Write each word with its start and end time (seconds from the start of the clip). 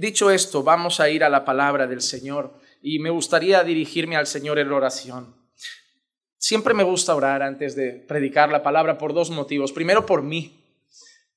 Dicho 0.00 0.30
esto, 0.30 0.62
vamos 0.62 0.98
a 0.98 1.10
ir 1.10 1.22
a 1.22 1.28
la 1.28 1.44
palabra 1.44 1.86
del 1.86 2.00
Señor 2.00 2.54
y 2.80 3.00
me 3.00 3.10
gustaría 3.10 3.62
dirigirme 3.62 4.16
al 4.16 4.26
Señor 4.26 4.58
en 4.58 4.72
oración. 4.72 5.36
Siempre 6.38 6.72
me 6.72 6.84
gusta 6.84 7.14
orar 7.14 7.42
antes 7.42 7.76
de 7.76 7.92
predicar 8.08 8.50
la 8.50 8.62
palabra 8.62 8.96
por 8.96 9.12
dos 9.12 9.28
motivos. 9.28 9.72
Primero, 9.72 10.06
por 10.06 10.22
mí, 10.22 10.64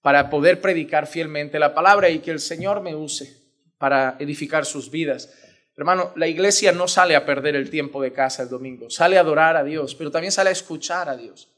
para 0.02 0.30
poder 0.30 0.62
predicar 0.62 1.08
fielmente 1.08 1.60
la 1.60 1.73
palabra 1.73 2.10
y 2.10 2.20
que 2.20 2.32
el 2.32 2.40
Señor 2.40 2.80
me 2.80 2.96
use 2.96 3.36
para 3.78 4.16
edificar 4.20 4.66
sus 4.66 4.90
vidas. 4.90 5.34
Hermano, 5.76 6.14
la 6.16 6.30
iglesia 6.30 6.72
no 6.72 6.88
sale 6.88 7.18
a 7.18 7.26
perder 7.26 7.58
el 7.58 7.70
tiempo 7.70 8.02
de 8.02 8.14
casa 8.14 8.44
el 8.44 8.50
domingo, 8.50 8.90
sale 8.90 9.18
a 9.18 9.22
adorar 9.22 9.58
a 9.58 9.66
Dios, 9.66 9.94
pero 9.94 10.09
también 10.09 10.32
sale 10.32 10.52
a 10.52 10.54
escuchar 10.54 11.09
a 11.09 11.18
Dios. 11.18 11.50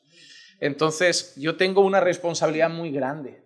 Entonces, 0.60 1.36
yo 1.36 1.56
tengo 1.56 1.82
una 1.82 2.00
responsabilidad 2.00 2.72
muy 2.72 2.90
grande 2.90 3.44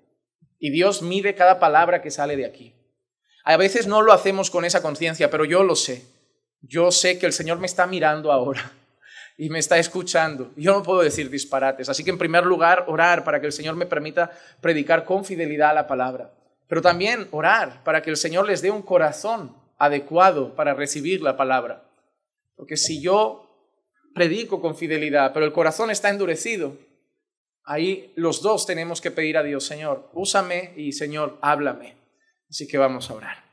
y 0.60 0.70
Dios 0.72 1.02
mide 1.02 1.36
cada 1.36 1.60
palabra 1.60 2.02
que 2.02 2.10
sale 2.10 2.38
de 2.38 2.46
aquí. 2.46 2.79
A 3.44 3.58
veces 3.58 3.88
no 3.88 4.02
lo 4.02 4.14
hacemos 4.14 4.50
con 4.50 4.66
esa 4.66 4.82
conciencia, 4.82 5.30
pero 5.30 5.46
yo 5.46 5.64
lo 5.64 5.76
sé. 5.76 6.06
Yo 6.62 6.92
sé 6.92 7.18
que 7.20 7.26
el 7.26 7.34
Señor 7.34 7.60
me 7.60 7.68
está 7.68 7.88
mirando 7.88 8.32
ahora 8.32 8.72
y 9.38 9.50
me 9.50 9.60
está 9.60 9.78
escuchando. 9.78 10.52
Yo 10.58 10.74
no 10.74 10.84
puedo 10.84 11.02
decir 11.02 11.30
disparates. 11.30 11.88
Así 11.88 12.04
que 12.04 12.10
en 12.10 12.18
primer 12.18 12.46
lugar, 12.46 12.86
orar 12.88 13.24
para 13.24 13.40
que 13.40 13.48
el 13.48 13.54
Señor 13.54 13.76
me 13.76 13.86
permita 13.86 14.32
predicar 14.60 15.06
con 15.06 15.24
fidelidad 15.24 15.74
la 15.74 15.88
palabra. 15.88 16.34
Pero 16.68 16.82
también 16.82 17.28
orar 17.32 17.84
para 17.84 18.02
que 18.02 18.10
el 18.10 18.18
Señor 18.18 18.46
les 18.46 18.62
dé 18.62 18.70
un 18.70 18.82
corazón 18.82 19.56
adecuado 19.78 20.56
para 20.56 20.74
recibir 20.74 21.22
la 21.22 21.38
palabra. 21.38 21.84
Porque 22.56 22.76
si 22.76 23.02
yo 23.02 23.50
predico 24.14 24.60
con 24.60 24.76
fidelidad, 24.76 25.32
pero 25.34 25.46
el 25.46 25.54
corazón 25.54 25.90
está 25.90 26.10
endurecido, 26.10 26.78
ahí 27.64 28.12
los 28.16 28.42
dos 28.42 28.66
tenemos 28.66 29.00
que 29.00 29.12
pedir 29.12 29.38
a 29.38 29.44
Dios, 29.44 29.66
Señor, 29.66 30.10
úsame 30.14 30.74
y 30.76 30.92
Señor, 30.92 31.38
háblame. 31.42 31.99
Así 32.50 32.68
que 32.68 32.78
vamos 32.78 33.10
a 33.10 33.14
orar. 33.14 33.44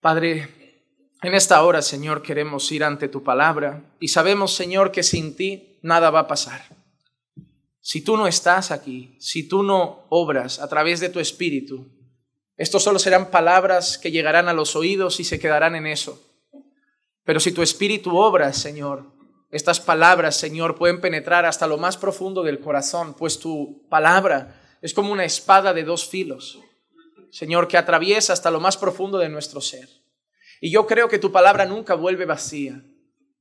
Padre, 0.00 0.48
en 1.22 1.34
esta 1.34 1.62
hora, 1.62 1.82
Señor, 1.82 2.22
queremos 2.22 2.70
ir 2.70 2.84
ante 2.84 3.08
tu 3.08 3.22
palabra 3.22 3.96
y 3.98 4.08
sabemos, 4.08 4.54
Señor, 4.54 4.92
que 4.92 5.02
sin 5.02 5.34
ti 5.34 5.78
nada 5.82 6.10
va 6.10 6.20
a 6.20 6.28
pasar. 6.28 6.62
Si 7.80 8.02
tú 8.02 8.16
no 8.16 8.26
estás 8.26 8.70
aquí, 8.70 9.16
si 9.18 9.48
tú 9.48 9.62
no 9.62 10.06
obras 10.10 10.58
a 10.58 10.68
través 10.68 11.00
de 11.00 11.08
tu 11.08 11.20
espíritu, 11.20 11.88
estos 12.56 12.82
solo 12.82 12.98
serán 12.98 13.30
palabras 13.30 13.98
que 13.98 14.10
llegarán 14.10 14.48
a 14.48 14.52
los 14.52 14.76
oídos 14.76 15.18
y 15.18 15.24
se 15.24 15.38
quedarán 15.38 15.74
en 15.74 15.86
eso. 15.86 16.22
Pero 17.24 17.40
si 17.40 17.52
tu 17.52 17.62
espíritu 17.62 18.16
obra, 18.16 18.52
Señor, 18.52 19.12
estas 19.50 19.80
palabras, 19.80 20.36
Señor, 20.36 20.76
pueden 20.76 21.00
penetrar 21.00 21.46
hasta 21.46 21.66
lo 21.66 21.78
más 21.78 21.96
profundo 21.96 22.42
del 22.42 22.60
corazón, 22.60 23.14
pues 23.14 23.38
tu 23.38 23.88
palabra 23.88 24.78
es 24.82 24.92
como 24.92 25.12
una 25.12 25.24
espada 25.24 25.72
de 25.72 25.84
dos 25.84 26.06
filos 26.08 26.60
Señor, 27.34 27.66
que 27.66 27.76
atraviesa 27.76 28.32
hasta 28.32 28.52
lo 28.52 28.60
más 28.60 28.76
profundo 28.76 29.18
de 29.18 29.28
nuestro 29.28 29.60
ser. 29.60 29.88
Y 30.60 30.70
yo 30.70 30.86
creo 30.86 31.08
que 31.08 31.18
tu 31.18 31.32
palabra 31.32 31.64
nunca 31.64 31.96
vuelve 31.96 32.26
vacía, 32.26 32.80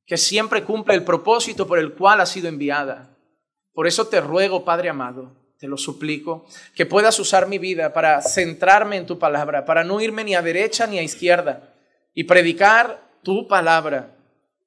que 0.07 0.17
siempre 0.17 0.63
cumple 0.63 0.95
el 0.95 1.03
propósito 1.03 1.67
por 1.67 1.77
el 1.77 1.93
cual 1.93 2.19
ha 2.19 2.25
sido 2.25 2.47
enviada. 2.47 3.15
Por 3.71 3.85
eso 3.85 4.07
te 4.07 4.19
ruego, 4.19 4.65
Padre 4.65 4.89
amado, 4.89 5.35
te 5.59 5.67
lo 5.67 5.77
suplico, 5.77 6.47
que 6.73 6.87
puedas 6.87 7.19
usar 7.19 7.47
mi 7.47 7.59
vida 7.59 7.93
para 7.93 8.19
centrarme 8.23 8.97
en 8.97 9.05
tu 9.05 9.19
palabra, 9.19 9.63
para 9.63 9.83
no 9.83 10.01
irme 10.01 10.23
ni 10.23 10.33
a 10.33 10.41
derecha 10.41 10.87
ni 10.87 10.97
a 10.97 11.03
izquierda 11.03 11.75
y 12.15 12.23
predicar 12.23 12.99
tu 13.21 13.47
palabra, 13.47 14.15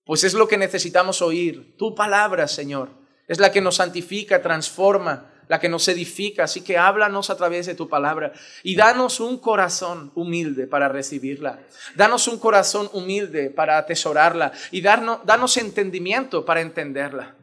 pues 0.04 0.22
es 0.22 0.34
lo 0.34 0.46
que 0.46 0.56
necesitamos 0.56 1.20
oír, 1.20 1.76
tu 1.76 1.96
palabra, 1.96 2.46
Señor. 2.46 2.90
Es 3.26 3.40
la 3.40 3.50
que 3.50 3.60
nos 3.60 3.74
santifica, 3.74 4.40
transforma, 4.40 5.32
la 5.48 5.60
que 5.60 5.68
nos 5.68 5.88
edifica. 5.88 6.44
Así 6.44 6.62
que 6.62 6.78
háblanos 6.78 7.30
a 7.30 7.36
través 7.36 7.66
de 7.66 7.74
tu 7.74 7.88
palabra 7.88 8.32
y 8.62 8.76
danos 8.76 9.20
un 9.20 9.38
corazón 9.38 10.12
humilde 10.14 10.66
para 10.66 10.88
recibirla. 10.88 11.60
Danos 11.94 12.28
un 12.28 12.38
corazón 12.38 12.88
humilde 12.92 13.50
para 13.50 13.78
atesorarla 13.78 14.52
y 14.70 14.80
darnos, 14.80 15.20
danos 15.24 15.56
entendimiento 15.56 16.44
para 16.44 16.60
entenderla. 16.60 17.34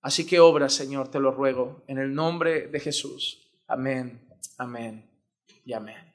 Así 0.00 0.26
que 0.26 0.40
obra, 0.40 0.68
Señor, 0.68 1.08
te 1.08 1.20
lo 1.20 1.30
ruego, 1.30 1.84
en 1.86 1.98
el 1.98 2.12
nombre 2.12 2.66
de 2.66 2.80
Jesús. 2.80 3.40
Amén, 3.68 4.20
amén 4.58 5.08
y 5.64 5.72
amén. 5.72 6.12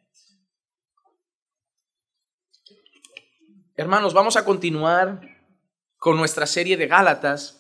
Hermanos, 3.77 4.13
vamos 4.13 4.35
a 4.35 4.43
continuar 4.43 5.21
con 5.97 6.17
nuestra 6.17 6.45
serie 6.45 6.77
de 6.77 6.87
Gálatas 6.87 7.56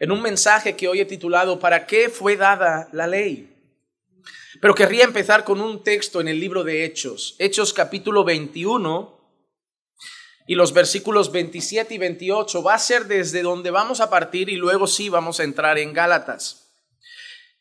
en 0.00 0.12
un 0.12 0.22
mensaje 0.22 0.76
que 0.76 0.88
hoy 0.88 1.00
he 1.00 1.04
titulado 1.04 1.58
¿Para 1.58 1.86
qué 1.86 2.08
fue 2.08 2.36
dada 2.36 2.88
la 2.92 3.06
ley? 3.06 3.54
Pero 4.60 4.74
querría 4.74 5.04
empezar 5.04 5.44
con 5.44 5.60
un 5.60 5.82
texto 5.82 6.20
en 6.20 6.28
el 6.28 6.40
libro 6.40 6.64
de 6.64 6.84
Hechos, 6.84 7.36
Hechos 7.38 7.72
capítulo 7.72 8.24
21 8.24 9.16
y 10.46 10.54
los 10.54 10.72
versículos 10.72 11.30
27 11.30 11.94
y 11.94 11.98
28. 11.98 12.62
Va 12.62 12.74
a 12.74 12.78
ser 12.78 13.06
desde 13.06 13.42
donde 13.42 13.70
vamos 13.70 14.00
a 14.00 14.10
partir 14.10 14.48
y 14.48 14.56
luego 14.56 14.86
sí 14.86 15.08
vamos 15.08 15.40
a 15.40 15.44
entrar 15.44 15.78
en 15.78 15.92
Gálatas. 15.92 16.72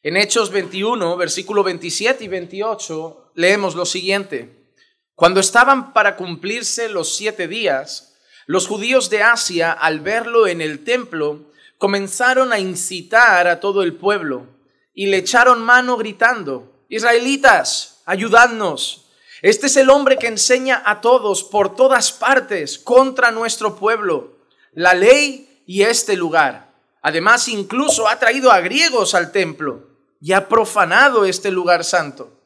En 0.01 0.15
Hechos 0.15 0.51
21, 0.51 1.17
versículo 1.17 1.63
27 1.63 2.23
y 2.23 2.27
28, 2.27 3.31
leemos 3.35 3.75
lo 3.75 3.85
siguiente. 3.85 4.71
Cuando 5.15 5.39
estaban 5.39 5.93
para 5.93 6.15
cumplirse 6.15 6.87
los 6.87 7.15
siete 7.15 7.47
días, 7.47 8.15
los 8.45 8.67
judíos 8.67 9.09
de 9.09 9.23
Asia, 9.23 9.71
al 9.71 9.99
verlo 9.99 10.47
en 10.47 10.61
el 10.61 10.83
templo, 10.83 11.46
comenzaron 11.77 12.51
a 12.53 12.59
incitar 12.59 13.47
a 13.47 13.59
todo 13.59 13.83
el 13.83 13.95
pueblo 13.95 14.47
y 14.93 15.07
le 15.07 15.17
echaron 15.17 15.61
mano 15.61 15.97
gritando, 15.97 16.73
Israelitas, 16.89 18.01
ayudadnos. 18.05 19.05
Este 19.41 19.67
es 19.67 19.77
el 19.77 19.89
hombre 19.89 20.17
que 20.17 20.27
enseña 20.27 20.81
a 20.85 21.01
todos 21.01 21.43
por 21.43 21.75
todas 21.75 22.11
partes 22.11 22.79
contra 22.79 23.31
nuestro 23.31 23.75
pueblo, 23.75 24.38
la 24.73 24.93
ley 24.93 25.61
y 25.67 25.83
este 25.83 26.15
lugar. 26.15 26.73
Además, 27.01 27.47
incluso 27.47 28.07
ha 28.07 28.17
traído 28.17 28.51
a 28.51 28.59
griegos 28.59 29.13
al 29.13 29.31
templo 29.31 29.88
y 30.19 30.33
ha 30.33 30.47
profanado 30.47 31.25
este 31.25 31.51
lugar 31.51 31.83
santo. 31.83 32.36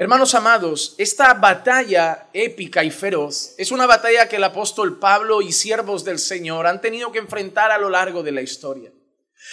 Hermanos 0.00 0.34
amados, 0.34 0.94
esta 0.96 1.34
batalla 1.34 2.28
épica 2.32 2.82
y 2.82 2.90
feroz 2.90 3.52
es 3.58 3.70
una 3.70 3.84
batalla 3.84 4.30
que 4.30 4.36
el 4.36 4.44
apóstol 4.44 4.98
Pablo 4.98 5.42
y 5.42 5.52
siervos 5.52 6.06
del 6.06 6.18
Señor 6.18 6.66
han 6.66 6.80
tenido 6.80 7.12
que 7.12 7.18
enfrentar 7.18 7.70
a 7.70 7.76
lo 7.76 7.90
largo 7.90 8.22
de 8.22 8.32
la 8.32 8.40
historia. 8.40 8.90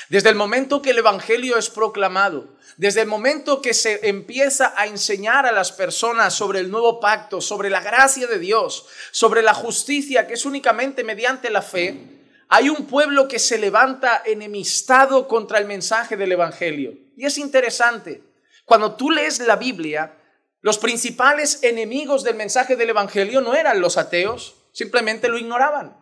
Desde 0.07 0.29
el 0.29 0.35
momento 0.35 0.81
que 0.81 0.91
el 0.91 0.99
Evangelio 0.99 1.57
es 1.57 1.69
proclamado, 1.69 2.55
desde 2.77 3.01
el 3.01 3.07
momento 3.07 3.61
que 3.61 3.73
se 3.73 4.07
empieza 4.07 4.73
a 4.77 4.87
enseñar 4.87 5.45
a 5.45 5.51
las 5.51 5.73
personas 5.73 6.33
sobre 6.33 6.61
el 6.61 6.71
nuevo 6.71 7.01
pacto, 7.01 7.41
sobre 7.41 7.69
la 7.69 7.81
gracia 7.81 8.25
de 8.25 8.39
Dios, 8.39 8.85
sobre 9.11 9.41
la 9.41 9.53
justicia 9.53 10.27
que 10.27 10.35
es 10.35 10.45
únicamente 10.45 11.03
mediante 11.03 11.49
la 11.49 11.61
fe, 11.61 12.21
hay 12.47 12.69
un 12.69 12.85
pueblo 12.85 13.27
que 13.27 13.39
se 13.39 13.57
levanta 13.57 14.23
enemistado 14.25 15.27
contra 15.27 15.59
el 15.59 15.65
mensaje 15.65 16.15
del 16.15 16.31
Evangelio. 16.31 16.93
Y 17.17 17.25
es 17.25 17.37
interesante, 17.37 18.23
cuando 18.63 18.95
tú 18.95 19.11
lees 19.11 19.39
la 19.39 19.57
Biblia, 19.57 20.16
los 20.61 20.77
principales 20.79 21.63
enemigos 21.63 22.23
del 22.23 22.35
mensaje 22.35 22.75
del 22.75 22.89
Evangelio 22.89 23.41
no 23.41 23.53
eran 23.53 23.79
los 23.79 23.97
ateos, 23.97 24.55
simplemente 24.71 25.29
lo 25.29 25.37
ignoraban. 25.37 25.95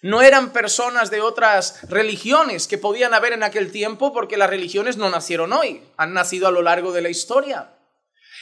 No 0.00 0.22
eran 0.22 0.52
personas 0.52 1.10
de 1.10 1.20
otras 1.20 1.88
religiones 1.88 2.68
que 2.68 2.78
podían 2.78 3.14
haber 3.14 3.32
en 3.32 3.42
aquel 3.42 3.72
tiempo 3.72 4.12
porque 4.12 4.36
las 4.36 4.50
religiones 4.50 4.96
no 4.96 5.10
nacieron 5.10 5.52
hoy, 5.52 5.82
han 5.96 6.12
nacido 6.12 6.46
a 6.46 6.52
lo 6.52 6.62
largo 6.62 6.92
de 6.92 7.02
la 7.02 7.08
historia. 7.08 7.74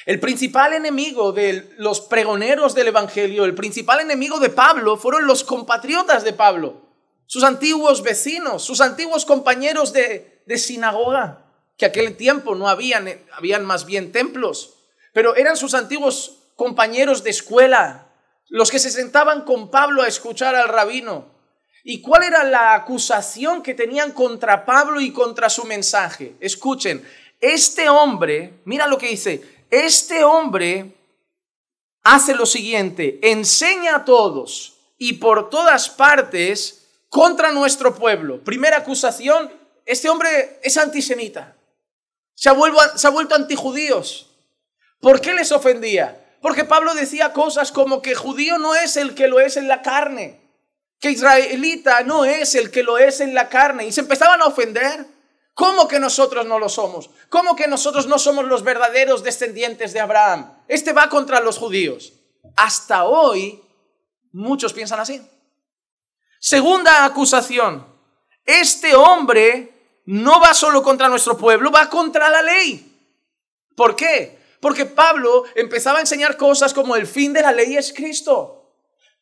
El 0.05 0.21
principal 0.21 0.75
enemigo 0.75 1.33
de 1.33 1.75
los 1.79 2.01
pregoneros 2.01 2.75
del 2.75 2.89
Evangelio, 2.89 3.45
el 3.45 3.55
principal 3.55 4.01
enemigo 4.01 4.39
de 4.39 4.51
Pablo 4.51 4.97
fueron 4.97 5.27
los 5.27 5.45
compatriotas 5.45 6.25
de 6.25 6.33
Pablo, 6.33 6.83
sus 7.27 7.43
antiguos 7.43 8.03
vecinos, 8.03 8.63
sus 8.63 8.81
antiguos 8.81 9.25
compañeros 9.25 9.93
de, 9.93 10.43
de 10.47 10.59
sinagoga, 10.59 11.47
que 11.77 11.87
aquel 11.87 12.17
tiempo 12.17 12.55
no 12.55 12.69
habían, 12.69 13.09
habían 13.33 13.65
más 13.65 13.87
bien 13.87 14.13
templos 14.13 14.76
pero 15.17 15.35
eran 15.35 15.57
sus 15.57 15.73
antiguos 15.73 16.37
compañeros 16.57 17.25
de 17.25 17.31
escuela, 17.31 18.13
los 18.49 18.71
que 18.71 18.79
se 18.79 18.91
sentaban 18.91 19.47
con 19.47 19.71
Pablo 19.71 20.03
a 20.03 20.09
escuchar 20.09 20.55
al 20.55 20.69
rabino. 20.69 21.25
¿Y 21.85 22.03
cuál 22.03 22.25
era 22.25 22.45
la 22.45 22.75
acusación 22.75 23.63
que 23.63 23.73
tenían 23.73 24.13
contra 24.13 24.67
Pablo 24.67 25.01
y 25.01 25.13
contra 25.13 25.49
su 25.49 25.65
mensaje? 25.65 26.35
Escuchen, 26.39 27.03
este 27.41 27.89
hombre, 27.89 28.61
mira 28.67 28.87
lo 28.87 28.99
que 28.99 29.09
dice, 29.09 29.65
este 29.71 30.23
hombre 30.23 30.95
hace 32.03 32.35
lo 32.35 32.45
siguiente, 32.45 33.19
enseña 33.23 33.97
a 33.97 34.05
todos 34.05 34.75
y 34.99 35.15
por 35.15 35.49
todas 35.49 35.89
partes 35.89 36.89
contra 37.09 37.53
nuestro 37.53 37.95
pueblo. 37.95 38.45
Primera 38.45 38.77
acusación, 38.77 39.51
este 39.87 40.11
hombre 40.11 40.61
es 40.63 40.77
antisemita, 40.77 41.57
se 42.35 42.51
ha, 42.51 42.53
vuelto, 42.53 42.79
se 42.97 43.07
ha 43.07 43.11
vuelto 43.11 43.35
antijudíos. 43.35 44.26
¿Por 45.01 45.21
qué 45.21 45.35
les 45.35 45.53
ofendía? 45.53 46.23
Porque 46.41 46.65
Pablo 46.65 46.95
decía 46.95 47.33
cosas 47.33 47.73
como 47.73 48.03
que 48.03 48.15
judío 48.15 48.59
no 48.59 48.75
es 48.75 48.97
el 48.97 49.15
que 49.15 49.29
lo 49.29 49.41
es 49.41 49.57
en 49.57 49.69
la 49.69 49.83
carne, 49.83 50.41
que 51.01 51.11
israelita 51.11 52.03
no 52.03 52.25
es 52.25 52.55
el 52.55 52.71
que 52.71 52.83
lo 52.83 52.99
es 52.99 53.21
en 53.21 53.35
la 53.35 53.49
carne, 53.49 53.87
y 53.87 53.93
se 53.93 54.01
empezaban 54.01 54.41
a 54.43 54.47
ofender. 54.47 55.07
¿Cómo 55.55 55.89
que 55.89 55.99
nosotros 55.99 56.45
no 56.45 56.59
lo 56.59 56.69
somos? 56.69 57.09
¿Cómo 57.31 57.57
que 57.57 57.67
nosotros 57.67 58.07
no 58.07 58.19
somos 58.19 58.45
los 58.45 58.63
verdaderos 58.63 59.25
descendientes 59.25 59.95
de 59.95 60.01
Abraham? 60.01 60.53
Este 60.69 60.93
va 60.93 61.09
contra 61.09 61.41
los 61.41 61.57
judíos. 61.57 62.13
Hasta 62.57 63.05
hoy, 63.05 63.63
muchos 64.33 64.75
piensan 64.75 65.01
así. 65.01 65.27
Segunda 66.39 67.07
acusación. 67.07 67.87
Este 68.45 68.95
hombre 68.95 70.03
no 70.05 70.41
va 70.41 70.55
solo 70.55 70.83
contra 70.83 71.09
nuestro 71.09 71.37
pueblo, 71.37 71.71
va 71.71 71.89
contra 71.89 72.29
la 72.29 72.43
ley. 72.43 72.93
¿Por 73.75 73.97
qué? 73.97 74.36
Porque 74.61 74.87
Pablo 74.87 75.45
empezaba 75.55 75.99
a 75.99 76.03
enseñar 76.03 76.37
cosas 76.37 76.73
como 76.73 76.97
el 76.97 77.07
fin 77.07 77.33
de 77.33 77.43
la 77.43 77.53
ley 77.53 77.77
es 77.77 77.93
Cristo. 77.93 78.73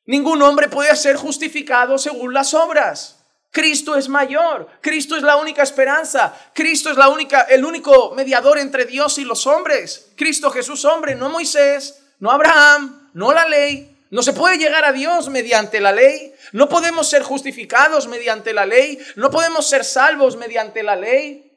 Ningún 0.06 0.42
hombre 0.42 0.68
puede 0.68 0.94
ser 0.96 1.16
justificado 1.16 1.98
según 1.98 2.34
las 2.34 2.54
obras. 2.54 3.20
Cristo 3.50 3.94
es 3.94 4.08
mayor, 4.08 4.68
Cristo 4.80 5.16
es 5.16 5.22
la 5.22 5.36
única 5.36 5.62
esperanza, 5.62 6.34
Cristo 6.52 6.90
es 6.90 6.96
la 6.96 7.08
única, 7.08 7.42
el 7.42 7.64
único 7.64 8.12
mediador 8.16 8.58
entre 8.58 8.84
Dios 8.84 9.16
y 9.18 9.24
los 9.24 9.46
hombres. 9.46 10.10
Cristo 10.16 10.50
Jesús 10.50 10.84
hombre, 10.84 11.14
no 11.14 11.28
Moisés, 11.28 12.02
no 12.18 12.32
Abraham, 12.32 13.10
no 13.14 13.32
la 13.32 13.48
ley. 13.48 13.90
No 14.10 14.22
se 14.22 14.32
puede 14.32 14.58
llegar 14.58 14.84
a 14.84 14.92
Dios 14.92 15.28
mediante 15.28 15.80
la 15.80 15.90
ley, 15.90 16.32
no 16.52 16.68
podemos 16.68 17.08
ser 17.08 17.24
justificados 17.24 18.06
mediante 18.06 18.52
la 18.52 18.64
ley, 18.64 18.96
no 19.16 19.28
podemos 19.28 19.68
ser 19.68 19.84
salvos 19.84 20.36
mediante 20.36 20.84
la 20.84 20.94
ley. 20.94 21.52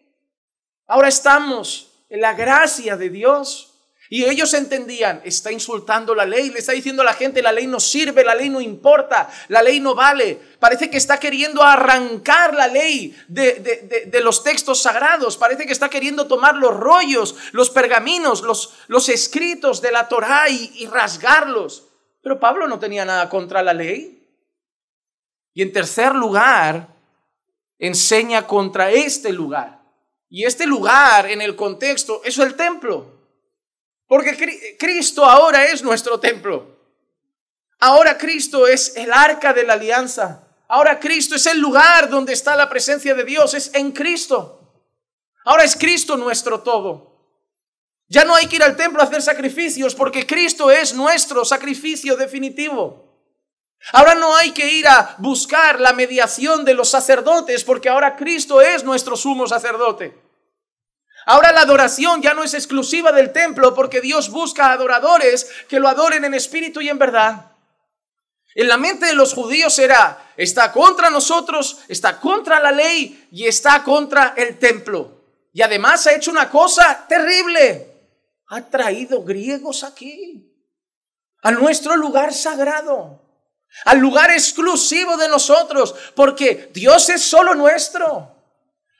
Ahora 0.87 1.07
estamos 1.07 1.86
la 2.09 2.33
gracia 2.33 2.97
de 2.97 3.09
Dios. 3.09 3.73
Y 4.09 4.23
ellos 4.23 4.53
entendían, 4.53 5.21
está 5.25 5.51
insultando 5.51 6.15
la 6.15 6.25
ley, 6.25 6.49
le 6.49 6.59
está 6.59 6.71
diciendo 6.71 7.01
a 7.01 7.05
la 7.05 7.13
gente, 7.13 7.41
la 7.41 7.51
ley 7.51 7.67
no 7.67 7.77
sirve, 7.81 8.23
la 8.23 8.35
ley 8.35 8.49
no 8.49 8.61
importa, 8.61 9.29
la 9.49 9.61
ley 9.61 9.81
no 9.81 9.95
vale. 9.95 10.39
Parece 10.59 10.89
que 10.89 10.95
está 10.95 11.19
queriendo 11.19 11.61
arrancar 11.61 12.53
la 12.53 12.67
ley 12.67 13.13
de, 13.27 14.21
los 14.23 14.43
textos 14.43 14.81
sagrados, 14.81 15.35
parece 15.35 15.65
que 15.65 15.73
está 15.73 15.89
queriendo 15.89 16.25
tomar 16.25 16.55
los 16.55 16.73
rollos, 16.73 17.35
los 17.51 17.69
pergaminos, 17.69 18.43
los, 18.43 18.75
los 18.87 19.09
escritos 19.09 19.81
de 19.81 19.91
la 19.91 20.07
Torá 20.07 20.47
y 20.47 20.85
rasgarlos. 20.85 21.87
Pero 22.21 22.39
Pablo 22.39 22.67
no 22.67 22.79
tenía 22.79 23.03
nada 23.03 23.29
contra 23.29 23.61
la 23.61 23.73
ley. 23.73 24.17
Y 25.53 25.61
en 25.61 25.73
tercer 25.73 26.13
lugar, 26.13 26.87
enseña 27.79 28.47
contra 28.47 28.91
este 28.91 29.33
lugar. 29.33 29.76
Y 30.29 30.45
este 30.45 30.65
lugar 30.65 31.29
en 31.29 31.41
el 31.41 31.55
contexto 31.55 32.21
es 32.23 32.37
el 32.37 32.55
templo. 32.55 33.17
Porque 34.07 34.75
Cristo 34.77 35.25
ahora 35.25 35.65
es 35.65 35.83
nuestro 35.83 36.19
templo. 36.19 36.77
Ahora 37.79 38.17
Cristo 38.17 38.67
es 38.67 38.95
el 38.95 39.11
arca 39.11 39.53
de 39.53 39.63
la 39.63 39.73
alianza. 39.73 40.47
Ahora 40.67 40.99
Cristo 40.99 41.35
es 41.35 41.45
el 41.45 41.59
lugar 41.59 42.09
donde 42.09 42.33
está 42.33 42.55
la 42.55 42.69
presencia 42.69 43.13
de 43.13 43.23
Dios. 43.23 43.53
Es 43.53 43.73
en 43.73 43.91
Cristo. 43.91 44.83
Ahora 45.45 45.63
es 45.63 45.75
Cristo 45.75 46.17
nuestro 46.17 46.61
todo. 46.61 47.07
Ya 48.09 48.23
no 48.23 48.35
hay 48.35 48.47
que 48.47 48.55
ir 48.55 48.63
al 48.63 48.75
templo 48.75 49.01
a 49.01 49.05
hacer 49.05 49.21
sacrificios 49.21 49.93
porque 49.93 50.25
Cristo 50.25 50.71
es 50.71 50.93
nuestro 50.93 51.43
sacrificio 51.43 52.15
definitivo. 52.15 53.06
Ahora 53.93 54.15
no 54.15 54.35
hay 54.35 54.51
que 54.51 54.69
ir 54.73 54.87
a 54.87 55.15
buscar 55.19 55.79
la 55.79 55.93
mediación 55.93 56.65
de 56.65 56.73
los 56.73 56.89
sacerdotes 56.89 57.63
porque 57.63 57.89
ahora 57.89 58.15
Cristo 58.15 58.61
es 58.61 58.83
nuestro 58.83 59.15
sumo 59.15 59.47
sacerdote. 59.47 60.13
Ahora 61.25 61.51
la 61.51 61.61
adoración 61.61 62.21
ya 62.21 62.33
no 62.33 62.43
es 62.43 62.53
exclusiva 62.53 63.11
del 63.11 63.33
templo 63.33 63.75
porque 63.75 64.01
Dios 64.01 64.29
busca 64.29 64.71
adoradores 64.71 65.49
que 65.67 65.79
lo 65.79 65.87
adoren 65.87 66.23
en 66.23 66.33
espíritu 66.33 66.81
y 66.81 66.89
en 66.89 66.97
verdad. 66.97 67.51
En 68.55 68.67
la 68.67 68.77
mente 68.77 69.05
de 69.05 69.13
los 69.13 69.33
judíos 69.33 69.77
era, 69.77 70.31
está 70.35 70.71
contra 70.71 71.09
nosotros, 71.09 71.79
está 71.89 72.19
contra 72.19 72.59
la 72.59 72.71
ley 72.71 73.27
y 73.31 73.45
está 73.45 73.83
contra 73.83 74.33
el 74.35 74.57
templo. 74.57 75.21
Y 75.53 75.61
además 75.61 76.07
ha 76.07 76.13
hecho 76.13 76.31
una 76.31 76.49
cosa 76.49 77.05
terrible. 77.07 77.93
Ha 78.47 78.61
traído 78.61 79.23
griegos 79.23 79.83
aquí, 79.83 80.49
a 81.43 81.51
nuestro 81.51 81.97
lugar 81.97 82.33
sagrado, 82.33 83.26
al 83.85 83.99
lugar 83.99 84.31
exclusivo 84.31 85.17
de 85.17 85.27
nosotros, 85.29 85.93
porque 86.15 86.69
Dios 86.73 87.09
es 87.09 87.23
solo 87.23 87.53
nuestro. 87.55 88.35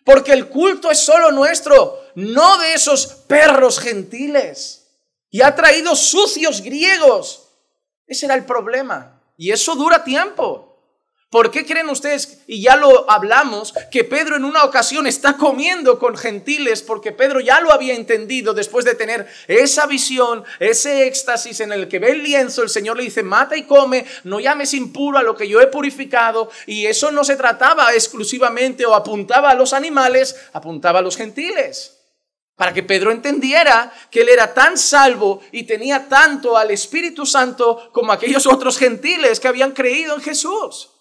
Porque 0.06 0.32
el 0.32 0.48
culto 0.48 0.90
es 0.90 1.00
solo 1.00 1.32
nuestro, 1.32 2.02
no 2.16 2.58
de 2.60 2.74
esos 2.74 3.08
perros 3.08 3.80
gentiles. 3.80 4.88
Y 5.30 5.42
ha 5.42 5.54
traído 5.54 5.96
sucios 5.96 6.62
griegos. 6.62 7.50
Ese 8.06 8.26
era 8.26 8.36
el 8.36 8.46
problema. 8.46 9.22
Y 9.36 9.52
eso 9.52 9.76
dura 9.76 10.04
tiempo. 10.04 10.67
¿Por 11.30 11.52
qué 11.52 11.66
creen 11.66 11.90
ustedes, 11.90 12.40
y 12.48 12.62
ya 12.62 12.78
lo 12.78 13.12
hablamos, 13.12 13.74
que 13.92 14.06
Pedro 14.06 14.38
en 14.38 14.46
una 14.46 14.64
ocasión 14.64 15.08
está 15.08 15.36
comiendo 15.36 16.00
con 16.00 16.16
gentiles? 16.16 16.82
Porque 16.82 17.12
Pedro 17.12 17.42
ya 17.42 17.60
lo 17.60 17.74
había 17.74 17.96
entendido 17.96 18.54
después 18.54 18.86
de 18.86 18.96
tener 18.96 19.28
esa 19.50 19.88
visión, 19.88 20.46
ese 20.60 21.06
éxtasis 21.06 21.60
en 21.60 21.74
el 21.74 21.90
que 21.90 22.00
ve 22.00 22.12
el 22.12 22.24
lienzo, 22.24 22.64
el 22.64 22.70
Señor 22.70 22.96
le 22.96 23.04
dice, 23.04 23.24
mata 23.24 23.58
y 23.58 23.64
come, 23.64 24.06
no 24.24 24.40
llames 24.40 24.74
impuro 24.74 25.18
a 25.18 25.24
lo 25.24 25.36
que 25.36 25.50
yo 25.50 25.60
he 25.60 25.68
purificado. 25.68 26.50
Y 26.66 26.86
eso 26.86 27.12
no 27.12 27.26
se 27.26 27.36
trataba 27.36 27.94
exclusivamente 27.94 28.86
o 28.86 28.96
apuntaba 28.96 29.50
a 29.50 29.56
los 29.56 29.74
animales, 29.74 30.34
apuntaba 30.54 31.00
a 31.00 31.02
los 31.02 31.18
gentiles. 31.18 32.06
Para 32.56 32.74
que 32.74 32.84
Pedro 32.84 33.12
entendiera 33.12 33.92
que 34.10 34.22
él 34.22 34.30
era 34.30 34.54
tan 34.54 34.78
salvo 34.78 35.42
y 35.52 35.64
tenía 35.64 36.08
tanto 36.08 36.56
al 36.56 36.72
Espíritu 36.72 37.26
Santo 37.26 37.90
como 37.92 38.14
aquellos 38.14 38.48
otros 38.48 38.78
gentiles 38.78 39.42
que 39.42 39.50
habían 39.50 39.74
creído 39.74 40.16
en 40.16 40.22
Jesús. 40.22 40.94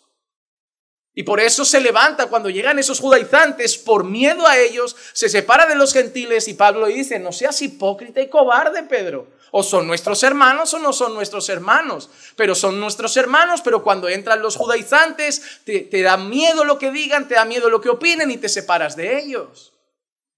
Y 1.18 1.22
por 1.22 1.40
eso 1.40 1.64
se 1.64 1.80
levanta 1.80 2.26
cuando 2.26 2.50
llegan 2.50 2.78
esos 2.78 3.00
judaizantes, 3.00 3.78
por 3.78 4.04
miedo 4.04 4.46
a 4.46 4.58
ellos, 4.58 4.94
se 5.14 5.30
separa 5.30 5.64
de 5.64 5.74
los 5.74 5.94
gentiles 5.94 6.46
y 6.46 6.52
Pablo 6.52 6.88
dice, 6.88 7.18
no 7.18 7.32
seas 7.32 7.62
hipócrita 7.62 8.20
y 8.20 8.28
cobarde, 8.28 8.82
Pedro. 8.82 9.26
O 9.50 9.62
son 9.62 9.86
nuestros 9.86 10.22
hermanos 10.22 10.74
o 10.74 10.78
no 10.78 10.92
son 10.92 11.14
nuestros 11.14 11.48
hermanos. 11.48 12.10
Pero 12.36 12.54
son 12.54 12.78
nuestros 12.78 13.16
hermanos, 13.16 13.62
pero 13.64 13.82
cuando 13.82 14.10
entran 14.10 14.42
los 14.42 14.56
judaizantes, 14.56 15.62
te, 15.64 16.02
da 16.02 16.18
miedo 16.18 16.64
lo 16.64 16.78
que 16.78 16.90
digan, 16.90 17.26
te 17.26 17.36
da 17.36 17.46
miedo 17.46 17.70
lo 17.70 17.80
que 17.80 17.88
opinen 17.88 18.30
y 18.30 18.36
te 18.36 18.50
separas 18.50 18.94
de 18.94 19.18
ellos. 19.18 19.72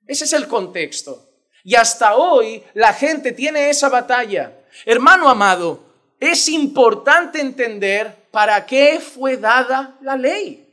Ese 0.07 0.27
es 0.27 0.33
el 0.33 0.47
contexto. 0.47 1.29
Y 1.65 1.75
hasta 1.75 2.15
hoy 2.15 2.63
la 2.75 2.93
gente 2.93 3.33
tiene 3.33 3.69
esa 3.69 3.89
batalla. 3.89 4.61
Hermano 4.87 5.29
amado, 5.29 5.83
es 6.21 6.49
importante 6.49 7.41
entender 7.41 8.29
para 8.31 8.65
qué 8.65 9.01
fue 9.01 9.39
dada 9.39 9.97
la 10.03 10.17
ley. 10.17 10.67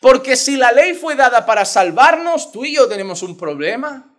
Porque 0.00 0.36
si 0.36 0.56
la 0.56 0.72
ley 0.72 0.94
fue 0.94 1.16
dada 1.16 1.46
para 1.46 1.64
salvarnos, 1.64 2.52
tú 2.52 2.64
y 2.64 2.74
yo 2.74 2.88
tenemos 2.88 3.22
un 3.22 3.36
problema. 3.36 4.12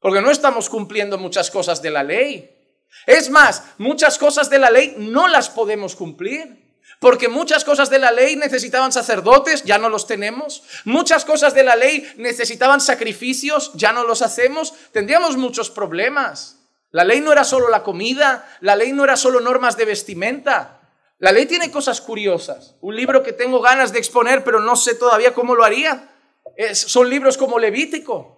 Porque 0.00 0.20
no 0.20 0.30
estamos 0.30 0.68
cumpliendo 0.68 1.18
muchas 1.18 1.50
cosas 1.50 1.80
de 1.80 1.90
la 1.90 2.02
ley. 2.02 2.50
Es 3.06 3.30
más, 3.30 3.64
muchas 3.78 4.18
cosas 4.18 4.50
de 4.50 4.58
la 4.58 4.70
ley 4.70 4.94
no 4.98 5.28
las 5.28 5.48
podemos 5.48 5.96
cumplir. 5.96 6.64
Porque 7.00 7.28
muchas 7.28 7.64
cosas 7.64 7.90
de 7.90 7.98
la 7.98 8.12
ley 8.12 8.36
necesitaban 8.36 8.92
sacerdotes, 8.92 9.64
ya 9.64 9.78
no 9.78 9.88
los 9.88 10.06
tenemos. 10.06 10.62
Muchas 10.84 11.24
cosas 11.24 11.54
de 11.54 11.64
la 11.64 11.76
ley 11.76 12.06
necesitaban 12.16 12.80
sacrificios, 12.80 13.72
ya 13.74 13.92
no 13.92 14.04
los 14.04 14.22
hacemos. 14.22 14.72
Tendríamos 14.92 15.36
muchos 15.36 15.70
problemas. 15.70 16.60
La 16.92 17.04
ley 17.04 17.20
no 17.20 17.32
era 17.32 17.44
solo 17.44 17.68
la 17.68 17.82
comida, 17.82 18.48
la 18.60 18.76
ley 18.76 18.92
no 18.92 19.04
era 19.04 19.16
solo 19.16 19.40
normas 19.40 19.76
de 19.76 19.84
vestimenta. 19.84 20.80
La 21.18 21.32
ley 21.32 21.46
tiene 21.46 21.70
cosas 21.70 22.00
curiosas. 22.00 22.76
Un 22.80 22.96
libro 22.96 23.22
que 23.22 23.32
tengo 23.32 23.60
ganas 23.60 23.92
de 23.92 23.98
exponer, 23.98 24.44
pero 24.44 24.60
no 24.60 24.76
sé 24.76 24.94
todavía 24.94 25.34
cómo 25.34 25.54
lo 25.54 25.64
haría. 25.64 26.10
son 26.74 27.08
libros 27.08 27.36
como 27.36 27.58
Levítico. 27.58 28.34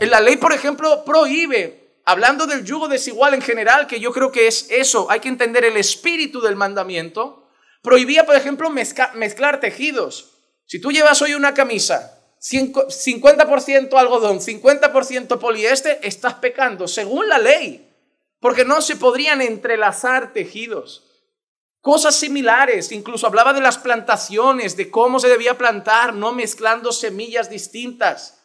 En 0.00 0.10
la 0.10 0.20
ley, 0.20 0.36
por 0.36 0.52
ejemplo, 0.52 1.04
prohíbe, 1.04 2.00
hablando 2.04 2.46
del 2.46 2.64
yugo 2.64 2.88
desigual 2.88 3.34
en 3.34 3.42
general, 3.42 3.86
que 3.86 4.00
yo 4.00 4.12
creo 4.12 4.32
que 4.32 4.46
es 4.46 4.70
eso, 4.70 5.10
hay 5.10 5.20
que 5.20 5.28
entender 5.28 5.64
el 5.64 5.76
espíritu 5.76 6.40
del 6.40 6.56
mandamiento, 6.56 7.48
prohibía, 7.82 8.24
por 8.24 8.34
ejemplo, 8.34 8.70
mezclar 8.70 9.60
tejidos. 9.60 10.30
Si 10.64 10.80
tú 10.80 10.90
llevas 10.90 11.20
hoy 11.20 11.34
una 11.34 11.52
camisa, 11.52 12.18
50% 12.40 13.94
algodón, 13.94 14.40
50% 14.40 15.38
poliéster, 15.38 15.98
estás 16.02 16.34
pecando, 16.34 16.88
según 16.88 17.28
la 17.28 17.38
ley, 17.38 17.90
porque 18.40 18.64
no 18.64 18.80
se 18.80 18.96
podrían 18.96 19.42
entrelazar 19.42 20.32
tejidos. 20.32 21.03
Cosas 21.84 22.14
similares, 22.14 22.92
incluso 22.92 23.26
hablaba 23.26 23.52
de 23.52 23.60
las 23.60 23.76
plantaciones, 23.76 24.74
de 24.74 24.90
cómo 24.90 25.20
se 25.20 25.28
debía 25.28 25.58
plantar, 25.58 26.14
no 26.14 26.32
mezclando 26.32 26.92
semillas 26.92 27.50
distintas. 27.50 28.38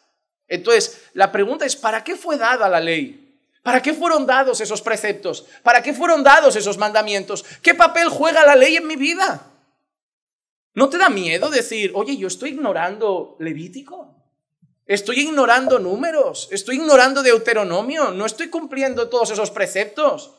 Entonces, 0.46 1.04
la 1.14 1.32
pregunta 1.32 1.64
es, 1.64 1.74
¿para 1.74 2.04
qué 2.04 2.16
fue 2.16 2.36
dada 2.36 2.68
la 2.68 2.80
ley? 2.80 3.40
¿Para 3.62 3.80
qué 3.80 3.94
fueron 3.94 4.26
dados 4.26 4.60
esos 4.60 4.82
preceptos? 4.82 5.46
¿Para 5.62 5.82
qué 5.82 5.94
fueron 5.94 6.22
dados 6.22 6.54
esos 6.54 6.76
mandamientos? 6.76 7.42
¿Qué 7.62 7.74
papel 7.74 8.10
juega 8.10 8.44
la 8.44 8.56
ley 8.56 8.76
en 8.76 8.86
mi 8.86 8.96
vida? 8.96 9.46
¿No 10.74 10.90
te 10.90 10.98
da 10.98 11.08
miedo 11.08 11.48
decir, 11.48 11.92
oye, 11.94 12.18
yo 12.18 12.28
estoy 12.28 12.50
ignorando 12.50 13.36
Levítico? 13.38 14.16
Estoy 14.84 15.20
ignorando 15.20 15.78
números, 15.78 16.46
estoy 16.50 16.76
ignorando 16.76 17.22
Deuteronomio, 17.22 18.10
no 18.10 18.26
estoy 18.26 18.50
cumpliendo 18.50 19.08
todos 19.08 19.30
esos 19.30 19.50
preceptos. 19.50 20.32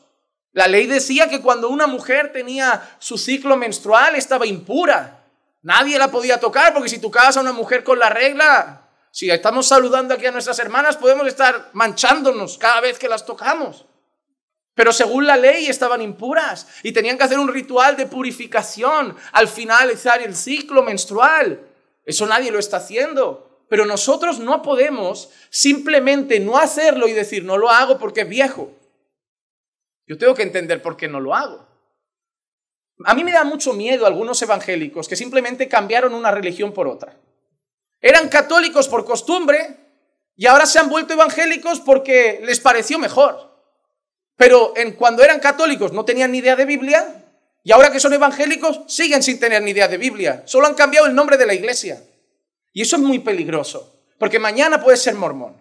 La 0.52 0.68
ley 0.68 0.86
decía 0.86 1.28
que 1.28 1.40
cuando 1.40 1.68
una 1.70 1.86
mujer 1.86 2.30
tenía 2.32 2.96
su 2.98 3.16
ciclo 3.16 3.56
menstrual 3.56 4.16
estaba 4.16 4.46
impura. 4.46 5.24
Nadie 5.62 5.98
la 5.98 6.10
podía 6.10 6.38
tocar 6.40 6.74
porque 6.74 6.90
si 6.90 6.98
tocabas 6.98 7.36
a 7.36 7.40
una 7.40 7.52
mujer 7.52 7.84
con 7.84 7.98
la 7.98 8.10
regla, 8.10 8.78
Si 9.14 9.28
estamos 9.28 9.66
saludando 9.66 10.14
aquí 10.14 10.24
a 10.24 10.30
nuestras 10.30 10.58
hermanas, 10.58 10.96
podemos 10.96 11.26
estar 11.26 11.68
manchándonos 11.74 12.56
cada 12.56 12.80
vez 12.80 12.98
que 12.98 13.10
las 13.10 13.26
tocamos. 13.26 13.84
Pero 14.74 14.90
según 14.90 15.26
la 15.26 15.36
ley 15.36 15.66
estaban 15.66 16.00
impuras 16.00 16.66
y 16.82 16.92
tenían 16.92 17.18
que 17.18 17.24
hacer 17.24 17.38
un 17.38 17.48
ritual 17.48 17.94
de 17.94 18.06
purificación 18.06 19.14
al 19.32 19.48
finalizar 19.48 20.22
el 20.22 20.34
ciclo 20.34 20.82
menstrual. 20.82 21.60
Eso 22.06 22.26
nadie 22.26 22.50
lo 22.50 22.58
está 22.58 22.78
haciendo. 22.78 23.64
Pero 23.68 23.84
nosotros 23.84 24.38
no 24.38 24.62
podemos 24.62 25.28
simplemente 25.50 26.40
no 26.40 26.56
hacerlo 26.56 27.06
y 27.06 27.12
decir, 27.12 27.44
no 27.44 27.58
lo 27.58 27.68
hago 27.68 27.98
porque 27.98 28.22
es 28.22 28.28
viejo. 28.30 28.70
Yo 30.06 30.18
tengo 30.18 30.34
que 30.34 30.42
entender 30.42 30.82
por 30.82 30.96
qué 30.96 31.08
no 31.08 31.20
lo 31.20 31.34
hago. 31.34 31.66
A 33.04 33.14
mí 33.14 33.24
me 33.24 33.32
da 33.32 33.44
mucho 33.44 33.72
miedo 33.72 34.06
algunos 34.06 34.40
evangélicos 34.42 35.08
que 35.08 35.16
simplemente 35.16 35.68
cambiaron 35.68 36.14
una 36.14 36.30
religión 36.30 36.72
por 36.72 36.88
otra. 36.88 37.16
Eran 38.00 38.28
católicos 38.28 38.88
por 38.88 39.04
costumbre 39.04 39.76
y 40.36 40.46
ahora 40.46 40.66
se 40.66 40.78
han 40.78 40.88
vuelto 40.88 41.14
evangélicos 41.14 41.80
porque 41.80 42.40
les 42.44 42.60
pareció 42.60 42.98
mejor. 42.98 43.52
Pero 44.36 44.72
en, 44.76 44.92
cuando 44.92 45.22
eran 45.22 45.40
católicos 45.40 45.92
no 45.92 46.04
tenían 46.04 46.32
ni 46.32 46.38
idea 46.38 46.56
de 46.56 46.64
Biblia 46.64 47.24
y 47.64 47.72
ahora 47.72 47.92
que 47.92 48.00
son 48.00 48.12
evangélicos 48.12 48.80
siguen 48.88 49.22
sin 49.22 49.38
tener 49.38 49.62
ni 49.62 49.70
idea 49.70 49.88
de 49.88 49.98
Biblia. 49.98 50.42
Solo 50.46 50.66
han 50.66 50.74
cambiado 50.74 51.06
el 51.06 51.14
nombre 51.14 51.36
de 51.36 51.46
la 51.46 51.54
iglesia. 51.54 52.02
Y 52.72 52.82
eso 52.82 52.96
es 52.96 53.02
muy 53.02 53.18
peligroso, 53.18 54.00
porque 54.18 54.38
mañana 54.38 54.82
puedes 54.82 55.02
ser 55.02 55.14
mormón 55.14 55.54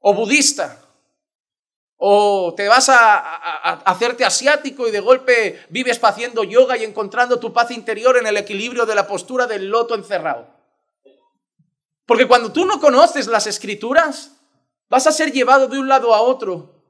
o 0.00 0.14
budista 0.14 0.79
o 2.02 2.54
te 2.56 2.66
vas 2.66 2.88
a, 2.88 3.18
hacerte 3.84 4.24
asiático 4.24 4.88
y 4.88 4.90
de 4.90 5.00
golpe 5.00 5.60
vives 5.68 6.00
haciendo 6.02 6.44
yoga 6.44 6.78
y 6.78 6.84
encontrando 6.84 7.38
tu 7.38 7.52
paz 7.52 7.70
interior 7.70 8.16
en 8.16 8.26
el 8.26 8.38
equilibrio 8.38 8.86
de 8.86 8.94
la 8.94 9.06
postura 9.06 9.46
del 9.46 9.68
loto 9.68 9.94
encerrado. 9.94 10.48
Porque 12.06 12.26
cuando 12.26 12.52
tú 12.52 12.64
no 12.64 12.80
conoces 12.80 13.26
las 13.26 13.46
escrituras, 13.46 14.32
vas 14.88 15.06
a 15.06 15.12
ser 15.12 15.30
llevado 15.30 15.68
de 15.68 15.78
un 15.78 15.88
lado 15.88 16.14
a 16.14 16.22
otro 16.22 16.82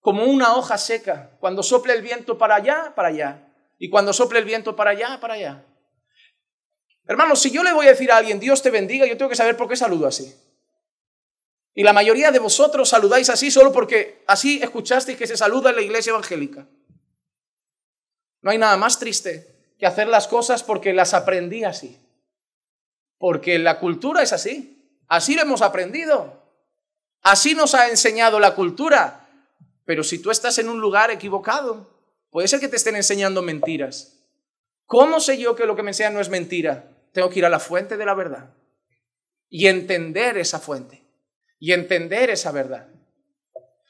como 0.00 0.24
una 0.24 0.56
hoja 0.56 0.78
seca. 0.78 1.36
Cuando 1.38 1.62
sople 1.62 1.92
el 1.92 2.00
viento 2.00 2.38
para 2.38 2.54
allá, 2.54 2.94
para 2.96 3.08
allá. 3.08 3.52
Y 3.78 3.90
cuando 3.90 4.14
sople 4.14 4.38
el 4.38 4.46
viento 4.46 4.74
para 4.74 4.92
allá, 4.92 5.20
para 5.20 5.34
allá. 5.34 5.66
Hermanos, 7.06 7.40
si 7.40 7.50
yo 7.50 7.62
le 7.62 7.74
voy 7.74 7.86
a 7.86 7.90
decir 7.90 8.10
a 8.10 8.16
alguien, 8.16 8.40
Dios 8.40 8.62
te 8.62 8.70
bendiga, 8.70 9.04
yo 9.04 9.18
tengo 9.18 9.28
que 9.28 9.36
saber 9.36 9.54
por 9.54 9.68
qué 9.68 9.76
saludo 9.76 10.06
así. 10.06 10.34
Y 11.78 11.82
la 11.82 11.92
mayoría 11.92 12.30
de 12.32 12.38
vosotros 12.38 12.88
saludáis 12.88 13.28
así 13.28 13.50
solo 13.50 13.70
porque 13.70 14.24
así 14.26 14.58
escuchasteis 14.62 15.18
que 15.18 15.26
se 15.26 15.36
saluda 15.36 15.68
en 15.70 15.76
la 15.76 15.82
iglesia 15.82 16.10
evangélica. 16.10 16.66
No 18.40 18.50
hay 18.50 18.56
nada 18.56 18.78
más 18.78 18.98
triste 18.98 19.74
que 19.78 19.84
hacer 19.84 20.08
las 20.08 20.26
cosas 20.26 20.62
porque 20.62 20.94
las 20.94 21.12
aprendí 21.12 21.64
así. 21.64 22.00
Porque 23.18 23.58
la 23.58 23.78
cultura 23.78 24.22
es 24.22 24.32
así. 24.32 25.02
Así 25.06 25.34
lo 25.34 25.42
hemos 25.42 25.60
aprendido. 25.60 26.50
Así 27.20 27.54
nos 27.54 27.74
ha 27.74 27.90
enseñado 27.90 28.40
la 28.40 28.54
cultura. 28.54 29.28
Pero 29.84 30.02
si 30.02 30.18
tú 30.18 30.30
estás 30.30 30.56
en 30.56 30.70
un 30.70 30.80
lugar 30.80 31.10
equivocado, 31.10 31.90
puede 32.30 32.48
ser 32.48 32.58
que 32.58 32.68
te 32.68 32.76
estén 32.76 32.96
enseñando 32.96 33.42
mentiras. 33.42 34.24
¿Cómo 34.86 35.20
sé 35.20 35.36
yo 35.36 35.54
que 35.54 35.66
lo 35.66 35.76
que 35.76 35.82
me 35.82 35.90
enseñan 35.90 36.14
no 36.14 36.20
es 36.22 36.30
mentira? 36.30 36.88
Tengo 37.12 37.28
que 37.28 37.40
ir 37.40 37.44
a 37.44 37.50
la 37.50 37.60
fuente 37.60 37.98
de 37.98 38.06
la 38.06 38.14
verdad 38.14 38.54
y 39.50 39.66
entender 39.66 40.38
esa 40.38 40.58
fuente 40.58 41.05
y 41.58 41.72
entender 41.72 42.30
esa 42.30 42.52
verdad. 42.52 42.88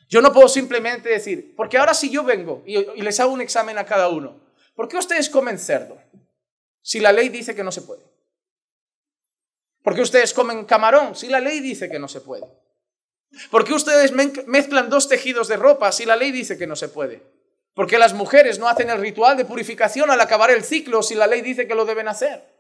Yo 0.09 0.21
no 0.21 0.33
puedo 0.33 0.49
simplemente 0.49 1.09
decir, 1.09 1.55
porque 1.57 1.79
ahora 1.79 1.95
si 1.95 2.11
yo 2.11 2.23
vengo 2.23 2.63
y, 2.67 2.77
les 3.03 3.19
hago 3.21 3.33
un 3.33 3.41
examen 3.41 3.77
a 3.79 3.87
cada 3.87 4.09
uno, 4.09 4.41
¿por 4.75 4.89
qué 4.89 4.97
ustedes 4.97 5.29
comen 5.29 5.59
cerdo? 5.59 5.99
Si 6.81 7.01
la 7.01 7.13
ley 7.13 7.29
dice 7.29 7.55
que 7.55 7.65
no 7.65 7.73
se 7.73 7.83
puede. 7.83 8.05
¿Por 9.83 9.95
qué 9.95 10.03
ustedes 10.03 10.33
comen 10.33 10.65
camarón? 10.65 11.17
Si 11.17 11.29
la 11.29 11.41
ley 11.41 11.61
dice 11.61 11.89
que 11.89 11.99
no 11.99 12.09
se 12.09 12.21
puede. 12.21 12.47
¿Por 13.51 13.65
qué 13.65 13.75
ustedes 13.75 14.13
mezclan 14.13 14.89
dos 14.89 15.09
tejidos 15.09 15.49
de 15.49 15.57
ropa 15.57 15.91
si 15.93 16.05
la 16.05 16.17
ley 16.17 16.31
dice 16.31 16.57
que 16.57 16.67
no 16.67 16.77
se 16.77 16.89
puede? 16.89 17.23
¿Por 17.75 17.87
qué 17.87 17.99
las 17.99 18.15
mujeres 18.15 18.59
no 18.59 18.69
hacen 18.69 18.89
el 18.89 19.01
ritual 19.01 19.37
de 19.37 19.45
purificación 19.45 20.11
al 20.11 20.21
acabar 20.21 20.51
el 20.51 20.65
ciclo 20.65 21.03
si 21.03 21.15
la 21.15 21.27
ley 21.27 21.43
dice 21.43 21.67
que 21.67 21.75
lo 21.75 21.85
deben 21.85 22.09
hacer? 22.09 22.56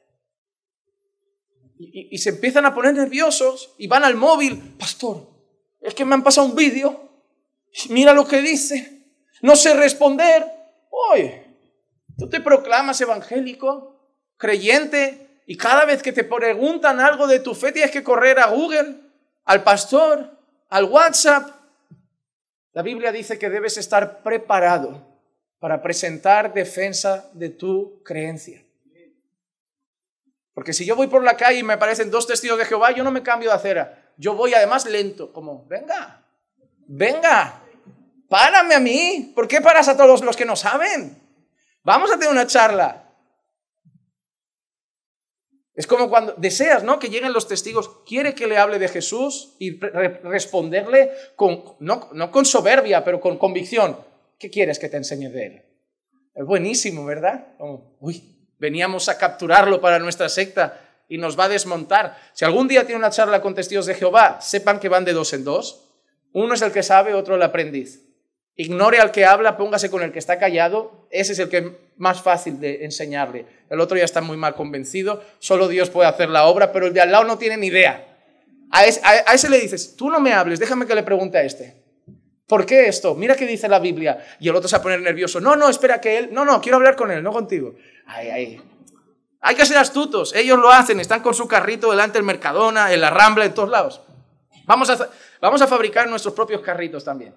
Y, 1.78 2.18
se 2.18 2.30
empiezan 2.30 2.64
a 2.64 2.74
poner 2.74 2.94
nerviosos 2.94 3.74
y 3.78 3.86
van 3.86 4.04
al 4.04 4.14
móvil, 4.14 4.74
pastor, 4.78 5.28
es 5.80 5.94
que 5.94 6.04
me 6.04 6.14
han 6.14 6.22
pasado 6.22 6.46
un 6.46 6.54
vídeo, 6.54 7.10
mira 7.90 8.12
lo 8.12 8.26
que 8.26 8.40
dice, 8.40 9.04
no 9.42 9.56
sé 9.56 9.74
responder. 9.74 10.44
Oye, 11.10 11.44
tú 12.18 12.28
te 12.28 12.40
proclamas 12.40 13.00
evangélico, 13.00 13.94
creyente, 14.36 15.42
y 15.46 15.56
cada 15.56 15.84
vez 15.84 16.02
que 16.02 16.12
te 16.12 16.24
preguntan 16.24 16.98
algo 17.00 17.26
de 17.26 17.40
tu 17.40 17.54
fe 17.54 17.72
tienes 17.72 17.92
que 17.92 18.02
correr 18.02 18.38
a 18.38 18.46
Google, 18.46 18.96
al 19.44 19.62
pastor, 19.62 20.38
al 20.68 20.84
WhatsApp. 20.84 21.50
La 22.72 22.82
Biblia 22.82 23.12
dice 23.12 23.38
que 23.38 23.48
debes 23.48 23.76
estar 23.76 24.22
preparado 24.22 25.06
para 25.58 25.82
presentar 25.82 26.52
defensa 26.52 27.30
de 27.32 27.50
tu 27.50 28.02
creencia. 28.02 28.65
Porque 30.56 30.72
si 30.72 30.86
yo 30.86 30.96
voy 30.96 31.06
por 31.06 31.22
la 31.22 31.36
calle 31.36 31.58
y 31.58 31.62
me 31.62 31.74
aparecen 31.74 32.10
dos 32.10 32.26
testigos 32.26 32.56
de 32.56 32.64
Jehová, 32.64 32.90
yo 32.90 33.04
no 33.04 33.10
me 33.10 33.22
cambio 33.22 33.50
de 33.50 33.56
acera. 33.56 34.10
Yo 34.16 34.34
voy 34.34 34.54
además 34.54 34.86
lento, 34.86 35.30
como, 35.30 35.66
venga, 35.66 36.26
venga, 36.86 37.62
párame 38.26 38.74
a 38.74 38.80
mí. 38.80 39.32
¿Por 39.34 39.46
qué 39.48 39.60
paras 39.60 39.86
a 39.88 39.98
todos 39.98 40.22
los 40.22 40.34
que 40.34 40.46
no 40.46 40.56
saben? 40.56 41.20
Vamos 41.84 42.10
a 42.10 42.14
tener 42.14 42.30
una 42.30 42.46
charla. 42.46 43.12
Es 45.74 45.86
como 45.86 46.08
cuando 46.08 46.32
deseas, 46.38 46.82
¿no? 46.82 46.98
Que 46.98 47.10
lleguen 47.10 47.34
los 47.34 47.48
testigos, 47.48 47.90
quiere 48.06 48.34
que 48.34 48.46
le 48.46 48.56
hable 48.56 48.78
de 48.78 48.88
Jesús 48.88 49.56
y 49.58 49.78
responderle 49.78 51.10
con, 51.36 51.76
no, 51.80 52.08
no 52.14 52.30
con 52.30 52.46
soberbia, 52.46 53.04
pero 53.04 53.20
con 53.20 53.36
convicción. 53.36 53.98
¿Qué 54.38 54.48
quieres 54.48 54.78
que 54.78 54.88
te 54.88 54.96
enseñe 54.96 55.28
de 55.28 55.46
él? 55.46 55.62
Es 56.34 56.46
buenísimo, 56.46 57.04
¿verdad? 57.04 57.48
uy, 58.00 58.35
Veníamos 58.58 59.08
a 59.08 59.18
capturarlo 59.18 59.80
para 59.80 59.98
nuestra 59.98 60.28
secta 60.28 60.80
y 61.08 61.18
nos 61.18 61.38
va 61.38 61.44
a 61.44 61.48
desmontar. 61.48 62.16
Si 62.32 62.44
algún 62.44 62.68
día 62.68 62.84
tiene 62.84 62.98
una 62.98 63.10
charla 63.10 63.40
con 63.40 63.54
testigos 63.54 63.86
de 63.86 63.94
Jehová, 63.94 64.40
sepan 64.40 64.80
que 64.80 64.88
van 64.88 65.04
de 65.04 65.12
dos 65.12 65.32
en 65.32 65.44
dos. 65.44 65.84
Uno 66.32 66.54
es 66.54 66.62
el 66.62 66.72
que 66.72 66.82
sabe, 66.82 67.14
otro 67.14 67.34
el 67.34 67.42
aprendiz. 67.42 68.02
Ignore 68.56 68.98
al 68.98 69.10
que 69.10 69.24
habla, 69.24 69.56
póngase 69.56 69.90
con 69.90 70.02
el 70.02 70.12
que 70.12 70.18
está 70.18 70.38
callado. 70.38 71.06
Ese 71.10 71.32
es 71.32 71.38
el 71.38 71.48
que 71.48 71.58
es 71.58 71.64
más 71.96 72.22
fácil 72.22 72.58
de 72.58 72.84
enseñarle. 72.84 73.46
El 73.68 73.80
otro 73.80 73.96
ya 73.96 74.04
está 74.04 74.22
muy 74.22 74.36
mal 74.36 74.54
convencido. 74.54 75.22
Solo 75.38 75.68
Dios 75.68 75.90
puede 75.90 76.08
hacer 76.08 76.30
la 76.30 76.46
obra, 76.46 76.72
pero 76.72 76.86
el 76.86 76.94
de 76.94 77.02
al 77.02 77.12
lado 77.12 77.24
no 77.24 77.38
tiene 77.38 77.58
ni 77.58 77.68
idea. 77.68 78.06
A 78.70 78.84
ese, 78.84 79.00
a 79.04 79.32
ese 79.32 79.48
le 79.48 79.60
dices, 79.60 79.94
tú 79.96 80.10
no 80.10 80.18
me 80.18 80.32
hables, 80.32 80.58
déjame 80.58 80.86
que 80.86 80.94
le 80.94 81.02
pregunte 81.02 81.38
a 81.38 81.42
este. 81.42 81.85
¿Por 82.46 82.64
qué 82.64 82.86
esto? 82.86 83.14
Mira 83.14 83.34
qué 83.34 83.46
dice 83.46 83.68
la 83.68 83.80
Biblia. 83.80 84.24
Y 84.38 84.48
el 84.48 84.54
otro 84.54 84.68
se 84.68 84.76
va 84.76 84.80
a 84.80 84.82
poner 84.82 85.00
nervioso. 85.00 85.40
No, 85.40 85.56
no, 85.56 85.68
espera 85.68 86.00
que 86.00 86.18
él. 86.18 86.28
No, 86.32 86.44
no, 86.44 86.60
quiero 86.60 86.76
hablar 86.76 86.94
con 86.94 87.10
él, 87.10 87.22
no 87.22 87.32
contigo. 87.32 87.74
Ay, 88.06 88.28
ay. 88.28 88.62
Hay 89.40 89.54
que 89.56 89.66
ser 89.66 89.78
astutos. 89.78 90.34
Ellos 90.34 90.58
lo 90.58 90.70
hacen. 90.70 91.00
Están 91.00 91.22
con 91.22 91.34
su 91.34 91.48
carrito 91.48 91.90
delante 91.90 92.18
del 92.18 92.24
Mercadona, 92.24 92.92
en 92.92 93.00
la 93.00 93.10
Rambla, 93.10 93.44
en 93.44 93.54
todos 93.54 93.68
lados. 93.68 94.00
Vamos 94.64 94.90
a, 94.90 95.08
vamos 95.40 95.60
a 95.62 95.66
fabricar 95.66 96.08
nuestros 96.08 96.34
propios 96.34 96.60
carritos 96.60 97.04
también. 97.04 97.34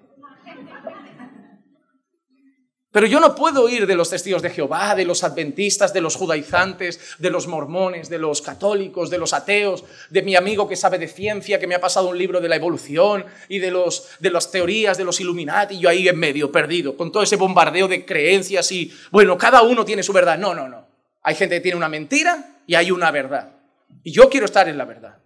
Pero 2.92 3.06
yo 3.06 3.20
no 3.20 3.36
puedo 3.36 3.68
ir 3.68 3.86
de 3.86 3.94
los 3.94 4.10
testigos 4.10 4.42
de 4.42 4.50
Jehová, 4.50 4.96
de 4.96 5.04
los 5.04 5.22
adventistas, 5.22 5.92
de 5.92 6.00
los 6.00 6.16
judaizantes, 6.16 6.98
de 7.18 7.30
los 7.30 7.46
mormones, 7.46 8.08
de 8.08 8.18
los 8.18 8.42
católicos, 8.42 9.10
de 9.10 9.18
los 9.18 9.32
ateos, 9.32 9.84
de 10.10 10.22
mi 10.22 10.34
amigo 10.34 10.68
que 10.68 10.74
sabe 10.74 10.98
de 10.98 11.06
ciencia, 11.06 11.60
que 11.60 11.68
me 11.68 11.76
ha 11.76 11.80
pasado 11.80 12.08
un 12.08 12.18
libro 12.18 12.40
de 12.40 12.48
la 12.48 12.56
evolución 12.56 13.24
y 13.48 13.60
de, 13.60 13.70
los, 13.70 14.08
de 14.18 14.30
las 14.30 14.50
teorías 14.50 14.98
de 14.98 15.04
los 15.04 15.20
Illuminati, 15.20 15.76
y 15.76 15.78
yo 15.78 15.88
ahí 15.88 16.08
en 16.08 16.18
medio, 16.18 16.50
perdido, 16.50 16.96
con 16.96 17.12
todo 17.12 17.22
ese 17.22 17.36
bombardeo 17.36 17.86
de 17.86 18.04
creencias 18.04 18.72
y, 18.72 18.92
bueno, 19.12 19.38
cada 19.38 19.62
uno 19.62 19.84
tiene 19.84 20.02
su 20.02 20.12
verdad. 20.12 20.36
No, 20.36 20.52
no, 20.52 20.68
no. 20.68 20.88
Hay 21.22 21.36
gente 21.36 21.56
que 21.56 21.60
tiene 21.60 21.76
una 21.76 21.88
mentira 21.88 22.56
y 22.66 22.74
hay 22.74 22.90
una 22.90 23.12
verdad. 23.12 23.52
Y 24.02 24.10
yo 24.10 24.28
quiero 24.28 24.46
estar 24.46 24.68
en 24.68 24.76
la 24.76 24.84
verdad. 24.84 25.18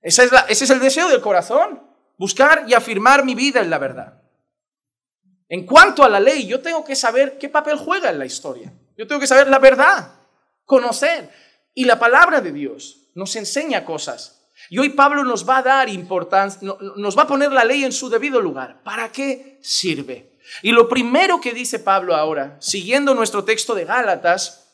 es 0.00 0.18
ese 0.18 0.64
es 0.64 0.70
el 0.70 0.80
deseo 0.80 1.10
del 1.10 1.20
corazón, 1.20 1.82
buscar 2.16 2.64
y 2.66 2.72
afirmar 2.72 3.26
mi 3.26 3.34
vida 3.34 3.60
en 3.60 3.68
la 3.68 3.76
verdad. 3.76 4.23
En 5.54 5.66
cuanto 5.66 6.02
a 6.02 6.08
la 6.08 6.18
ley, 6.18 6.48
yo 6.48 6.60
tengo 6.60 6.84
que 6.84 6.96
saber 6.96 7.38
qué 7.38 7.48
papel 7.48 7.76
juega 7.76 8.10
en 8.10 8.18
la 8.18 8.26
historia. 8.26 8.72
Yo 8.98 9.06
tengo 9.06 9.20
que 9.20 9.28
saber 9.28 9.46
la 9.46 9.60
verdad, 9.60 10.10
conocer. 10.64 11.30
Y 11.74 11.84
la 11.84 11.96
palabra 11.96 12.40
de 12.40 12.50
Dios 12.50 13.10
nos 13.14 13.36
enseña 13.36 13.84
cosas. 13.84 14.48
Y 14.68 14.80
hoy 14.80 14.88
Pablo 14.88 15.22
nos 15.22 15.48
va 15.48 15.58
a 15.58 15.62
dar 15.62 15.88
importancia, 15.88 16.60
nos 16.96 17.16
va 17.16 17.22
a 17.22 17.26
poner 17.28 17.52
la 17.52 17.64
ley 17.64 17.84
en 17.84 17.92
su 17.92 18.10
debido 18.10 18.40
lugar. 18.40 18.82
¿Para 18.82 19.12
qué 19.12 19.60
sirve? 19.62 20.40
Y 20.62 20.72
lo 20.72 20.88
primero 20.88 21.40
que 21.40 21.52
dice 21.52 21.78
Pablo 21.78 22.16
ahora, 22.16 22.56
siguiendo 22.58 23.14
nuestro 23.14 23.44
texto 23.44 23.76
de 23.76 23.84
Gálatas, 23.84 24.72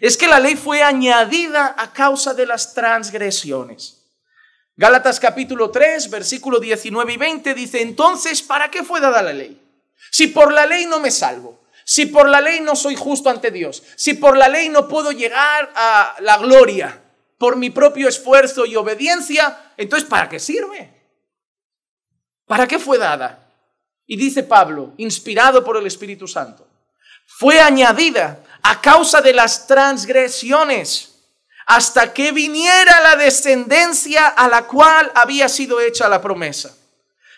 es 0.00 0.16
que 0.16 0.28
la 0.28 0.38
ley 0.38 0.54
fue 0.54 0.84
añadida 0.84 1.74
a 1.76 1.92
causa 1.92 2.34
de 2.34 2.46
las 2.46 2.72
transgresiones. 2.72 4.06
Gálatas 4.76 5.18
capítulo 5.18 5.72
3, 5.72 6.08
versículo 6.08 6.60
19 6.60 7.14
y 7.14 7.16
20 7.16 7.52
dice, 7.52 7.82
entonces, 7.82 8.42
¿para 8.42 8.70
qué 8.70 8.84
fue 8.84 9.00
dada 9.00 9.22
la 9.22 9.32
ley? 9.32 9.60
Si 10.10 10.28
por 10.28 10.52
la 10.52 10.66
ley 10.66 10.86
no 10.86 11.00
me 11.00 11.10
salvo, 11.10 11.60
si 11.84 12.06
por 12.06 12.28
la 12.28 12.40
ley 12.40 12.60
no 12.60 12.76
soy 12.76 12.94
justo 12.94 13.30
ante 13.30 13.50
Dios, 13.50 13.82
si 13.96 14.14
por 14.14 14.36
la 14.36 14.48
ley 14.48 14.68
no 14.68 14.86
puedo 14.86 15.12
llegar 15.12 15.72
a 15.74 16.16
la 16.20 16.38
gloria, 16.38 17.02
por 17.36 17.56
mi 17.56 17.70
propio 17.70 18.08
esfuerzo 18.08 18.66
y 18.66 18.76
obediencia, 18.76 19.72
entonces 19.76 20.08
¿para 20.08 20.28
qué 20.28 20.38
sirve? 20.38 20.92
¿Para 22.46 22.68
qué 22.68 22.78
fue 22.78 22.98
dada? 22.98 23.48
Y 24.06 24.16
dice 24.16 24.42
Pablo, 24.42 24.92
inspirado 24.98 25.64
por 25.64 25.76
el 25.76 25.86
Espíritu 25.86 26.28
Santo, 26.28 26.66
fue 27.26 27.60
añadida 27.60 28.42
a 28.62 28.80
causa 28.80 29.20
de 29.20 29.32
las 29.32 29.66
transgresiones 29.66 31.10
hasta 31.66 32.12
que 32.12 32.32
viniera 32.32 33.00
la 33.00 33.16
descendencia 33.16 34.26
a 34.26 34.48
la 34.48 34.66
cual 34.66 35.10
había 35.14 35.48
sido 35.48 35.80
hecha 35.80 36.08
la 36.08 36.20
promesa. 36.20 36.76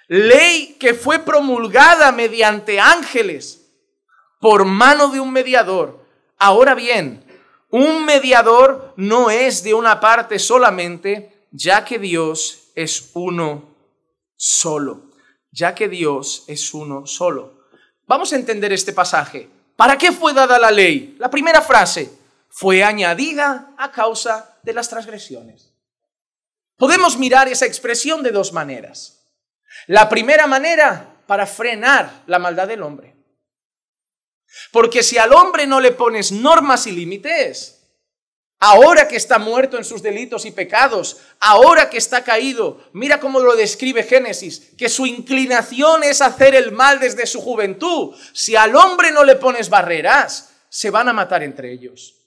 Ley 0.09 0.77
que 0.79 0.95
fue 0.95 1.21
promulgada 1.21 2.13
mediante 2.13 2.81
ángeles 2.81 3.67
por 4.41 4.65
mano 4.65 5.09
de 5.09 5.21
un 5.21 5.33
mediador. 5.33 6.05
Ahora 6.39 6.75
bien, 6.75 7.25
un 7.71 8.05
mediador 8.05 8.93
no 8.97 9.31
es 9.31 9.63
de 9.63 9.75
una 9.75 10.01
parte 10.01 10.39
solamente, 10.39 11.47
ya 11.51 11.85
que 11.85 11.99
Dios 11.99 12.71
es 12.75 13.11
uno 13.15 13.77
solo, 14.37 15.11
ya 15.51 15.75
que 15.75 15.89
Dios 15.89 16.45
es 16.49 16.75
uno 16.75 17.07
solo. 17.07 17.69
Vamos 18.07 18.33
a 18.33 18.37
entender 18.37 18.73
este 18.73 18.93
pasaje. 18.93 19.49
¿Para 19.77 19.97
qué 19.97 20.13
fue 20.13 20.33
dada 20.33 20.59
la 20.59 20.71
ley? 20.71 21.17
La 21.19 21.31
primera 21.31 21.63
frase, 21.63 22.11
fue 22.55 22.85
añadida 22.85 23.75
a 23.79 23.91
causa 23.91 24.59
de 24.63 24.75
las 24.75 24.91
transgresiones. 24.91 25.73
Podemos 26.77 27.17
mirar 27.17 27.49
esa 27.49 27.65
expresión 27.65 28.23
de 28.23 28.31
dos 28.31 28.53
maneras. 28.53 29.22
La 29.87 30.09
primera 30.09 30.47
manera, 30.47 31.17
para 31.27 31.47
frenar 31.47 32.23
la 32.27 32.39
maldad 32.39 32.69
del 32.69 32.83
hombre. 32.83 33.17
Porque 34.71 35.03
si 35.03 35.19
al 35.19 35.33
hombre 35.33 35.67
no 35.67 35.81
le 35.81 35.93
pones 35.93 36.31
normas 36.31 36.87
y 36.87 36.93
límites, 36.93 37.83
ahora 38.59 39.09
que 39.09 39.17
está 39.17 39.39
muerto 39.39 39.77
en 39.77 39.85
sus 39.85 40.03
delitos 40.03 40.45
y 40.45 40.51
pecados, 40.51 41.19
ahora 41.41 41.89
que 41.91 41.99
está 41.99 42.23
caído, 42.23 42.85
mira 42.93 43.19
cómo 43.19 43.41
lo 43.41 43.57
describe 43.57 44.03
Génesis, 44.03 44.73
que 44.77 44.89
su 44.89 45.07
inclinación 45.07 46.05
es 46.05 46.21
hacer 46.21 46.55
el 46.55 46.73
mal 46.73 47.01
desde 47.01 47.27
su 47.27 47.41
juventud. 47.41 48.15
Si 48.33 48.55
al 48.55 48.77
hombre 48.77 49.11
no 49.11 49.25
le 49.25 49.37
pones 49.37 49.69
barreras, 49.69 50.51
se 50.69 50.91
van 50.91 51.09
a 51.09 51.12
matar 51.12 51.43
entre 51.43 51.73
ellos. 51.73 52.22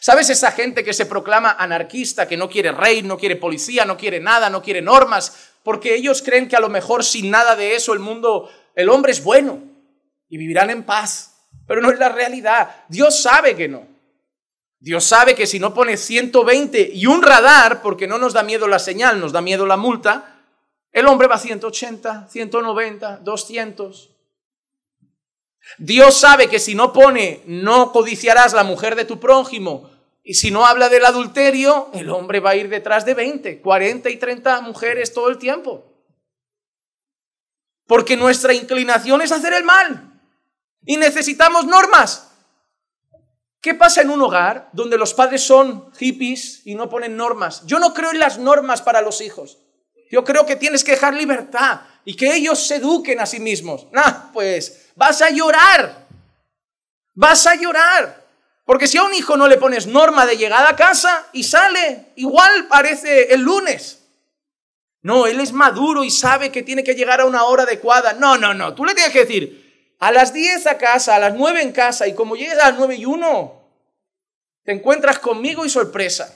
¿Sabes 0.00 0.30
esa 0.30 0.52
gente 0.52 0.84
que 0.84 0.92
se 0.92 1.06
proclama 1.06 1.56
anarquista, 1.58 2.26
que 2.26 2.36
no 2.36 2.48
quiere 2.48 2.72
rey, 2.72 3.02
no 3.02 3.16
quiere 3.16 3.36
policía, 3.36 3.84
no 3.84 3.96
quiere 3.96 4.20
nada, 4.20 4.50
no 4.50 4.62
quiere 4.62 4.82
normas, 4.82 5.52
porque 5.62 5.94
ellos 5.94 6.22
creen 6.22 6.48
que 6.48 6.56
a 6.56 6.60
lo 6.60 6.68
mejor 6.68 7.04
sin 7.04 7.30
nada 7.30 7.56
de 7.56 7.74
eso 7.74 7.92
el 7.92 7.98
mundo, 7.98 8.50
el 8.74 8.88
hombre 8.88 9.12
es 9.12 9.22
bueno 9.22 9.62
y 10.28 10.38
vivirán 10.38 10.70
en 10.70 10.84
paz? 10.84 11.36
Pero 11.66 11.80
no 11.80 11.90
es 11.90 11.98
la 11.98 12.08
realidad. 12.08 12.84
Dios 12.88 13.20
sabe 13.20 13.56
que 13.56 13.68
no. 13.68 13.86
Dios 14.78 15.04
sabe 15.04 15.34
que 15.34 15.46
si 15.46 15.58
no 15.58 15.72
pone 15.72 15.96
120 15.96 16.90
y 16.92 17.06
un 17.06 17.22
radar, 17.22 17.82
porque 17.82 18.06
no 18.06 18.18
nos 18.18 18.32
da 18.32 18.42
miedo 18.42 18.68
la 18.68 18.78
señal, 18.78 19.18
nos 19.18 19.32
da 19.32 19.40
miedo 19.40 19.66
la 19.66 19.76
multa, 19.76 20.36
el 20.92 21.06
hombre 21.06 21.26
va 21.28 21.36
a 21.36 21.38
180, 21.38 22.28
190, 22.28 23.18
200. 23.18 24.15
Dios 25.78 26.18
sabe 26.18 26.48
que 26.48 26.58
si 26.58 26.74
no 26.74 26.92
pone, 26.92 27.42
no 27.46 27.92
codiciarás 27.92 28.52
la 28.52 28.64
mujer 28.64 28.96
de 28.96 29.04
tu 29.04 29.20
prójimo, 29.20 29.90
y 30.28 30.34
si 30.34 30.50
no 30.50 30.66
habla 30.66 30.88
del 30.88 31.04
adulterio, 31.04 31.88
el 31.94 32.10
hombre 32.10 32.40
va 32.40 32.50
a 32.50 32.56
ir 32.56 32.68
detrás 32.68 33.06
de 33.06 33.14
20, 33.14 33.60
40 33.60 34.10
y 34.10 34.16
30 34.16 34.60
mujeres 34.62 35.14
todo 35.14 35.28
el 35.28 35.38
tiempo. 35.38 35.84
Porque 37.86 38.16
nuestra 38.16 38.52
inclinación 38.52 39.22
es 39.22 39.30
hacer 39.30 39.52
el 39.52 39.62
mal. 39.62 40.20
Y 40.84 40.96
necesitamos 40.96 41.64
normas. 41.66 42.32
¿Qué 43.60 43.74
pasa 43.74 44.02
en 44.02 44.10
un 44.10 44.20
hogar 44.20 44.68
donde 44.72 44.98
los 44.98 45.14
padres 45.14 45.42
son 45.42 45.92
hippies 45.92 46.62
y 46.64 46.74
no 46.74 46.88
ponen 46.88 47.16
normas? 47.16 47.64
Yo 47.64 47.78
no 47.78 47.94
creo 47.94 48.10
en 48.10 48.18
las 48.18 48.36
normas 48.36 48.82
para 48.82 49.02
los 49.02 49.20
hijos. 49.20 49.58
Yo 50.10 50.24
creo 50.24 50.44
que 50.44 50.56
tienes 50.56 50.82
que 50.82 50.92
dejar 50.92 51.14
libertad 51.14 51.82
y 52.04 52.16
que 52.16 52.34
ellos 52.34 52.66
se 52.66 52.76
eduquen 52.76 53.20
a 53.20 53.26
sí 53.26 53.38
mismos. 53.38 53.86
Nah, 53.92 54.32
pues 54.32 54.85
vas 54.96 55.22
a 55.22 55.30
llorar. 55.30 56.06
Vas 57.14 57.46
a 57.46 57.54
llorar. 57.54 58.24
Porque 58.64 58.88
si 58.88 58.98
a 58.98 59.04
un 59.04 59.14
hijo 59.14 59.36
no 59.36 59.46
le 59.46 59.58
pones 59.58 59.86
norma 59.86 60.26
de 60.26 60.36
llegada 60.36 60.70
a 60.70 60.76
casa 60.76 61.28
y 61.32 61.44
sale, 61.44 62.12
igual 62.16 62.66
parece 62.66 63.32
el 63.32 63.42
lunes. 63.42 64.02
No, 65.02 65.26
él 65.26 65.38
es 65.38 65.52
maduro 65.52 66.02
y 66.02 66.10
sabe 66.10 66.50
que 66.50 66.64
tiene 66.64 66.82
que 66.82 66.96
llegar 66.96 67.20
a 67.20 67.26
una 67.26 67.44
hora 67.44 67.62
adecuada. 67.62 68.14
No, 68.14 68.36
no, 68.36 68.54
no. 68.54 68.74
Tú 68.74 68.84
le 68.84 68.94
tienes 68.94 69.12
que 69.12 69.20
decir, 69.20 69.94
a 70.00 70.10
las 70.10 70.32
10 70.32 70.66
a 70.66 70.78
casa, 70.78 71.14
a 71.14 71.20
las 71.20 71.34
9 71.34 71.62
en 71.62 71.70
casa, 71.70 72.08
y 72.08 72.14
como 72.14 72.34
llegas 72.34 72.58
a 72.58 72.70
las 72.70 72.78
9 72.78 72.96
y 72.96 73.04
1, 73.04 73.62
te 74.64 74.72
encuentras 74.72 75.20
conmigo 75.20 75.64
y 75.64 75.70
sorpresa. 75.70 76.34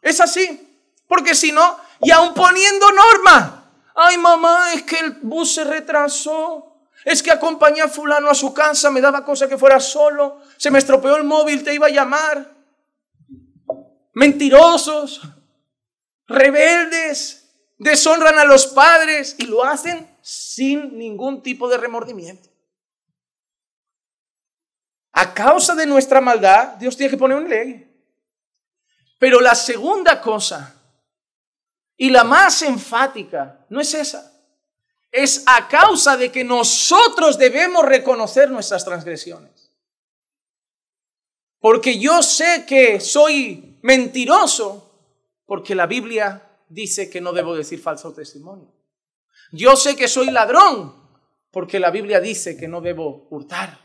Es 0.00 0.20
así. 0.20 0.60
Porque 1.08 1.34
si 1.34 1.50
no, 1.50 1.76
y 2.00 2.12
aún 2.12 2.34
poniendo 2.34 2.86
norma, 2.92 3.64
Ay, 3.94 4.18
mamá, 4.18 4.72
es 4.74 4.82
que 4.82 4.98
el 4.98 5.12
bus 5.22 5.54
se 5.54 5.64
retrasó. 5.64 6.73
Es 7.04 7.22
que 7.22 7.30
acompañé 7.30 7.82
a 7.82 7.88
fulano 7.88 8.30
a 8.30 8.34
su 8.34 8.54
casa, 8.54 8.90
me 8.90 9.00
daba 9.00 9.24
cosa 9.24 9.48
que 9.48 9.58
fuera 9.58 9.78
solo. 9.78 10.40
Se 10.56 10.70
me 10.70 10.78
estropeó 10.78 11.16
el 11.16 11.24
móvil, 11.24 11.62
te 11.62 11.74
iba 11.74 11.86
a 11.86 11.90
llamar. 11.90 12.54
Mentirosos, 14.14 15.20
rebeldes, 16.26 17.50
deshonran 17.78 18.38
a 18.38 18.44
los 18.44 18.68
padres 18.68 19.36
y 19.38 19.46
lo 19.46 19.64
hacen 19.64 20.08
sin 20.22 20.96
ningún 20.96 21.42
tipo 21.42 21.68
de 21.68 21.76
remordimiento. 21.76 22.48
A 25.12 25.34
causa 25.34 25.74
de 25.74 25.86
nuestra 25.86 26.20
maldad, 26.20 26.76
Dios 26.76 26.96
tiene 26.96 27.10
que 27.10 27.18
poner 27.18 27.36
una 27.36 27.48
ley. 27.48 27.90
Pero 29.18 29.40
la 29.40 29.54
segunda 29.54 30.20
cosa 30.20 30.74
y 31.96 32.10
la 32.10 32.24
más 32.24 32.62
enfática 32.62 33.64
no 33.68 33.80
es 33.80 33.94
esa. 33.94 34.33
Es 35.16 35.44
a 35.46 35.68
causa 35.68 36.16
de 36.16 36.32
que 36.32 36.42
nosotros 36.42 37.38
debemos 37.38 37.84
reconocer 37.84 38.50
nuestras 38.50 38.84
transgresiones. 38.84 39.70
Porque 41.60 42.00
yo 42.00 42.20
sé 42.20 42.64
que 42.66 42.98
soy 42.98 43.78
mentiroso 43.82 44.90
porque 45.46 45.76
la 45.76 45.86
Biblia 45.86 46.42
dice 46.68 47.08
que 47.08 47.20
no 47.20 47.32
debo 47.32 47.54
decir 47.54 47.80
falso 47.80 48.12
testimonio. 48.12 48.74
Yo 49.52 49.76
sé 49.76 49.94
que 49.94 50.08
soy 50.08 50.32
ladrón 50.32 50.92
porque 51.52 51.78
la 51.78 51.92
Biblia 51.92 52.18
dice 52.18 52.56
que 52.56 52.66
no 52.66 52.80
debo 52.80 53.28
hurtar. 53.30 53.78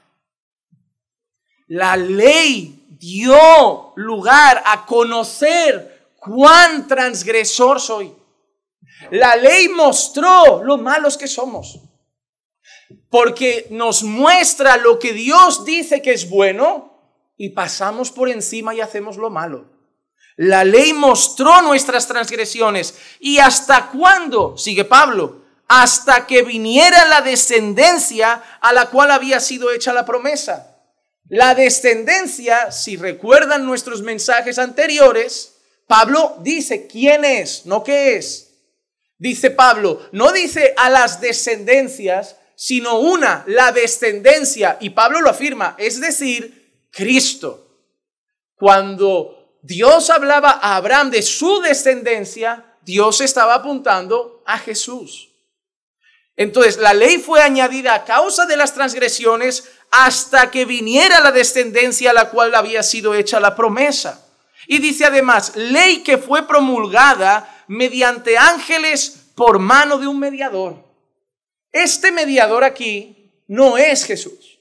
La 1.68 1.96
ley 1.96 2.88
dio 2.90 3.94
lugar 3.98 4.64
a 4.66 4.88
conocer 4.88 6.16
cuán 6.20 6.88
transgresor 6.88 7.80
soy. 7.80 8.16
La 9.12 9.36
ley 9.36 9.70
mostró 9.70 10.64
lo 10.64 10.78
malos 10.78 11.18
que 11.18 11.28
somos. 11.28 11.80
Porque 13.10 13.68
nos 13.72 14.04
muestra 14.04 14.78
lo 14.78 15.00
que 15.00 15.14
Dios 15.14 15.66
dice 15.66 16.02
que 16.02 16.12
es 16.12 16.30
bueno 16.30 16.90
y 17.38 17.50
pasamos 17.50 18.12
por 18.12 18.30
encima 18.30 18.76
y 18.76 18.82
hacemos 18.82 19.18
lo 19.18 19.30
malo. 19.30 19.66
La 20.36 20.64
ley 20.64 20.94
mostró 20.94 21.62
nuestras 21.62 22.08
transgresiones. 22.08 22.96
¿Y 23.20 23.40
hasta 23.40 23.90
cuándo? 23.90 24.58
Sigue 24.58 24.86
Pablo. 24.86 25.44
Hasta 25.68 26.26
que 26.26 26.44
viniera 26.44 27.06
la 27.08 27.22
descendencia 27.22 28.42
a 28.62 28.74
la 28.74 28.88
cual 28.88 29.12
había 29.12 29.40
sido 29.40 29.72
hecha 29.72 29.94
la 29.94 30.06
promesa. 30.06 30.78
La 31.28 31.54
descendencia, 31.54 32.72
si 32.72 32.98
recuerdan 32.98 33.66
nuestros 33.66 34.02
mensajes 34.02 34.58
anteriores, 34.58 35.58
Pablo 35.88 36.38
dice 36.40 36.88
quién 36.88 37.24
es, 37.24 37.66
no 37.66 37.84
qué 37.84 38.16
es. 38.16 38.49
Dice 39.20 39.52
Pablo, 39.52 40.08
no 40.14 40.32
dice 40.32 40.74
a 40.78 40.90
las 40.90 41.20
descendencias, 41.20 42.38
sino 42.56 43.00
una, 43.00 43.44
la 43.48 43.74
descendencia. 43.74 44.78
Y 44.80 44.92
Pablo 44.92 45.20
lo 45.20 45.30
afirma, 45.30 45.76
es 45.78 46.00
decir, 46.00 46.88
Cristo. 46.90 47.68
Cuando 48.56 49.58
Dios 49.62 50.10
hablaba 50.10 50.52
a 50.62 50.78
Abraham 50.78 51.12
de 51.12 51.22
su 51.22 51.60
descendencia, 51.60 52.78
Dios 52.82 53.20
estaba 53.20 53.56
apuntando 53.56 54.42
a 54.46 54.58
Jesús. 54.58 55.30
Entonces, 56.38 56.78
la 56.78 56.94
ley 56.94 57.18
fue 57.18 57.42
añadida 57.42 57.94
a 57.94 58.06
causa 58.06 58.46
de 58.46 58.56
las 58.56 58.74
transgresiones 58.74 59.70
hasta 59.92 60.50
que 60.50 60.64
viniera 60.64 61.20
la 61.20 61.34
descendencia 61.34 62.12
a 62.12 62.14
la 62.14 62.30
cual 62.30 62.56
había 62.56 62.84
sido 62.84 63.14
hecha 63.14 63.42
la 63.42 63.58
promesa. 63.58 64.26
Y 64.66 64.78
dice 64.78 65.04
además, 65.04 65.58
ley 65.58 66.04
que 66.04 66.18
fue 66.18 66.48
promulgada 66.48 67.59
mediante 67.70 68.38
ángeles 68.38 69.32
por 69.36 69.60
mano 69.60 70.00
de 70.00 70.08
un 70.08 70.20
mediador. 70.20 70.84
Este 71.72 72.12
mediador 72.12 72.64
aquí 72.64 73.32
no 73.48 73.78
es 73.78 74.04
Jesús. 74.04 74.60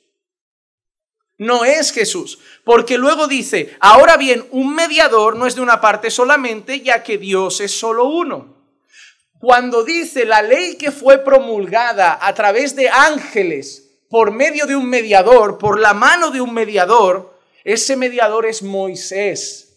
No 1.39 1.65
es 1.65 1.91
Jesús. 1.91 2.39
Porque 2.65 2.99
luego 2.99 3.27
dice, 3.27 3.77
ahora 3.81 4.17
bien, 4.17 4.47
un 4.51 4.75
mediador 4.75 5.37
no 5.37 5.47
es 5.47 5.55
de 5.55 5.63
una 5.63 5.81
parte 5.81 6.11
solamente, 6.11 6.81
ya 6.81 7.03
que 7.03 7.17
Dios 7.17 7.61
es 7.61 7.73
solo 7.73 8.05
uno. 8.05 8.57
Cuando 9.41 9.85
dice 9.85 10.25
la 10.27 10.43
ley 10.43 10.77
que 10.77 10.91
fue 10.91 11.19
promulgada 11.19 12.19
a 12.21 12.35
través 12.35 12.77
de 12.77 12.91
ángeles 12.91 14.01
por 14.11 14.33
medio 14.33 14.67
de 14.67 14.77
un 14.77 14.87
mediador, 14.87 15.59
por 15.59 15.81
la 15.81 15.95
mano 15.95 16.31
de 16.31 16.41
un 16.41 16.53
mediador, 16.53 17.39
ese 17.65 17.97
mediador 17.97 18.47
es 18.47 18.63
Moisés. 18.63 19.68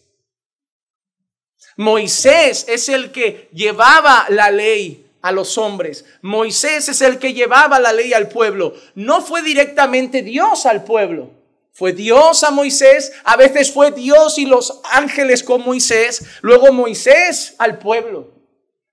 Moisés 1.76 2.66
es 2.68 2.88
el 2.88 3.12
que 3.12 3.48
llevaba 3.52 4.26
la 4.28 4.50
ley 4.50 5.06
a 5.22 5.32
los 5.32 5.56
hombres. 5.56 6.04
Moisés 6.20 6.88
es 6.88 7.00
el 7.00 7.18
que 7.18 7.32
llevaba 7.32 7.78
la 7.78 7.92
ley 7.92 8.12
al 8.12 8.28
pueblo. 8.28 8.74
No 8.94 9.22
fue 9.22 9.42
directamente 9.42 10.22
Dios 10.22 10.66
al 10.66 10.84
pueblo. 10.84 11.30
Fue 11.74 11.92
Dios 11.92 12.44
a 12.44 12.50
Moisés, 12.50 13.12
a 13.24 13.36
veces 13.36 13.72
fue 13.72 13.92
Dios 13.92 14.36
y 14.36 14.44
los 14.44 14.80
ángeles 14.92 15.42
con 15.42 15.62
Moisés, 15.62 16.22
luego 16.42 16.70
Moisés 16.70 17.54
al 17.56 17.78
pueblo. 17.78 18.28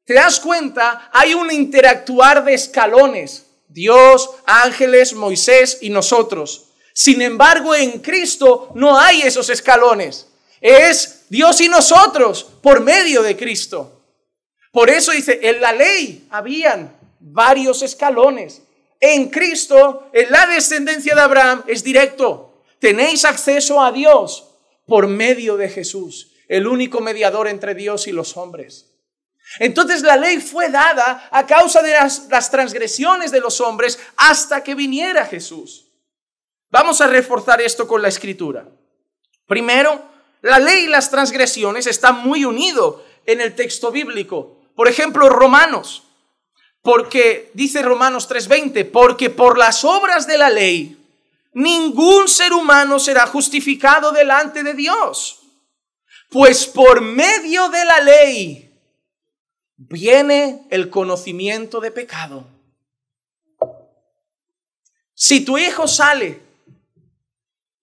¿Te 0.06 0.14
das 0.14 0.40
cuenta? 0.40 1.10
Hay 1.12 1.34
un 1.34 1.52
interactuar 1.52 2.46
de 2.46 2.54
escalones. 2.54 3.48
Dios, 3.68 4.30
ángeles, 4.46 5.14
Moisés 5.14 5.80
y 5.82 5.90
nosotros. 5.90 6.70
Sin 6.94 7.22
embargo, 7.22 7.76
en 7.76 8.00
Cristo 8.00 8.72
no 8.76 8.98
hay 8.98 9.22
esos 9.22 9.50
escalones. 9.50 10.28
Es 10.62 11.26
Dios 11.30 11.62
y 11.62 11.70
nosotros 11.70 12.44
por 12.62 12.82
medio 12.82 13.22
de 13.22 13.38
Cristo. 13.38 14.04
Por 14.72 14.90
eso 14.90 15.12
dice, 15.12 15.40
en 15.42 15.62
la 15.62 15.72
ley 15.72 16.28
habían 16.30 16.96
varios 17.20 17.82
escalones. 17.82 18.62
En 19.00 19.30
Cristo, 19.30 20.10
en 20.14 20.30
la 20.32 20.46
descendencia 20.48 21.16
de 21.16 21.22
Abraham, 21.22 21.64
es 21.68 21.84
directo. 21.84 22.64
Tenéis 22.80 23.26
acceso 23.26 23.82
a 23.82 23.92
Dios 23.92 24.50
por 24.86 25.08
medio 25.08 25.58
de 25.58 25.70
Jesús, 25.70 26.34
el 26.48 26.68
único 26.68 27.00
mediador 27.00 27.48
entre 27.48 27.76
Dios 27.76 28.08
y 28.08 28.12
los 28.12 28.38
hombres. 28.38 28.88
Entonces 29.60 30.04
la 30.04 30.16
ley 30.16 30.40
fue 30.40 30.70
dada 30.70 31.28
a 31.32 31.46
causa 31.48 31.82
de 31.82 31.94
las, 31.94 32.28
las, 32.30 32.52
transgresiones 32.52 33.32
de 33.32 33.40
los 33.40 33.60
hombres 33.62 34.00
hasta 34.18 34.64
que 34.64 34.76
viniera 34.76 35.26
Jesús. 35.26 35.88
Vamos 36.70 37.02
a 37.02 37.08
reforzar 37.08 37.60
esto 37.62 37.88
con 37.88 38.02
la 38.02 38.10
escritura. 38.10 38.68
Primero, 39.48 40.04
la 40.42 40.60
ley 40.60 40.86
y 40.86 40.88
las 40.88 41.12
transgresiones 41.12 41.88
están 41.88 42.22
muy 42.22 42.46
unidos 42.46 43.02
en 43.26 43.42
el 43.42 43.56
texto 43.56 43.92
bíblico. 43.92 44.58
Por 44.76 44.88
ejemplo, 44.88 45.30
Romanos, 45.30 46.04
porque 46.82 47.52
dice 47.54 47.82
Romanos 47.82 48.28
3:20, 48.30 48.86
porque 48.86 49.30
por 49.30 49.58
las 49.58 49.84
obras 49.84 50.26
de 50.28 50.38
la 50.38 50.50
ley 50.50 50.98
ningún 51.54 52.28
ser 52.28 52.54
humano 52.54 53.00
será 53.00 53.28
justificado 53.28 54.12
delante 54.12 54.64
de 54.64 54.74
Dios, 54.74 55.40
pues 56.30 56.66
por 56.66 57.02
medio 57.02 57.70
de 57.70 57.86
la 57.86 58.00
ley 58.02 58.72
viene 59.76 60.66
el 60.70 60.90
conocimiento 60.90 61.80
de 61.80 61.92
pecado. 61.92 62.46
Si 65.14 65.42
tu 65.42 65.58
hijo 65.58 65.88
sale 65.88 66.49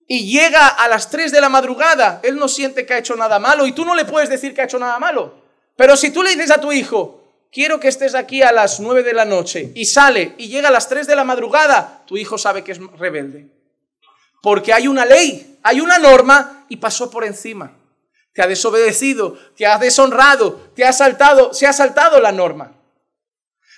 y 0.07 0.31
llega 0.31 0.67
a 0.67 0.87
las 0.87 1.09
3 1.09 1.31
de 1.31 1.41
la 1.41 1.49
madrugada, 1.49 2.21
él 2.23 2.37
no 2.37 2.47
siente 2.47 2.85
que 2.85 2.93
ha 2.93 2.97
hecho 2.97 3.15
nada 3.15 3.39
malo 3.39 3.67
y 3.67 3.73
tú 3.73 3.83
no 3.83 3.93
le 3.93 4.05
puedes 4.05 4.29
decir 4.29 4.53
que 4.53 4.61
ha 4.61 4.65
hecho 4.65 4.79
nada 4.79 4.97
malo. 4.99 5.43
Pero 5.75 5.97
si 5.97 6.11
tú 6.11 6.23
le 6.23 6.31
dices 6.31 6.49
a 6.49 6.61
tu 6.61 6.71
hijo, 6.71 7.21
quiero 7.51 7.79
que 7.79 7.89
estés 7.89 8.15
aquí 8.15 8.41
a 8.41 8.53
las 8.53 8.79
nueve 8.79 9.03
de 9.03 9.13
la 9.13 9.25
noche 9.25 9.71
y 9.75 9.85
sale 9.85 10.33
y 10.37 10.47
llega 10.47 10.69
a 10.69 10.71
las 10.71 10.87
tres 10.87 11.07
de 11.07 11.15
la 11.15 11.25
madrugada, 11.25 12.03
tu 12.07 12.15
hijo 12.15 12.37
sabe 12.37 12.63
que 12.63 12.71
es 12.71 12.79
rebelde. 12.97 13.49
Porque 14.41 14.71
hay 14.71 14.87
una 14.87 15.05
ley, 15.05 15.59
hay 15.61 15.81
una 15.81 15.99
norma 15.99 16.65
y 16.69 16.77
pasó 16.77 17.11
por 17.11 17.25
encima. 17.25 17.73
Te 18.33 18.41
ha 18.41 18.47
desobedecido, 18.47 19.37
te 19.57 19.65
ha 19.65 19.77
deshonrado, 19.77 20.69
te 20.73 20.85
ha 20.85 20.93
saltado, 20.93 21.53
se 21.53 21.67
ha 21.67 21.73
saltado 21.73 22.21
la 22.21 22.31
norma. 22.31 22.71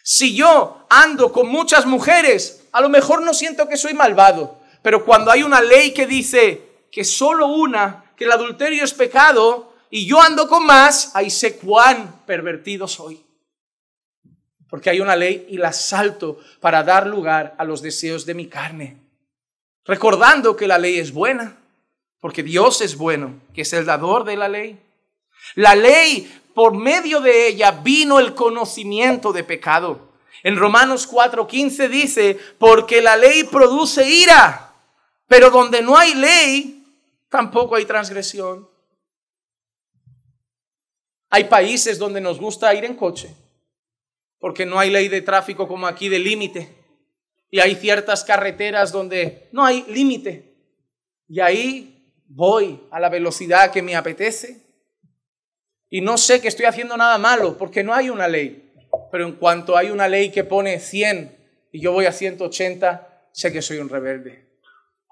Si 0.03 0.35
yo 0.35 0.85
ando 0.89 1.31
con 1.31 1.47
muchas 1.47 1.85
mujeres, 1.85 2.63
a 2.71 2.81
lo 2.81 2.89
mejor 2.89 3.23
no 3.23 3.33
siento 3.33 3.67
que 3.67 3.77
soy 3.77 3.93
malvado, 3.93 4.58
pero 4.81 5.05
cuando 5.05 5.31
hay 5.31 5.43
una 5.43 5.61
ley 5.61 5.93
que 5.93 6.05
dice 6.05 6.85
que 6.91 7.03
solo 7.03 7.47
una, 7.47 8.05
que 8.15 8.25
el 8.25 8.31
adulterio 8.31 8.83
es 8.83 8.93
pecado, 8.93 9.73
y 9.89 10.05
yo 10.05 10.21
ando 10.21 10.47
con 10.47 10.65
más, 10.65 11.15
ahí 11.15 11.29
sé 11.29 11.57
cuán 11.57 12.23
pervertido 12.25 12.87
soy. 12.87 13.23
Porque 14.69 14.89
hay 14.89 14.99
una 14.99 15.15
ley 15.15 15.47
y 15.49 15.57
la 15.57 15.73
salto 15.73 16.39
para 16.59 16.83
dar 16.83 17.07
lugar 17.07 17.55
a 17.57 17.63
los 17.63 17.81
deseos 17.81 18.25
de 18.25 18.35
mi 18.35 18.47
carne. 18.47 18.97
Recordando 19.83 20.55
que 20.55 20.67
la 20.67 20.77
ley 20.77 20.99
es 20.99 21.11
buena, 21.11 21.57
porque 22.19 22.43
Dios 22.43 22.81
es 22.81 22.95
bueno, 22.95 23.41
que 23.53 23.61
es 23.61 23.73
el 23.73 23.85
dador 23.85 24.25
de 24.25 24.37
la 24.37 24.47
ley. 24.47 24.79
La 25.55 25.73
ley, 25.73 26.31
por 26.53 26.75
medio 26.75 27.21
de 27.21 27.47
ella, 27.47 27.71
vino 27.71 28.19
el 28.19 28.35
conocimiento 28.35 29.33
de 29.33 29.43
pecado. 29.43 30.09
En 30.43 30.55
Romanos 30.57 31.09
4:15 31.09 31.89
dice, 31.89 32.39
porque 32.59 33.01
la 33.01 33.17
ley 33.17 33.43
produce 33.45 34.07
ira, 34.07 34.68
pero 35.29 35.51
donde 35.51 35.83
no 35.83 35.95
hay 35.95 36.15
ley, 36.15 36.83
tampoco 37.29 37.75
hay 37.75 37.85
transgresión. 37.85 38.67
Hay 41.29 41.43
países 41.43 41.99
donde 41.99 42.19
nos 42.19 42.39
gusta 42.39 42.73
ir 42.73 42.83
en 42.83 42.95
coche, 42.95 43.33
porque 44.39 44.65
no 44.65 44.79
hay 44.79 44.89
ley 44.89 45.07
de 45.07 45.21
tráfico 45.21 45.67
como 45.67 45.85
aquí 45.85 46.09
de 46.09 46.17
límite. 46.17 46.75
Y 47.51 47.59
hay 47.59 47.75
ciertas 47.75 48.23
carreteras 48.23 48.91
donde 48.91 49.49
no 49.51 49.63
hay 49.63 49.85
límite. 49.87 50.55
Y 51.27 51.39
ahí 51.39 52.11
voy 52.27 52.81
a 52.89 52.99
la 52.99 53.09
velocidad 53.09 53.71
que 53.71 53.83
me 53.83 53.95
apetece. 53.95 54.65
Y 55.91 56.01
no 56.01 56.17
sé 56.17 56.41
que 56.41 56.47
estoy 56.47 56.65
haciendo 56.65 56.97
nada 56.97 57.19
malo, 57.19 57.55
porque 57.55 57.83
no 57.83 57.93
hay 57.93 58.09
una 58.09 58.27
ley. 58.27 58.73
Pero 59.11 59.27
en 59.27 59.33
cuanto 59.33 59.77
hay 59.77 59.91
una 59.91 60.07
ley 60.07 60.31
que 60.31 60.43
pone 60.43 60.79
100 60.79 61.37
y 61.71 61.81
yo 61.81 61.91
voy 61.91 62.07
a 62.07 62.11
180, 62.11 63.29
sé 63.31 63.53
que 63.53 63.61
soy 63.61 63.77
un 63.77 63.89
rebelde. 63.89 64.48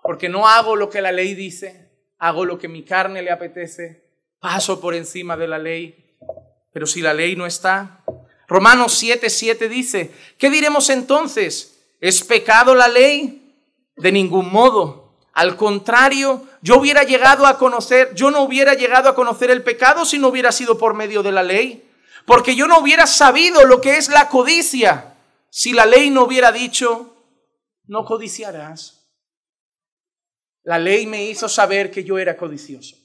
Porque 0.07 0.27
no 0.27 0.47
hago 0.47 0.75
lo 0.75 0.89
que 0.89 1.01
la 1.01 1.11
ley 1.11 1.35
dice, 1.35 1.91
hago 2.17 2.45
lo 2.45 2.57
que 2.57 2.67
mi 2.67 2.83
carne 2.83 3.21
le 3.21 3.29
apetece, 3.29 4.09
paso 4.39 4.81
por 4.81 4.95
encima 4.95 5.37
de 5.37 5.47
la 5.47 5.59
ley 5.59 6.07
pero 6.77 6.85
si 6.85 7.01
la 7.01 7.11
ley 7.11 7.35
no 7.35 7.47
está. 7.47 8.03
Romanos 8.47 8.93
7, 8.93 9.31
7 9.31 9.67
dice, 9.67 10.11
¿qué 10.37 10.51
diremos 10.51 10.91
entonces? 10.91 11.79
¿Es 11.99 12.23
pecado 12.23 12.75
la 12.75 12.87
ley? 12.87 13.55
De 13.95 14.11
ningún 14.11 14.51
modo. 14.51 15.15
Al 15.33 15.55
contrario, 15.55 16.45
yo 16.61 16.77
hubiera 16.77 17.01
llegado 17.01 17.47
a 17.47 17.57
conocer, 17.57 18.13
yo 18.13 18.29
no 18.29 18.43
hubiera 18.43 18.75
llegado 18.75 19.09
a 19.09 19.15
conocer 19.15 19.49
el 19.49 19.63
pecado 19.63 20.05
si 20.05 20.19
no 20.19 20.27
hubiera 20.27 20.51
sido 20.51 20.77
por 20.77 20.93
medio 20.93 21.23
de 21.23 21.31
la 21.31 21.41
ley. 21.41 21.89
Porque 22.27 22.55
yo 22.55 22.67
no 22.67 22.77
hubiera 22.77 23.07
sabido 23.07 23.65
lo 23.65 23.81
que 23.81 23.97
es 23.97 24.09
la 24.09 24.29
codicia 24.29 25.15
si 25.49 25.73
la 25.73 25.87
ley 25.87 26.11
no 26.11 26.25
hubiera 26.25 26.51
dicho, 26.51 27.15
no 27.87 28.05
codiciarás. 28.05 28.96
La 30.67 30.77
ley 30.77 31.08
me 31.08 31.23
hizo 31.23 31.47
saber 31.47 31.89
que 31.89 32.03
yo 32.03 32.19
era 32.19 32.36
codicioso. 32.36 32.97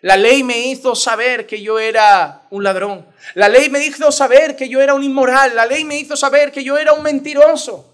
La 0.00 0.16
ley 0.16 0.44
me 0.44 0.68
hizo 0.68 0.94
saber 0.94 1.44
que 1.44 1.60
yo 1.60 1.80
era 1.80 2.46
un 2.50 2.62
ladrón. 2.62 3.04
La 3.34 3.48
ley 3.48 3.68
me 3.68 3.84
hizo 3.84 4.12
saber 4.12 4.54
que 4.54 4.68
yo 4.68 4.80
era 4.80 4.94
un 4.94 5.02
inmoral. 5.02 5.56
La 5.56 5.66
ley 5.66 5.82
me 5.82 5.98
hizo 5.98 6.16
saber 6.16 6.52
que 6.52 6.62
yo 6.62 6.78
era 6.78 6.92
un 6.92 7.02
mentiroso, 7.02 7.92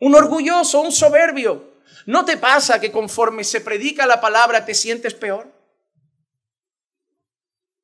un 0.00 0.14
orgulloso, 0.14 0.82
un 0.82 0.92
soberbio. 0.92 1.72
¿No 2.04 2.26
te 2.26 2.36
pasa 2.36 2.78
que 2.78 2.92
conforme 2.92 3.42
se 3.42 3.62
predica 3.62 4.04
la 4.06 4.20
palabra 4.20 4.66
te 4.66 4.74
sientes 4.74 5.14
peor? 5.14 5.50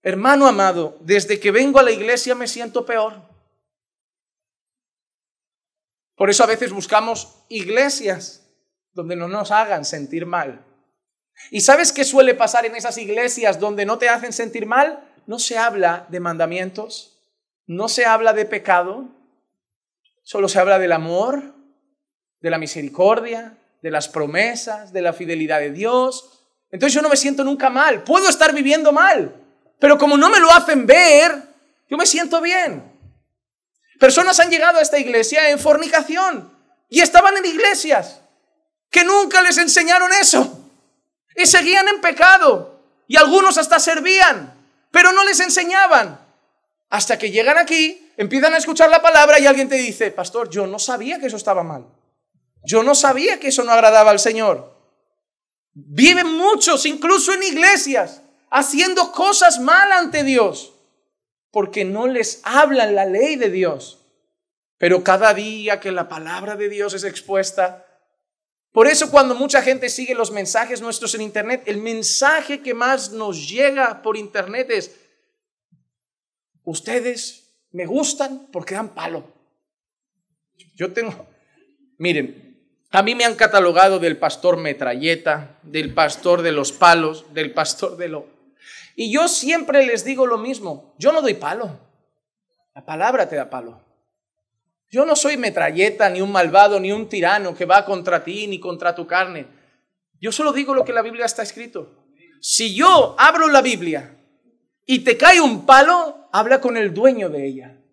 Hermano 0.02 0.46
amado, 0.46 0.98
desde 1.00 1.40
que 1.40 1.50
vengo 1.50 1.78
a 1.78 1.82
la 1.82 1.92
iglesia 1.92 2.34
me 2.34 2.46
siento 2.46 2.84
peor. 2.84 3.22
Por 6.14 6.28
eso 6.28 6.44
a 6.44 6.46
veces 6.46 6.74
buscamos 6.74 7.36
iglesias 7.48 8.47
donde 8.98 9.14
no 9.14 9.28
nos 9.28 9.52
hagan 9.52 9.84
sentir 9.84 10.26
mal. 10.26 10.66
¿Y 11.52 11.60
sabes 11.60 11.92
qué 11.92 12.02
suele 12.02 12.34
pasar 12.34 12.66
en 12.66 12.74
esas 12.74 12.98
iglesias 12.98 13.60
donde 13.60 13.86
no 13.86 13.96
te 13.96 14.08
hacen 14.08 14.32
sentir 14.32 14.66
mal? 14.66 15.04
No 15.24 15.38
se 15.38 15.56
habla 15.56 16.06
de 16.08 16.18
mandamientos, 16.18 17.16
no 17.64 17.88
se 17.88 18.06
habla 18.06 18.32
de 18.32 18.44
pecado, 18.44 19.04
solo 20.24 20.48
se 20.48 20.58
habla 20.58 20.80
del 20.80 20.90
amor, 20.90 21.54
de 22.40 22.50
la 22.50 22.58
misericordia, 22.58 23.56
de 23.82 23.90
las 23.92 24.08
promesas, 24.08 24.92
de 24.92 25.00
la 25.00 25.12
fidelidad 25.12 25.60
de 25.60 25.70
Dios. 25.70 26.48
Entonces 26.72 26.92
yo 26.92 27.00
no 27.00 27.08
me 27.08 27.16
siento 27.16 27.44
nunca 27.44 27.70
mal. 27.70 28.02
Puedo 28.02 28.28
estar 28.28 28.52
viviendo 28.52 28.90
mal, 28.90 29.32
pero 29.78 29.96
como 29.96 30.16
no 30.16 30.28
me 30.28 30.40
lo 30.40 30.50
hacen 30.50 30.86
ver, 30.86 31.40
yo 31.88 31.96
me 31.96 32.04
siento 32.04 32.40
bien. 32.40 32.82
Personas 34.00 34.40
han 34.40 34.50
llegado 34.50 34.80
a 34.80 34.82
esta 34.82 34.98
iglesia 34.98 35.50
en 35.50 35.60
fornicación 35.60 36.52
y 36.88 36.98
estaban 36.98 37.36
en 37.36 37.44
iglesias 37.44 38.22
que 38.90 39.04
nunca 39.04 39.42
les 39.42 39.58
enseñaron 39.58 40.10
eso 40.20 40.70
y 41.36 41.46
seguían 41.46 41.88
en 41.88 42.00
pecado. 42.00 42.80
Y 43.06 43.16
algunos 43.16 43.56
hasta 43.56 43.78
servían, 43.78 44.54
pero 44.90 45.12
no 45.12 45.24
les 45.24 45.40
enseñaban. 45.40 46.20
Hasta 46.90 47.18
que 47.18 47.30
llegan 47.30 47.58
aquí, 47.58 48.12
empiezan 48.16 48.54
a 48.54 48.58
escuchar 48.58 48.90
la 48.90 49.02
palabra 49.02 49.38
y 49.38 49.46
alguien 49.46 49.68
te 49.68 49.76
dice, 49.76 50.10
pastor, 50.10 50.50
yo 50.50 50.66
no 50.66 50.78
sabía 50.78 51.18
que 51.18 51.26
eso 51.26 51.36
estaba 51.36 51.62
mal. 51.62 51.86
Yo 52.64 52.82
no 52.82 52.94
sabía 52.94 53.38
que 53.40 53.48
eso 53.48 53.64
no 53.64 53.72
agradaba 53.72 54.10
al 54.10 54.18
Señor. 54.18 54.76
Viven 55.72 56.26
muchos, 56.26 56.86
incluso 56.86 57.32
en 57.32 57.42
iglesias, 57.42 58.22
haciendo 58.50 59.12
cosas 59.12 59.60
mal 59.60 59.92
ante 59.92 60.24
Dios, 60.24 60.74
porque 61.50 61.84
no 61.84 62.06
les 62.06 62.40
hablan 62.42 62.94
la 62.94 63.04
ley 63.04 63.36
de 63.36 63.50
Dios. 63.50 64.06
Pero 64.76 65.04
cada 65.04 65.34
día 65.34 65.80
que 65.80 65.92
la 65.92 66.08
palabra 66.08 66.56
de 66.56 66.68
Dios 66.68 66.94
es 66.94 67.04
expuesta, 67.04 67.86
por 68.72 68.86
eso 68.86 69.10
cuando 69.10 69.34
mucha 69.34 69.62
gente 69.62 69.88
sigue 69.88 70.14
los 70.14 70.30
mensajes 70.30 70.80
nuestros 70.80 71.14
en 71.14 71.22
Internet, 71.22 71.62
el 71.66 71.78
mensaje 71.78 72.60
que 72.60 72.74
más 72.74 73.12
nos 73.12 73.48
llega 73.48 74.02
por 74.02 74.16
Internet 74.16 74.70
es, 74.70 74.94
ustedes 76.64 77.48
me 77.70 77.86
gustan 77.86 78.48
porque 78.52 78.74
dan 78.74 78.94
palo. 78.94 79.24
Yo 80.74 80.92
tengo, 80.92 81.26
miren, 81.96 82.48
a 82.90 83.02
mí 83.02 83.14
me 83.14 83.24
han 83.24 83.34
catalogado 83.34 83.98
del 83.98 84.16
pastor 84.16 84.56
metralleta, 84.56 85.58
del 85.62 85.92
pastor 85.92 86.42
de 86.42 86.52
los 86.52 86.72
palos, 86.72 87.32
del 87.34 87.52
pastor 87.52 87.96
de 87.96 88.08
lo... 88.08 88.26
Y 88.96 89.12
yo 89.12 89.28
siempre 89.28 89.86
les 89.86 90.04
digo 90.04 90.26
lo 90.26 90.38
mismo, 90.38 90.94
yo 90.98 91.12
no 91.12 91.22
doy 91.22 91.34
palo, 91.34 91.78
la 92.74 92.84
palabra 92.84 93.28
te 93.28 93.36
da 93.36 93.48
palo. 93.48 93.87
Yo 94.90 95.04
no 95.04 95.16
soy 95.16 95.36
metralleta, 95.36 96.08
ni 96.08 96.20
un 96.20 96.32
malvado, 96.32 96.80
ni 96.80 96.92
un 96.92 97.08
tirano 97.08 97.54
que 97.54 97.66
va 97.66 97.84
contra 97.84 98.24
ti, 98.24 98.46
ni 98.46 98.58
contra 98.58 98.94
tu 98.94 99.06
carne. 99.06 99.46
Yo 100.20 100.32
solo 100.32 100.52
digo 100.52 100.74
lo 100.74 100.84
que 100.84 100.92
la 100.92 101.02
Biblia 101.02 101.26
está 101.26 101.42
escrito. 101.42 102.06
Si 102.40 102.74
yo 102.74 103.14
abro 103.18 103.48
la 103.48 103.62
Biblia 103.62 104.16
y 104.86 105.00
te 105.00 105.16
cae 105.16 105.40
un 105.40 105.66
palo, 105.66 106.28
habla 106.32 106.60
con 106.60 106.76
el 106.76 106.94
dueño 106.94 107.28
de 107.28 107.46
ella. 107.46 107.84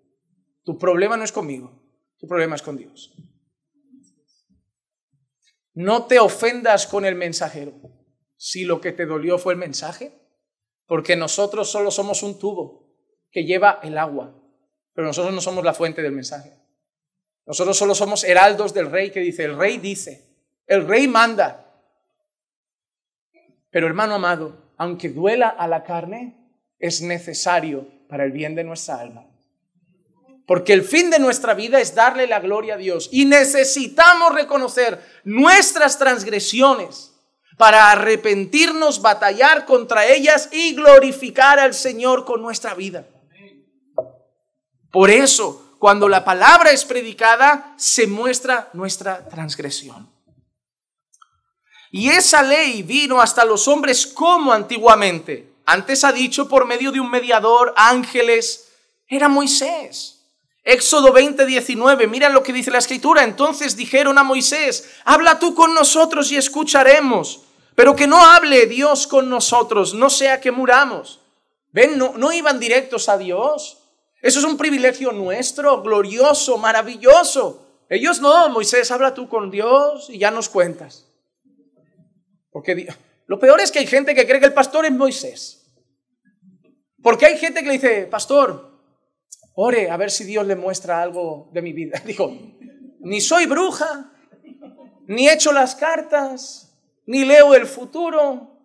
Tu 0.63 0.77
problema 0.77 1.17
no 1.17 1.23
es 1.23 1.31
conmigo, 1.31 1.83
tu 2.17 2.27
problema 2.27 2.55
es 2.55 2.61
con 2.61 2.77
Dios. 2.77 3.13
No 5.73 6.05
te 6.05 6.19
ofendas 6.19 6.87
con 6.87 7.05
el 7.05 7.15
mensajero 7.15 7.73
si 8.37 8.63
lo 8.63 8.79
que 8.79 8.91
te 8.91 9.05
dolió 9.05 9.37
fue 9.37 9.53
el 9.53 9.59
mensaje, 9.59 10.13
porque 10.85 11.15
nosotros 11.15 11.69
solo 11.69 11.91
somos 11.91 12.23
un 12.23 12.39
tubo 12.39 12.95
que 13.31 13.43
lleva 13.43 13.79
el 13.83 13.97
agua, 13.97 14.41
pero 14.93 15.07
nosotros 15.07 15.33
no 15.33 15.41
somos 15.41 15.65
la 15.65 15.73
fuente 15.73 16.01
del 16.01 16.13
mensaje. 16.13 16.64
Nosotros 17.45 17.77
solo 17.77 17.93
somos 17.93 18.23
heraldos 18.23 18.73
del 18.73 18.89
rey 18.89 19.11
que 19.11 19.19
dice, 19.19 19.43
el 19.43 19.57
rey 19.57 19.77
dice, 19.77 20.25
el 20.65 20.87
rey 20.87 21.07
manda. 21.07 21.65
Pero 23.69 23.87
hermano 23.87 24.15
amado, 24.15 24.73
aunque 24.77 25.09
duela 25.09 25.49
a 25.49 25.67
la 25.67 25.83
carne, 25.83 26.35
es 26.79 27.01
necesario 27.01 27.87
para 28.09 28.25
el 28.25 28.31
bien 28.31 28.55
de 28.55 28.63
nuestra 28.63 28.99
alma. 28.99 29.25
Porque 30.47 30.73
el 30.73 30.83
fin 30.83 31.09
de 31.09 31.19
nuestra 31.19 31.53
vida 31.53 31.79
es 31.79 31.95
darle 31.95 32.27
la 32.27 32.39
gloria 32.39 32.75
a 32.75 32.77
Dios. 32.77 33.09
Y 33.11 33.25
necesitamos 33.25 34.33
reconocer 34.33 35.01
nuestras 35.23 35.97
transgresiones 35.97 37.13
para 37.57 37.91
arrepentirnos, 37.91 39.01
batallar 39.01 39.65
contra 39.65 40.05
ellas 40.05 40.49
y 40.51 40.75
glorificar 40.75 41.59
al 41.59 41.73
Señor 41.73 42.25
con 42.25 42.41
nuestra 42.41 42.75
vida. 42.75 43.07
Por 44.91 45.09
eso, 45.09 45.64
cuando 45.85 46.09
la 46.09 46.25
palabra 46.25 46.71
es 46.71 46.83
predicada, 46.83 47.75
se 47.77 48.07
muestra 48.07 48.71
nuestra 48.73 49.29
transgresión. 49.29 50.09
Y 51.91 52.09
esa 52.09 52.41
ley 52.41 52.81
vino 52.81 53.21
hasta 53.21 53.45
los 53.45 53.67
hombres 53.67 54.07
como 54.07 54.51
antiguamente. 54.51 55.53
Antes 55.63 56.03
ha 56.03 56.11
dicho 56.11 56.49
por 56.49 56.65
medio 56.65 56.91
de 56.91 56.99
un 56.99 57.11
mediador, 57.11 57.71
ángeles, 57.77 58.71
era 59.07 59.29
Moisés. 59.29 60.23
Éxodo 60.63 61.13
20, 61.13 61.45
19, 61.45 62.07
mira 62.07 62.29
lo 62.29 62.41
que 62.41 62.51
dice 62.51 62.71
la 62.71 62.79
escritura. 62.79 63.23
Entonces 63.23 63.77
dijeron 63.77 64.17
a 64.17 64.23
Moisés, 64.23 64.89
habla 65.03 65.37
tú 65.37 65.53
con 65.53 65.75
nosotros 65.75 66.31
y 66.31 66.37
escucharemos, 66.37 67.41
pero 67.75 67.95
que 67.95 68.07
no 68.07 68.25
hable 68.25 68.65
Dios 68.65 69.05
con 69.05 69.29
nosotros, 69.29 69.93
no 69.93 70.09
sea 70.09 70.41
que 70.41 70.51
muramos. 70.51 71.19
Ven, 71.71 71.99
no, 71.99 72.13
no 72.17 72.33
iban 72.33 72.59
directos 72.59 73.07
a 73.07 73.19
Dios. 73.19 73.84
Eso 74.25 74.39
es 74.39 74.45
un 74.45 74.57
privilegio 74.57 75.11
nuestro, 75.11 75.83
glorioso, 75.83 76.57
maravilloso. 76.57 77.83
Ellos 77.87 78.19
no, 78.21 78.49
Moisés, 78.49 78.89
habla 78.89 79.13
tú 79.13 79.29
con 79.29 79.51
Dios 79.51 80.09
y 80.09 80.17
ya 80.17 80.31
nos 80.31 80.49
cuentas. 80.49 81.07
Porque 82.49 82.87
lo 83.27 83.37
peor 83.37 83.59
es 83.59 83.71
que 83.71 83.77
hay 83.77 83.85
gente 83.85 84.15
que 84.15 84.25
cree 84.25 84.39
que 84.39 84.47
el 84.47 84.53
pastor 84.55 84.83
es 84.83 84.91
Moisés. 84.91 85.71
Porque 87.03 87.27
hay 87.27 87.37
gente 87.37 87.59
que 87.59 87.67
le 87.67 87.73
dice, 87.73 88.07
pastor, 88.07 88.81
ore 89.53 89.91
a 89.91 89.97
ver 89.97 90.09
si 90.09 90.23
Dios 90.23 90.47
le 90.47 90.55
muestra 90.55 91.03
algo 91.03 91.51
de 91.53 91.61
mi 91.61 91.71
vida. 91.71 92.01
Digo, 92.07 92.35
ni 93.01 93.21
soy 93.21 93.45
bruja, 93.45 94.11
ni 95.05 95.29
echo 95.29 95.51
las 95.51 95.75
cartas, 95.75 96.75
ni 97.05 97.25
leo 97.25 97.53
el 97.53 97.67
futuro, 97.67 98.57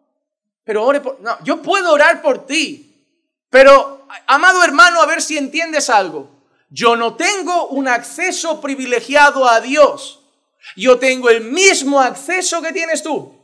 pero 0.64 0.86
ore 0.86 1.02
por... 1.02 1.20
No, 1.20 1.36
yo 1.44 1.60
puedo 1.60 1.92
orar 1.92 2.22
por 2.22 2.46
ti, 2.46 3.06
pero, 3.50 3.99
amado 4.26 4.62
hermano, 4.64 5.00
a 5.00 5.06
ver 5.06 5.22
si 5.22 5.38
entiendes 5.38 5.90
algo. 5.90 6.28
Yo 6.70 6.96
no 6.96 7.14
tengo 7.14 7.68
un 7.68 7.88
acceso 7.88 8.60
privilegiado 8.60 9.48
a 9.48 9.60
Dios. 9.60 10.20
Yo 10.76 10.98
tengo 10.98 11.30
el 11.30 11.42
mismo 11.42 12.00
acceso 12.00 12.62
que 12.62 12.72
tienes 12.72 13.02
tú. 13.02 13.34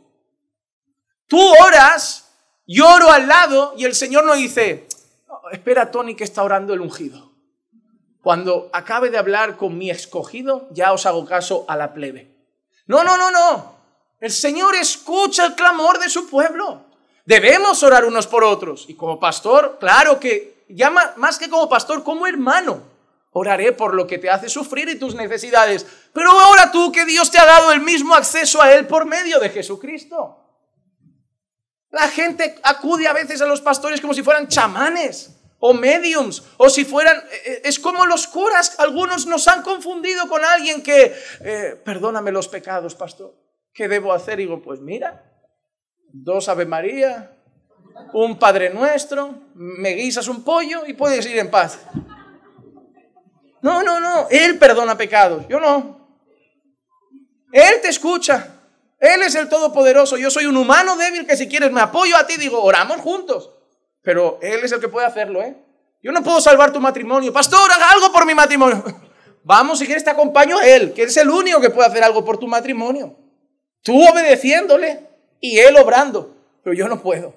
Tú 1.27 1.41
oras, 1.65 2.31
lloro 2.67 3.11
al 3.11 3.27
lado 3.27 3.75
y 3.77 3.85
el 3.85 3.95
Señor 3.95 4.25
no 4.25 4.35
dice, 4.35 4.87
espera 5.51 5.91
Tony 5.91 6.15
que 6.15 6.25
está 6.25 6.43
orando 6.43 6.73
el 6.73 6.81
ungido. 6.81 7.33
Cuando 8.23 8.71
acabe 8.73 9.11
de 9.11 9.19
hablar 9.19 9.57
con 9.57 9.77
mi 9.77 9.91
escogido, 9.91 10.69
ya 10.71 10.93
os 10.93 11.07
hago 11.07 11.25
caso 11.25 11.65
a 11.69 11.77
la 11.77 11.95
plebe. 11.95 12.35
No, 12.87 13.03
no, 13.03 13.17
no, 13.17 13.31
no. 13.31 13.77
El 14.21 14.31
Señor 14.31 14.75
escucha 14.75 15.47
el 15.47 15.55
clamor 15.55 15.99
de 15.99 16.09
su 16.09 16.29
pueblo. 16.29 16.87
Debemos 17.25 17.83
orar 17.83 18.05
unos 18.05 18.27
por 18.27 18.45
otros. 18.45 18.87
Y 18.89 18.95
como 18.95 19.19
pastor, 19.19 19.79
claro 19.79 20.19
que, 20.19 20.56
ya 20.69 20.91
más 20.91 21.39
que 21.39 21.49
como 21.49 21.69
pastor, 21.69 22.03
como 22.03 22.27
hermano, 22.27 22.83
oraré 23.31 23.73
por 23.73 23.95
lo 23.95 24.07
que 24.07 24.19
te 24.19 24.31
hace 24.31 24.49
sufrir 24.49 24.89
y 24.89 24.99
tus 24.99 25.15
necesidades. 25.15 25.87
Pero 26.13 26.31
ahora 26.31 26.71
tú 26.73 26.91
que 26.91 27.05
Dios 27.05 27.31
te 27.31 27.39
ha 27.39 27.45
dado 27.45 27.73
el 27.73 27.81
mismo 27.81 28.15
acceso 28.15 28.63
a 28.63 28.73
Él 28.73 28.87
por 28.87 29.05
medio 29.05 29.39
de 29.39 29.51
Jesucristo. 29.51 30.43
La 31.91 32.09
gente 32.09 32.59
acude 32.63 33.07
a 33.07 33.13
veces 33.13 33.41
a 33.43 33.47
los 33.47 33.61
pastores 33.61 34.01
como 34.01 34.15
si 34.15 34.23
fueran 34.23 34.49
chamanes 34.49 35.33
o 35.59 35.73
mediums, 35.73 36.43
o 36.59 36.69
si 36.69 36.85
fueran, 36.85 37.17
eh, 37.17 37.43
eh, 37.47 37.63
es 37.65 37.79
como 37.79 38.05
los 38.05 38.27
curas, 38.27 38.79
algunos 38.79 39.27
nos 39.27 39.49
han 39.49 39.63
confundido 39.63 40.29
con 40.29 40.45
alguien 40.45 40.83
que, 40.83 41.15
eh, 41.41 41.81
perdóname 41.85 42.31
los 42.31 42.49
pecados, 42.49 42.95
pastor, 42.95 43.35
¿qué 43.73 43.89
debo 43.89 44.13
hacer? 44.13 44.39
Y 44.39 44.45
digo, 44.45 44.63
pues 44.63 44.81
mira, 44.81 45.25
dos 46.13 46.49
Ave 46.49 46.67
María, 46.67 47.36
un 48.13 48.39
Padre 48.39 48.71
Nuestro, 48.71 49.35
me 49.55 49.91
guisas 49.91 50.29
un 50.29 50.43
pollo 50.43 50.87
y 50.87 50.95
puedes 50.95 51.27
ir 51.27 51.39
en 51.39 51.51
paz. 51.51 51.79
No, 53.63 53.83
no, 53.83 54.01
no, 54.01 54.29
Él 54.31 54.59
perdona 54.59 54.97
pecados, 54.97 55.47
yo 55.49 55.61
no. 55.61 56.09
Él 57.53 57.81
te 57.81 57.89
escucha. 57.89 58.53
Él 58.99 59.23
es 59.23 59.35
el 59.35 59.49
Todopoderoso. 59.49 60.17
Yo 60.17 60.31
soy 60.31 60.47
un 60.47 60.57
humano 60.57 60.97
débil 60.97 61.27
que 61.27 61.37
si 61.37 61.49
quieres 61.49 61.71
me 61.71 61.81
apoyo 61.81 62.17
a 62.17 62.27
ti, 62.27 62.37
digo, 62.37 62.63
oramos 62.63 63.01
juntos. 63.01 63.53
Pero 64.03 64.39
Él 64.43 64.61
es 64.63 64.73
el 64.73 64.81
que 64.81 64.89
puede 64.89 65.07
hacerlo, 65.07 65.43
¿eh? 65.43 65.57
Yo 66.03 66.13
no 66.13 66.23
puedo 66.23 66.41
salvar 66.41 66.73
tu 66.73 66.81
matrimonio. 66.81 67.33
Pastor, 67.33 67.71
haga 67.71 67.91
algo 67.91 68.13
por 68.13 68.27
mi 68.27 68.35
matrimonio. 68.35 68.85
Vamos, 69.43 69.79
si 69.79 69.87
quieres 69.87 70.05
te 70.05 70.11
acompaño 70.11 70.59
a 70.59 70.67
Él, 70.67 70.93
que 70.93 71.05
es 71.05 71.17
el 71.17 71.31
único 71.31 71.61
que 71.61 71.71
puede 71.71 71.89
hacer 71.89 72.05
algo 72.05 72.25
por 72.25 72.39
tu 72.39 72.47
matrimonio. 72.47 73.17
Tú 73.83 74.01
obedeciéndole 74.07 75.09
y 75.41 75.59
Él 75.59 75.77
obrando. 75.77 76.35
Pero 76.63 76.75
yo 76.75 76.89
no 76.89 77.01
puedo. 77.01 77.35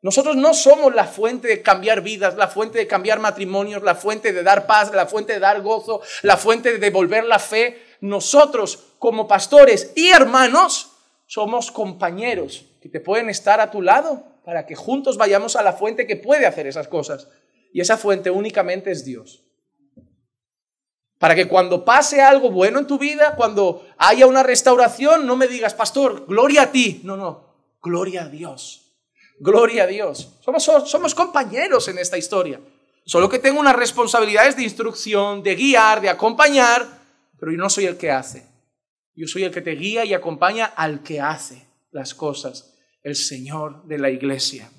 Nosotros 0.00 0.36
no 0.36 0.54
somos 0.54 0.94
la 0.94 1.06
fuente 1.06 1.48
de 1.48 1.62
cambiar 1.62 2.02
vidas, 2.02 2.36
la 2.36 2.46
fuente 2.46 2.78
de 2.78 2.86
cambiar 2.86 3.18
matrimonios, 3.18 3.82
la 3.82 3.96
fuente 3.96 4.32
de 4.32 4.44
dar 4.44 4.66
paz, 4.66 4.92
la 4.92 5.06
fuente 5.06 5.32
de 5.32 5.40
dar 5.40 5.60
gozo, 5.60 6.00
la 6.22 6.36
fuente 6.36 6.70
de 6.70 6.78
devolver 6.78 7.24
la 7.24 7.40
fe. 7.40 7.82
Nosotros 8.00 8.84
como 9.00 9.26
pastores 9.26 9.92
y 9.96 10.10
hermanos 10.10 10.92
somos 11.26 11.72
compañeros 11.72 12.64
que 12.80 12.88
te 12.88 13.00
pueden 13.00 13.28
estar 13.28 13.60
a 13.60 13.72
tu 13.72 13.82
lado 13.82 14.22
para 14.44 14.66
que 14.66 14.76
juntos 14.76 15.16
vayamos 15.16 15.56
a 15.56 15.62
la 15.62 15.72
fuente 15.72 16.06
que 16.06 16.16
puede 16.16 16.46
hacer 16.46 16.68
esas 16.68 16.86
cosas. 16.86 17.28
Y 17.72 17.80
esa 17.80 17.96
fuente 17.96 18.30
únicamente 18.30 18.92
es 18.92 19.04
Dios. 19.04 19.42
Para 21.18 21.34
que 21.34 21.48
cuando 21.48 21.84
pase 21.84 22.22
algo 22.22 22.50
bueno 22.50 22.78
en 22.78 22.86
tu 22.86 22.98
vida, 22.98 23.34
cuando 23.36 23.84
haya 23.98 24.28
una 24.28 24.44
restauración, 24.44 25.26
no 25.26 25.36
me 25.36 25.48
digas, 25.48 25.74
pastor, 25.74 26.26
gloria 26.26 26.62
a 26.62 26.72
ti. 26.72 27.00
No, 27.02 27.16
no, 27.16 27.52
gloria 27.82 28.22
a 28.22 28.28
Dios. 28.28 28.87
Gloria 29.40 29.84
a 29.84 29.86
Dios. 29.86 30.34
Somos, 30.40 30.64
somos 30.64 31.14
compañeros 31.14 31.88
en 31.88 31.98
esta 31.98 32.18
historia. 32.18 32.60
Solo 33.04 33.28
que 33.28 33.38
tengo 33.38 33.60
unas 33.60 33.76
responsabilidades 33.76 34.56
de 34.56 34.64
instrucción, 34.64 35.42
de 35.42 35.54
guiar, 35.54 36.00
de 36.00 36.10
acompañar, 36.10 36.86
pero 37.38 37.52
yo 37.52 37.58
no 37.58 37.70
soy 37.70 37.86
el 37.86 37.96
que 37.96 38.10
hace. 38.10 38.46
Yo 39.14 39.26
soy 39.26 39.44
el 39.44 39.50
que 39.50 39.62
te 39.62 39.72
guía 39.72 40.04
y 40.04 40.14
acompaña 40.14 40.66
al 40.66 41.02
que 41.02 41.20
hace 41.20 41.66
las 41.90 42.14
cosas, 42.14 42.74
el 43.02 43.16
Señor 43.16 43.84
de 43.84 43.98
la 43.98 44.10
iglesia. 44.10 44.70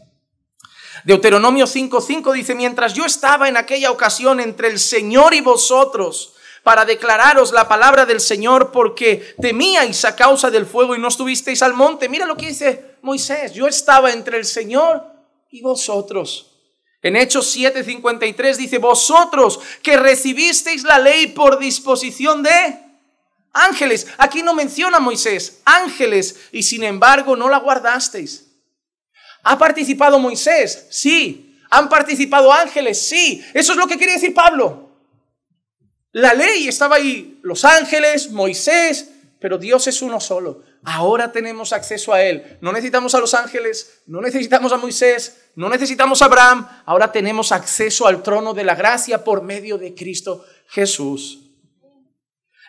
Deuteronomio 1.04 1.66
5:5 1.66 2.34
dice, 2.34 2.56
mientras 2.56 2.94
yo 2.94 3.06
estaba 3.06 3.50
en 3.50 3.58
aquella 3.58 3.92
ocasión 3.92 4.40
entre 4.40 4.68
el 4.68 4.80
Señor 4.80 5.34
y 5.34 5.42
vosotros, 5.42 6.36
para 6.70 6.86
declararos 6.86 7.52
la 7.52 7.68
palabra 7.68 8.06
del 8.06 8.20
Señor, 8.20 8.72
porque 8.72 9.34
temíais 9.42 10.06
a 10.06 10.16
causa 10.16 10.52
del 10.52 10.68
fuego 10.68 10.96
y 10.96 11.00
no 11.00 11.08
estuvisteis 11.08 11.64
al 11.64 11.74
monte. 11.74 12.08
Mira 12.08 12.28
lo 12.28 12.38
que 12.38 12.50
dice 12.50 12.94
Moisés, 13.02 13.54
yo 13.54 13.66
estaba 13.66 14.12
entre 14.12 14.38
el 14.38 14.46
Señor 14.46 15.04
y 15.50 15.64
vosotros. 15.64 16.60
En 17.02 17.16
Hechos 17.16 17.58
7:53 17.58 18.56
dice, 18.56 18.78
vosotros 18.78 19.60
que 19.82 19.98
recibisteis 19.98 20.84
la 20.84 21.00
ley 21.00 21.26
por 21.26 21.58
disposición 21.58 22.44
de 22.44 22.80
Ángeles, 23.52 24.06
aquí 24.20 24.44
no 24.44 24.54
menciona 24.54 25.00
Moisés, 25.00 25.62
ángeles, 25.66 26.50
y 26.52 26.62
sin 26.62 26.84
embargo 26.84 27.36
no 27.36 27.50
la 27.50 27.58
guardasteis. 27.58 28.46
¿Ha 29.42 29.58
participado 29.58 30.20
Moisés? 30.20 30.86
Sí. 30.92 31.58
¿Han 31.72 31.90
participado 31.90 32.54
ángeles? 32.54 33.02
Sí. 33.02 33.44
Eso 33.56 33.72
es 33.72 33.78
lo 33.80 33.88
que 33.88 33.98
quiere 33.98 34.14
decir 34.14 34.36
Pablo. 34.36 34.89
La 36.12 36.34
ley 36.34 36.68
estaba 36.68 36.96
ahí, 36.96 37.40
los 37.44 37.66
ángeles, 37.66 38.32
Moisés, 38.32 39.12
pero 39.40 39.58
Dios 39.58 39.88
es 39.88 40.02
uno 40.02 40.20
solo. 40.20 40.64
Ahora 40.84 41.32
tenemos 41.32 41.72
acceso 41.72 42.14
a 42.14 42.24
Él. 42.24 42.58
No 42.62 42.72
necesitamos 42.72 43.14
a 43.16 43.20
los 43.20 43.34
ángeles, 43.34 44.02
no 44.08 44.22
necesitamos 44.22 44.72
a 44.74 44.78
Moisés, 44.78 45.52
no 45.56 45.70
necesitamos 45.70 46.22
a 46.22 46.26
Abraham. 46.26 46.68
Ahora 46.86 47.12
tenemos 47.12 47.52
acceso 47.52 48.08
al 48.08 48.24
trono 48.24 48.54
de 48.54 48.64
la 48.64 48.76
gracia 48.76 49.24
por 49.24 49.44
medio 49.44 49.78
de 49.78 49.94
Cristo 49.94 50.46
Jesús. 50.68 51.49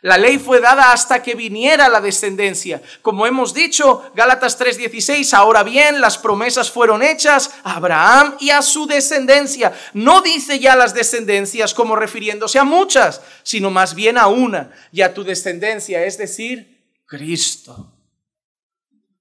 La 0.03 0.17
ley 0.17 0.39
fue 0.39 0.61
dada 0.61 0.93
hasta 0.93 1.23
que 1.23 1.35
viniera 1.35 1.89
la 1.89 2.01
descendencia. 2.01 2.81
Como 3.03 3.27
hemos 3.27 3.53
dicho, 3.53 4.11
Gálatas 4.15 4.59
3:16, 4.59 5.35
ahora 5.35 5.63
bien, 5.63 6.01
las 6.01 6.17
promesas 6.17 6.71
fueron 6.71 7.03
hechas 7.03 7.51
a 7.65 7.77
Abraham 7.77 8.37
y 8.41 8.49
a 8.49 8.63
su 8.63 8.87
descendencia. 8.87 9.75
No 9.93 10.23
dice 10.23 10.59
ya 10.59 10.75
las 10.75 10.95
descendencias 10.95 11.75
como 11.75 11.97
refiriéndose 11.97 12.59
a 12.59 12.65
muchas, 12.65 13.21
sino 13.43 13.71
más 13.71 13.95
bien 13.95 14.17
a 14.17 14.29
una 14.29 14.73
y 14.91 15.03
a 15.03 15.13
tu 15.13 15.23
descendencia, 15.23 16.03
es 16.05 16.17
decir, 16.17 16.81
Cristo. 17.05 17.93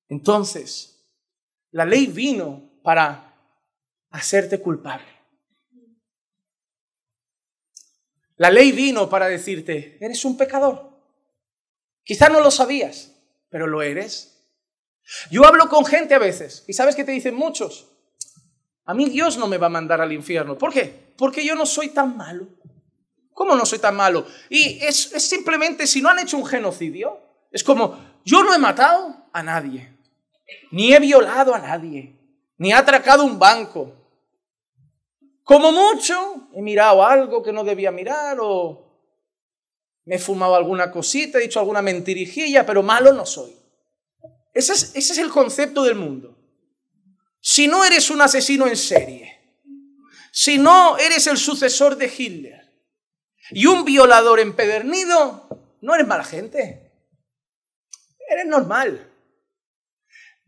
Entonces, 0.07 1.05
la 1.71 1.83
ley 1.83 2.07
vino 2.07 2.71
para 2.83 3.35
hacerte 4.11 4.61
culpable. 4.61 5.08
La 8.39 8.49
ley 8.49 8.71
vino 8.71 9.09
para 9.09 9.27
decirte, 9.27 9.97
eres 9.99 10.23
un 10.23 10.37
pecador. 10.37 10.97
Quizás 12.05 12.31
no 12.31 12.39
lo 12.39 12.49
sabías, 12.49 13.11
pero 13.49 13.67
lo 13.67 13.81
eres. 13.81 14.47
Yo 15.29 15.45
hablo 15.45 15.67
con 15.67 15.85
gente 15.85 16.15
a 16.15 16.19
veces 16.19 16.63
y 16.65 16.71
sabes 16.71 16.95
que 16.95 17.03
te 17.03 17.11
dicen 17.11 17.35
muchos, 17.35 17.89
a 18.85 18.93
mí 18.93 19.09
Dios 19.09 19.37
no 19.37 19.47
me 19.47 19.57
va 19.57 19.67
a 19.67 19.71
mandar 19.71 19.99
al 19.99 20.13
infierno. 20.13 20.57
¿Por 20.57 20.71
qué? 20.71 21.13
Porque 21.17 21.43
yo 21.45 21.53
no 21.53 21.65
soy 21.65 21.89
tan 21.89 22.15
malo. 22.15 22.47
¿Cómo 23.33 23.57
no 23.57 23.65
soy 23.65 23.79
tan 23.79 23.97
malo? 23.97 24.25
Y 24.49 24.79
es, 24.85 25.11
es 25.13 25.27
simplemente, 25.27 25.85
si 25.85 26.01
no 26.01 26.07
han 26.07 26.19
hecho 26.19 26.37
un 26.37 26.45
genocidio, 26.45 27.19
es 27.51 27.61
como, 27.61 28.21
yo 28.23 28.41
no 28.41 28.53
he 28.53 28.57
matado 28.57 29.29
a 29.33 29.43
nadie, 29.43 29.97
ni 30.71 30.93
he 30.93 30.99
violado 30.99 31.53
a 31.53 31.59
nadie, 31.59 32.17
ni 32.57 32.71
he 32.71 32.73
atracado 32.73 33.25
un 33.25 33.37
banco, 33.37 33.98
como 35.49 35.71
mucho, 35.71 36.47
he 36.53 36.61
mirado 36.61 37.03
algo 37.03 37.41
que 37.41 37.51
no 37.51 37.63
debía 37.63 37.89
mirar 37.89 38.37
o 38.39 38.85
me 40.05 40.17
he 40.17 40.19
fumado 40.19 40.53
alguna 40.53 40.91
cosita, 40.91 41.39
he 41.39 41.41
dicho 41.41 41.59
alguna 41.59 41.81
mentirijilla, 41.81 42.67
pero 42.67 42.83
malo 42.83 43.13
no 43.13 43.25
soy. 43.25 43.57
Ese 44.53 44.73
es, 44.73 44.95
ese 44.95 45.13
es 45.13 45.17
el 45.17 45.31
concepto 45.31 45.81
del 45.81 45.95
mundo. 45.95 46.37
Si 47.41 47.67
no 47.67 47.83
eres 47.83 48.11
un 48.11 48.21
asesino 48.21 48.67
en 48.67 48.77
serie, 48.77 49.41
si 50.31 50.59
no 50.59 50.99
eres 50.99 51.25
el 51.25 51.37
sucesor 51.39 51.95
de 51.95 52.13
Hitler 52.15 52.71
y 53.49 53.65
un 53.65 53.85
violador 53.85 54.39
empedernido, 54.39 55.49
no 55.81 55.95
eres 55.95 56.05
mala 56.05 56.25
gente. 56.25 56.93
Eres 58.29 58.45
normal. 58.45 59.11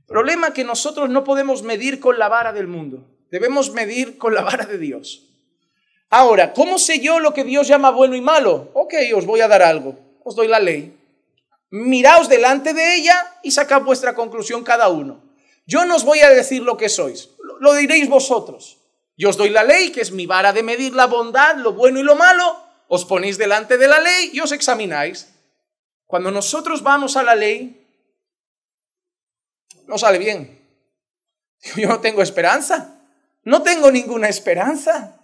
Problema 0.05 0.53
que 0.53 0.63
nosotros 0.63 1.09
no 1.09 1.23
podemos 1.23 1.63
medir 1.63 1.99
con 1.99 2.19
la 2.19 2.29
vara 2.29 2.53
del 2.53 2.67
mundo. 2.67 3.11
Debemos 3.31 3.71
medir 3.71 4.17
con 4.17 4.35
la 4.35 4.41
vara 4.41 4.65
de 4.65 4.77
Dios. 4.77 5.29
Ahora, 6.09 6.51
¿cómo 6.51 6.77
sé 6.77 6.99
yo 6.99 7.21
lo 7.21 7.33
que 7.33 7.45
Dios 7.45 7.65
llama 7.65 7.89
bueno 7.89 8.17
y 8.17 8.21
malo? 8.21 8.69
Ok, 8.73 8.93
os 9.15 9.25
voy 9.25 9.39
a 9.39 9.47
dar 9.47 9.63
algo. 9.63 9.97
Os 10.25 10.35
doy 10.35 10.49
la 10.49 10.59
ley. 10.59 10.97
Miraos 11.69 12.27
delante 12.27 12.73
de 12.73 12.95
ella 12.95 13.39
y 13.41 13.51
sacad 13.51 13.83
vuestra 13.83 14.13
conclusión 14.13 14.65
cada 14.65 14.89
uno. 14.89 15.23
Yo 15.65 15.85
no 15.85 15.95
os 15.95 16.03
voy 16.03 16.19
a 16.19 16.29
decir 16.29 16.61
lo 16.63 16.75
que 16.75 16.89
sois, 16.89 17.29
lo 17.61 17.73
diréis 17.73 18.09
vosotros. 18.09 18.79
Yo 19.15 19.29
os 19.29 19.37
doy 19.37 19.49
la 19.49 19.63
ley, 19.63 19.91
que 19.91 20.01
es 20.01 20.11
mi 20.11 20.25
vara 20.25 20.51
de 20.51 20.63
medir 20.63 20.93
la 20.93 21.05
bondad, 21.05 21.55
lo 21.55 21.71
bueno 21.71 21.99
y 21.99 22.03
lo 22.03 22.17
malo. 22.17 22.61
Os 22.89 23.05
ponéis 23.05 23.37
delante 23.37 23.77
de 23.77 23.87
la 23.87 24.01
ley 24.01 24.31
y 24.33 24.41
os 24.41 24.51
examináis. 24.51 25.29
Cuando 26.05 26.31
nosotros 26.31 26.83
vamos 26.83 27.15
a 27.15 27.23
la 27.23 27.35
ley, 27.35 27.87
no 29.87 29.97
sale 29.97 30.17
bien. 30.17 30.59
Yo 31.77 31.87
no 31.87 32.01
tengo 32.01 32.21
esperanza 32.21 33.00
no 33.43 33.61
tengo 33.63 33.91
ninguna 33.91 34.29
esperanza. 34.29 35.17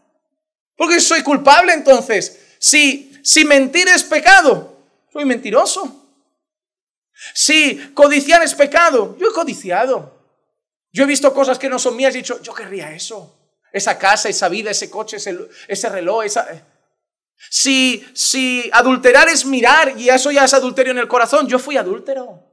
Porque 0.75 0.99
soy 0.99 1.23
culpable 1.23 1.73
entonces. 1.73 2.55
Si, 2.59 3.19
si 3.23 3.45
mentir 3.45 3.87
es 3.87 4.03
pecado, 4.03 4.77
soy 5.11 5.25
mentiroso. 5.25 6.05
Si 7.33 7.77
codiciar 7.93 8.43
es 8.43 8.53
pecado, 8.53 9.17
yo 9.19 9.29
he 9.29 9.33
codiciado. 9.33 10.17
Yo 10.91 11.03
he 11.03 11.07
visto 11.07 11.33
cosas 11.33 11.59
que 11.59 11.69
no 11.69 11.79
son 11.79 11.95
mías 11.95 12.13
y 12.13 12.19
he 12.19 12.21
dicho, 12.21 12.41
yo 12.41 12.53
querría 12.53 12.93
eso. 12.93 13.35
Esa 13.71 13.97
casa, 13.97 14.29
esa 14.29 14.49
vida, 14.49 14.71
ese 14.71 14.89
coche, 14.89 15.17
ese, 15.17 15.37
ese 15.67 15.89
reloj, 15.89 16.23
esa... 16.23 16.51
Eh. 16.51 16.63
Si, 17.49 18.03
si 18.13 18.69
adulterar 18.73 19.29
es 19.29 19.45
mirar 19.45 19.93
y 19.97 20.09
eso 20.09 20.31
ya 20.31 20.45
es 20.45 20.53
adulterio 20.53 20.91
en 20.91 20.97
el 20.97 21.07
corazón, 21.07 21.47
yo 21.47 21.59
fui 21.59 21.77
adúltero. 21.77 22.46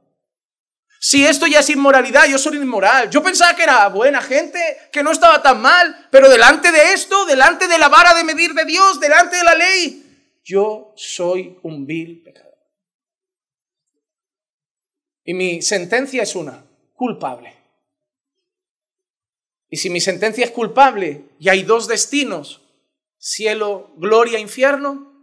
Si 1.07 1.23
esto 1.23 1.45
ya 1.45 1.59
es 1.59 1.69
inmoralidad, 1.69 2.25
yo 2.27 2.39
soy 2.39 2.57
inmoral. 2.57 3.11
Yo 3.11 3.21
pensaba 3.21 3.55
que 3.55 3.61
era 3.61 3.87
buena 3.89 4.23
gente, 4.23 4.59
que 4.91 5.03
no 5.03 5.11
estaba 5.11 5.39
tan 5.43 5.61
mal, 5.61 6.07
pero 6.09 6.27
delante 6.27 6.71
de 6.71 6.93
esto, 6.93 7.27
delante 7.27 7.67
de 7.67 7.77
la 7.77 7.89
vara 7.89 8.15
de 8.15 8.23
medir 8.23 8.55
de 8.55 8.65
Dios, 8.65 8.99
delante 8.99 9.37
de 9.37 9.43
la 9.43 9.53
ley, 9.53 10.31
yo 10.43 10.95
soy 10.95 11.59
un 11.61 11.85
vil 11.85 12.23
pecador. 12.23 12.57
Y 15.23 15.35
mi 15.35 15.61
sentencia 15.61 16.23
es 16.23 16.35
una, 16.35 16.65
culpable. 16.95 17.55
Y 19.69 19.77
si 19.77 19.91
mi 19.91 20.01
sentencia 20.01 20.43
es 20.43 20.49
culpable 20.49 21.25
y 21.37 21.49
hay 21.49 21.61
dos 21.61 21.87
destinos, 21.87 22.63
cielo, 23.19 23.93
gloria, 23.97 24.39
infierno, 24.39 25.13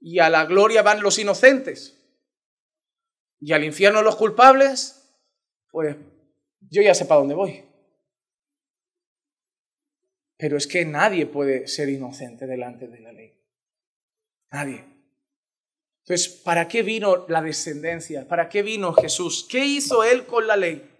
y 0.00 0.20
a 0.20 0.30
la 0.30 0.46
gloria 0.46 0.80
van 0.80 1.02
los 1.02 1.18
inocentes, 1.18 1.93
y 3.44 3.52
al 3.52 3.62
infierno 3.62 4.00
los 4.00 4.16
culpables, 4.16 5.06
pues 5.70 5.94
yo 6.60 6.80
ya 6.80 6.94
sé 6.94 7.04
para 7.04 7.18
dónde 7.20 7.34
voy. 7.34 7.62
Pero 10.38 10.56
es 10.56 10.66
que 10.66 10.86
nadie 10.86 11.26
puede 11.26 11.68
ser 11.68 11.90
inocente 11.90 12.46
delante 12.46 12.88
de 12.88 13.00
la 13.00 13.12
ley. 13.12 13.38
Nadie. 14.50 14.86
Entonces, 16.04 16.28
¿para 16.28 16.68
qué 16.68 16.82
vino 16.82 17.26
la 17.28 17.42
descendencia? 17.42 18.26
¿Para 18.26 18.48
qué 18.48 18.62
vino 18.62 18.94
Jesús? 18.94 19.46
¿Qué 19.46 19.62
hizo 19.62 20.04
él 20.04 20.24
con 20.24 20.46
la 20.46 20.56
ley? 20.56 20.90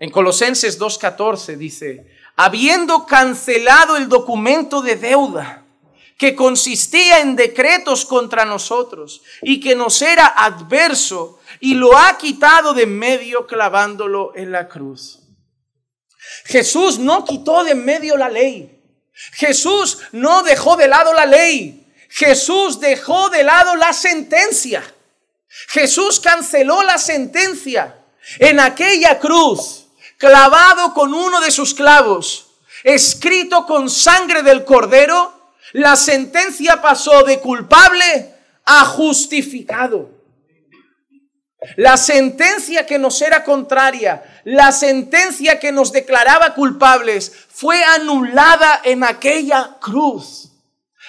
En 0.00 0.10
Colosenses 0.10 0.80
2.14 0.80 1.56
dice, 1.56 2.10
habiendo 2.34 3.06
cancelado 3.06 3.96
el 3.96 4.08
documento 4.08 4.82
de 4.82 4.96
deuda 4.96 5.65
que 6.16 6.34
consistía 6.34 7.20
en 7.20 7.36
decretos 7.36 8.04
contra 8.04 8.44
nosotros 8.44 9.22
y 9.42 9.60
que 9.60 9.74
nos 9.74 10.00
era 10.00 10.26
adverso 10.26 11.38
y 11.60 11.74
lo 11.74 11.96
ha 11.96 12.16
quitado 12.16 12.72
de 12.72 12.86
medio 12.86 13.46
clavándolo 13.46 14.32
en 14.34 14.50
la 14.50 14.68
cruz. 14.68 15.20
Jesús 16.44 16.98
no 16.98 17.24
quitó 17.24 17.64
de 17.64 17.74
medio 17.74 18.16
la 18.16 18.28
ley. 18.28 18.72
Jesús 19.32 19.98
no 20.12 20.42
dejó 20.42 20.76
de 20.76 20.88
lado 20.88 21.12
la 21.12 21.26
ley. 21.26 21.86
Jesús 22.08 22.80
dejó 22.80 23.28
de 23.28 23.44
lado 23.44 23.76
la 23.76 23.92
sentencia. 23.92 24.82
Jesús 25.68 26.20
canceló 26.20 26.82
la 26.82 26.98
sentencia 26.98 27.98
en 28.38 28.60
aquella 28.60 29.18
cruz, 29.18 29.86
clavado 30.18 30.92
con 30.94 31.14
uno 31.14 31.40
de 31.40 31.50
sus 31.50 31.74
clavos, 31.74 32.48
escrito 32.84 33.66
con 33.66 33.88
sangre 33.88 34.42
del 34.42 34.64
cordero 34.64 35.35
la 35.72 35.96
sentencia 35.96 36.80
pasó 36.80 37.22
de 37.24 37.40
culpable 37.40 38.34
a 38.64 38.84
justificado. 38.84 40.10
La 41.76 41.96
sentencia 41.96 42.86
que 42.86 42.98
nos 42.98 43.20
era 43.22 43.42
contraria, 43.42 44.22
la 44.44 44.70
sentencia 44.70 45.58
que 45.58 45.72
nos 45.72 45.90
declaraba 45.90 46.54
culpables, 46.54 47.32
fue 47.48 47.82
anulada 47.82 48.80
en 48.84 49.02
aquella 49.02 49.76
cruz. 49.80 50.52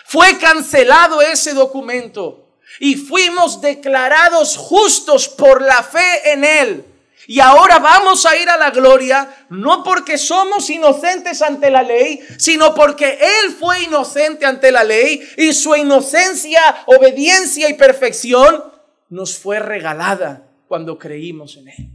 Fue 0.06 0.38
cancelado 0.38 1.22
ese 1.22 1.54
documento 1.54 2.48
y 2.80 2.96
fuimos 2.96 3.62
declarados 3.62 4.56
justos 4.58 5.28
por 5.28 5.62
la 5.62 5.84
fe 5.84 6.32
en 6.32 6.44
él. 6.44 6.86
Y 7.28 7.42
ahora 7.42 7.80
vamos 7.80 8.26
a 8.26 8.38
ir 8.38 8.50
a 8.50 8.56
la 8.56 8.72
gloria, 8.72 9.46
no 9.50 9.84
porque 9.84 10.18
somos 10.18 10.70
inocentes 10.70 11.42
ante 11.42 11.70
la 11.70 11.84
ley, 11.84 12.22
sino 12.38 12.74
porque 12.74 13.20
Él 13.20 13.52
fue 13.52 13.84
inocente 13.84 14.46
ante 14.46 14.72
la 14.72 14.86
ley 14.86 15.22
y 15.36 15.52
su 15.52 15.76
inocencia, 15.76 16.84
obediencia 16.86 17.70
y 17.70 17.74
perfección 17.74 18.64
nos 19.10 19.38
fue 19.38 19.60
regalada 19.60 20.50
cuando 20.70 20.98
creímos 20.98 21.58
en 21.58 21.68
Él. 21.68 21.90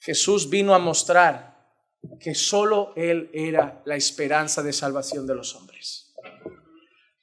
Jesús 0.00 0.50
vino 0.50 0.74
a 0.74 0.78
mostrar 0.80 1.56
que 2.20 2.34
solo 2.34 2.92
Él 2.96 3.30
era 3.32 3.80
la 3.84 3.94
esperanza 3.94 4.62
de 4.62 4.72
salvación 4.72 5.24
de 5.26 5.34
los 5.36 5.54
hombres. 5.54 6.12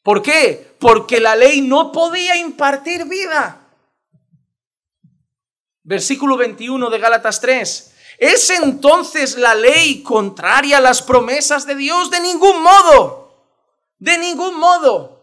¿Por 0.01 0.21
qué? 0.21 0.75
Porque 0.79 1.19
la 1.19 1.35
ley 1.35 1.61
no 1.61 1.91
podía 1.91 2.37
impartir 2.37 3.05
vida. 3.05 3.64
Versículo 5.85 6.35
21 6.35 6.89
de 6.89 6.99
Gálatas 6.99 7.39
3. 7.39 7.91
¿Es 8.17 8.49
entonces 8.49 9.37
la 9.37 9.55
ley 9.55 10.01
contraria 10.01 10.77
a 10.77 10.81
las 10.81 11.01
promesas 11.01 11.65
de 11.65 11.75
Dios? 11.75 12.09
De 12.09 12.19
ningún 12.19 12.61
modo. 12.61 13.31
De 13.99 14.17
ningún 14.17 14.59
modo. 14.59 15.15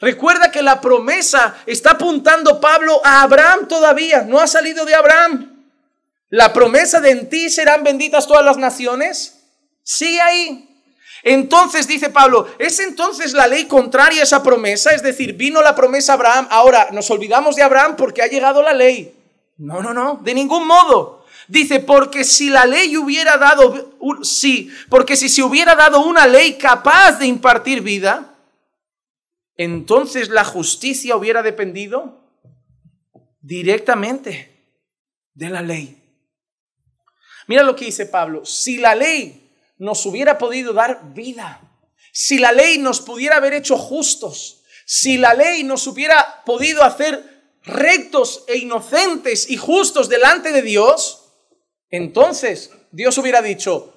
Recuerda 0.00 0.50
que 0.50 0.62
la 0.62 0.80
promesa 0.80 1.56
está 1.66 1.92
apuntando 1.92 2.60
Pablo 2.60 3.00
a 3.04 3.22
Abraham 3.22 3.68
todavía, 3.68 4.22
no 4.22 4.40
ha 4.40 4.46
salido 4.46 4.84
de 4.86 4.94
Abraham. 4.94 5.72
La 6.30 6.52
promesa 6.52 7.00
de 7.00 7.10
en 7.10 7.28
ti 7.28 7.50
serán 7.50 7.84
benditas 7.84 8.26
todas 8.26 8.44
las 8.44 8.56
naciones. 8.56 9.44
Sigue 9.82 10.20
ahí. 10.20 10.69
Entonces 11.22 11.86
dice 11.86 12.08
Pablo, 12.10 12.48
¿es 12.58 12.80
entonces 12.80 13.32
la 13.32 13.46
ley 13.46 13.66
contraria 13.66 14.20
a 14.20 14.24
esa 14.24 14.42
promesa? 14.42 14.90
Es 14.90 15.02
decir, 15.02 15.34
vino 15.34 15.62
la 15.62 15.74
promesa 15.74 16.12
a 16.12 16.14
Abraham, 16.14 16.48
ahora 16.50 16.88
nos 16.92 17.10
olvidamos 17.10 17.56
de 17.56 17.62
Abraham 17.62 17.96
porque 17.96 18.22
ha 18.22 18.26
llegado 18.26 18.62
la 18.62 18.72
ley. 18.72 19.14
No, 19.58 19.82
no, 19.82 19.92
no, 19.92 20.20
de 20.22 20.34
ningún 20.34 20.66
modo. 20.66 21.26
Dice, 21.46 21.80
porque 21.80 22.24
si 22.24 22.48
la 22.48 22.64
ley 22.64 22.96
hubiera 22.96 23.36
dado, 23.36 23.96
sí, 24.22 24.70
porque 24.88 25.16
si 25.16 25.28
se 25.28 25.42
hubiera 25.42 25.74
dado 25.74 26.00
una 26.00 26.26
ley 26.26 26.56
capaz 26.56 27.18
de 27.18 27.26
impartir 27.26 27.82
vida, 27.82 28.34
entonces 29.56 30.28
la 30.28 30.44
justicia 30.44 31.16
hubiera 31.16 31.42
dependido 31.42 32.20
directamente 33.40 34.64
de 35.34 35.50
la 35.50 35.60
ley. 35.60 35.96
Mira 37.46 37.62
lo 37.64 37.74
que 37.74 37.86
dice 37.86 38.06
Pablo, 38.06 38.46
si 38.46 38.78
la 38.78 38.94
ley 38.94 39.39
nos 39.80 40.04
hubiera 40.04 40.36
podido 40.36 40.74
dar 40.74 41.14
vida, 41.14 41.60
si 42.12 42.38
la 42.38 42.52
ley 42.52 42.78
nos 42.78 43.00
pudiera 43.00 43.36
haber 43.36 43.54
hecho 43.54 43.78
justos, 43.78 44.62
si 44.84 45.16
la 45.16 45.32
ley 45.32 45.64
nos 45.64 45.86
hubiera 45.86 46.42
podido 46.44 46.84
hacer 46.84 47.56
rectos 47.62 48.44
e 48.46 48.58
inocentes 48.58 49.48
y 49.48 49.56
justos 49.56 50.10
delante 50.10 50.52
de 50.52 50.60
Dios, 50.60 51.32
entonces 51.88 52.70
Dios 52.90 53.16
hubiera 53.16 53.40
dicho, 53.40 53.94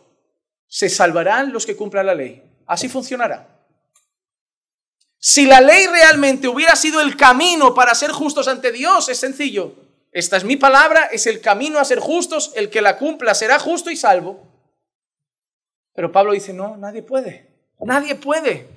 se 0.67 0.89
salvarán 0.89 1.51
los 1.51 1.65
que 1.65 1.75
cumplan 1.75 2.05
la 2.05 2.15
ley. 2.15 2.41
Así 2.65 2.87
funcionará. 2.87 3.49
Si 5.19 5.45
la 5.45 5.59
ley 5.59 5.87
realmente 5.87 6.47
hubiera 6.47 6.77
sido 6.77 7.01
el 7.01 7.17
camino 7.17 7.73
para 7.73 7.93
ser 7.93 8.11
justos 8.11 8.47
ante 8.47 8.71
Dios, 8.71 9.09
es 9.09 9.19
sencillo. 9.19 9.75
Esta 10.13 10.37
es 10.37 10.45
mi 10.45 10.55
palabra, 10.55 11.09
es 11.11 11.27
el 11.27 11.41
camino 11.41 11.79
a 11.79 11.85
ser 11.85 11.99
justos, 11.99 12.53
el 12.55 12.69
que 12.69 12.81
la 12.81 12.97
cumpla 12.97 13.35
será 13.35 13.59
justo 13.59 13.91
y 13.91 13.97
salvo. 13.97 14.52
Pero 15.93 16.11
Pablo 16.11 16.33
dice, 16.33 16.53
no, 16.53 16.75
nadie 16.77 17.03
puede, 17.03 17.73
nadie 17.79 18.15
puede, 18.15 18.67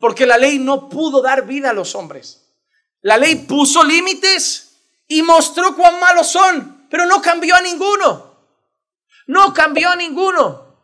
porque 0.00 0.26
la 0.26 0.36
ley 0.36 0.58
no 0.58 0.88
pudo 0.88 1.22
dar 1.22 1.46
vida 1.46 1.70
a 1.70 1.74
los 1.74 1.94
hombres. 1.94 2.52
La 3.00 3.16
ley 3.16 3.34
puso 3.36 3.82
límites 3.82 4.78
y 5.08 5.22
mostró 5.22 5.74
cuán 5.74 5.98
malos 5.98 6.30
son, 6.30 6.86
pero 6.88 7.06
no 7.06 7.20
cambió 7.20 7.54
a 7.54 7.60
ninguno. 7.60 8.32
No 9.26 9.52
cambió 9.52 9.88
a 9.88 9.96
ninguno. 9.96 10.76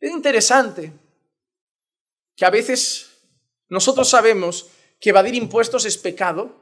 Es 0.00 0.10
interesante 0.10 0.92
que 2.36 2.44
a 2.44 2.50
veces 2.50 3.22
nosotros 3.68 4.08
sabemos 4.08 4.68
que 5.00 5.10
evadir 5.10 5.34
impuestos 5.34 5.84
es 5.84 5.96
pecado. 5.98 6.54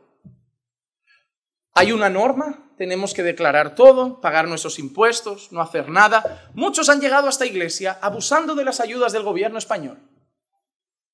Hay 1.74 1.92
una 1.92 2.08
norma, 2.08 2.71
tenemos 2.82 3.14
que 3.14 3.22
declarar 3.22 3.76
todo, 3.76 4.20
pagar 4.20 4.48
nuestros 4.48 4.80
impuestos, 4.80 5.52
no 5.52 5.60
hacer 5.60 5.88
nada. 5.88 6.50
Muchos 6.52 6.88
han 6.88 7.00
llegado 7.00 7.28
a 7.28 7.30
esta 7.30 7.46
iglesia 7.46 7.96
abusando 8.02 8.56
de 8.56 8.64
las 8.64 8.80
ayudas 8.80 9.12
del 9.12 9.22
gobierno 9.22 9.56
español. 9.56 10.00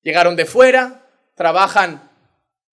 Llegaron 0.01 0.35
de 0.35 0.47
fuera, 0.47 1.05
trabajan 1.35 2.09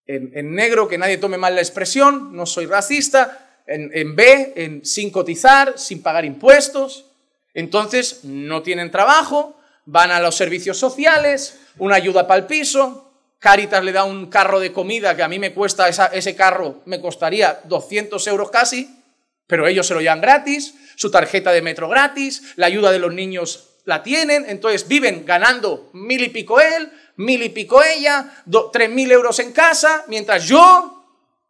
en, 0.07 0.55
negro, 0.55 0.87
que 0.87 0.97
nadie 0.97 1.19
tome 1.19 1.37
mal 1.37 1.53
la 1.53 1.61
expresión, 1.61 2.35
no 2.35 2.47
soy 2.47 2.65
racista, 2.65 3.61
en, 3.67 3.91
en 3.93 4.15
B, 4.15 4.81
sin 4.83 5.11
cotizar, 5.11 5.77
sin 5.77 6.01
pagar 6.01 6.25
impuestos. 6.25 7.05
Entonces 7.53 8.23
no 8.23 8.63
tienen 8.63 8.89
trabajo, 8.89 9.59
van 9.85 10.09
a 10.09 10.19
los 10.19 10.35
servicios 10.35 10.79
sociales, 10.79 11.59
una 11.77 11.97
ayuda 11.97 12.25
para 12.25 12.39
el 12.39 12.47
piso, 12.47 13.06
Caritas 13.39 13.83
le 13.83 13.91
da 13.91 14.03
un 14.03 14.27
carro 14.27 14.59
de 14.59 14.73
comida 14.73 15.15
que 15.15 15.21
a 15.21 15.27
mí 15.27 15.37
me 15.37 15.53
cuesta, 15.53 15.87
ese 15.87 16.35
carro 16.35 16.81
me 16.85 16.99
costaría 16.99 17.61
200 17.65 18.25
euros 18.27 18.49
casi, 18.49 19.03
pero 19.45 19.67
ellos 19.67 19.85
se 19.85 19.93
lo 19.93 20.01
llevan 20.01 20.21
gratis, 20.21 20.73
su 20.95 21.11
tarjeta 21.11 21.51
de 21.51 21.61
metro 21.61 21.87
gratis, 21.87 22.53
la 22.55 22.65
ayuda 22.65 22.91
de 22.91 22.99
los 22.99 23.13
niños 23.13 23.75
la 23.85 24.01
tienen, 24.01 24.45
entonces 24.49 24.87
viven 24.87 25.23
ganando 25.23 25.91
mil 25.93 26.23
y 26.23 26.29
pico 26.29 26.59
él, 26.59 26.91
mil 27.15 27.43
y 27.43 27.49
pico 27.49 27.83
ella, 27.83 28.43
tres 28.73 28.89
mil 28.89 29.11
euros 29.11 29.37
en 29.39 29.53
casa, 29.53 30.03
mientras 30.07 30.45
yo 30.45 31.05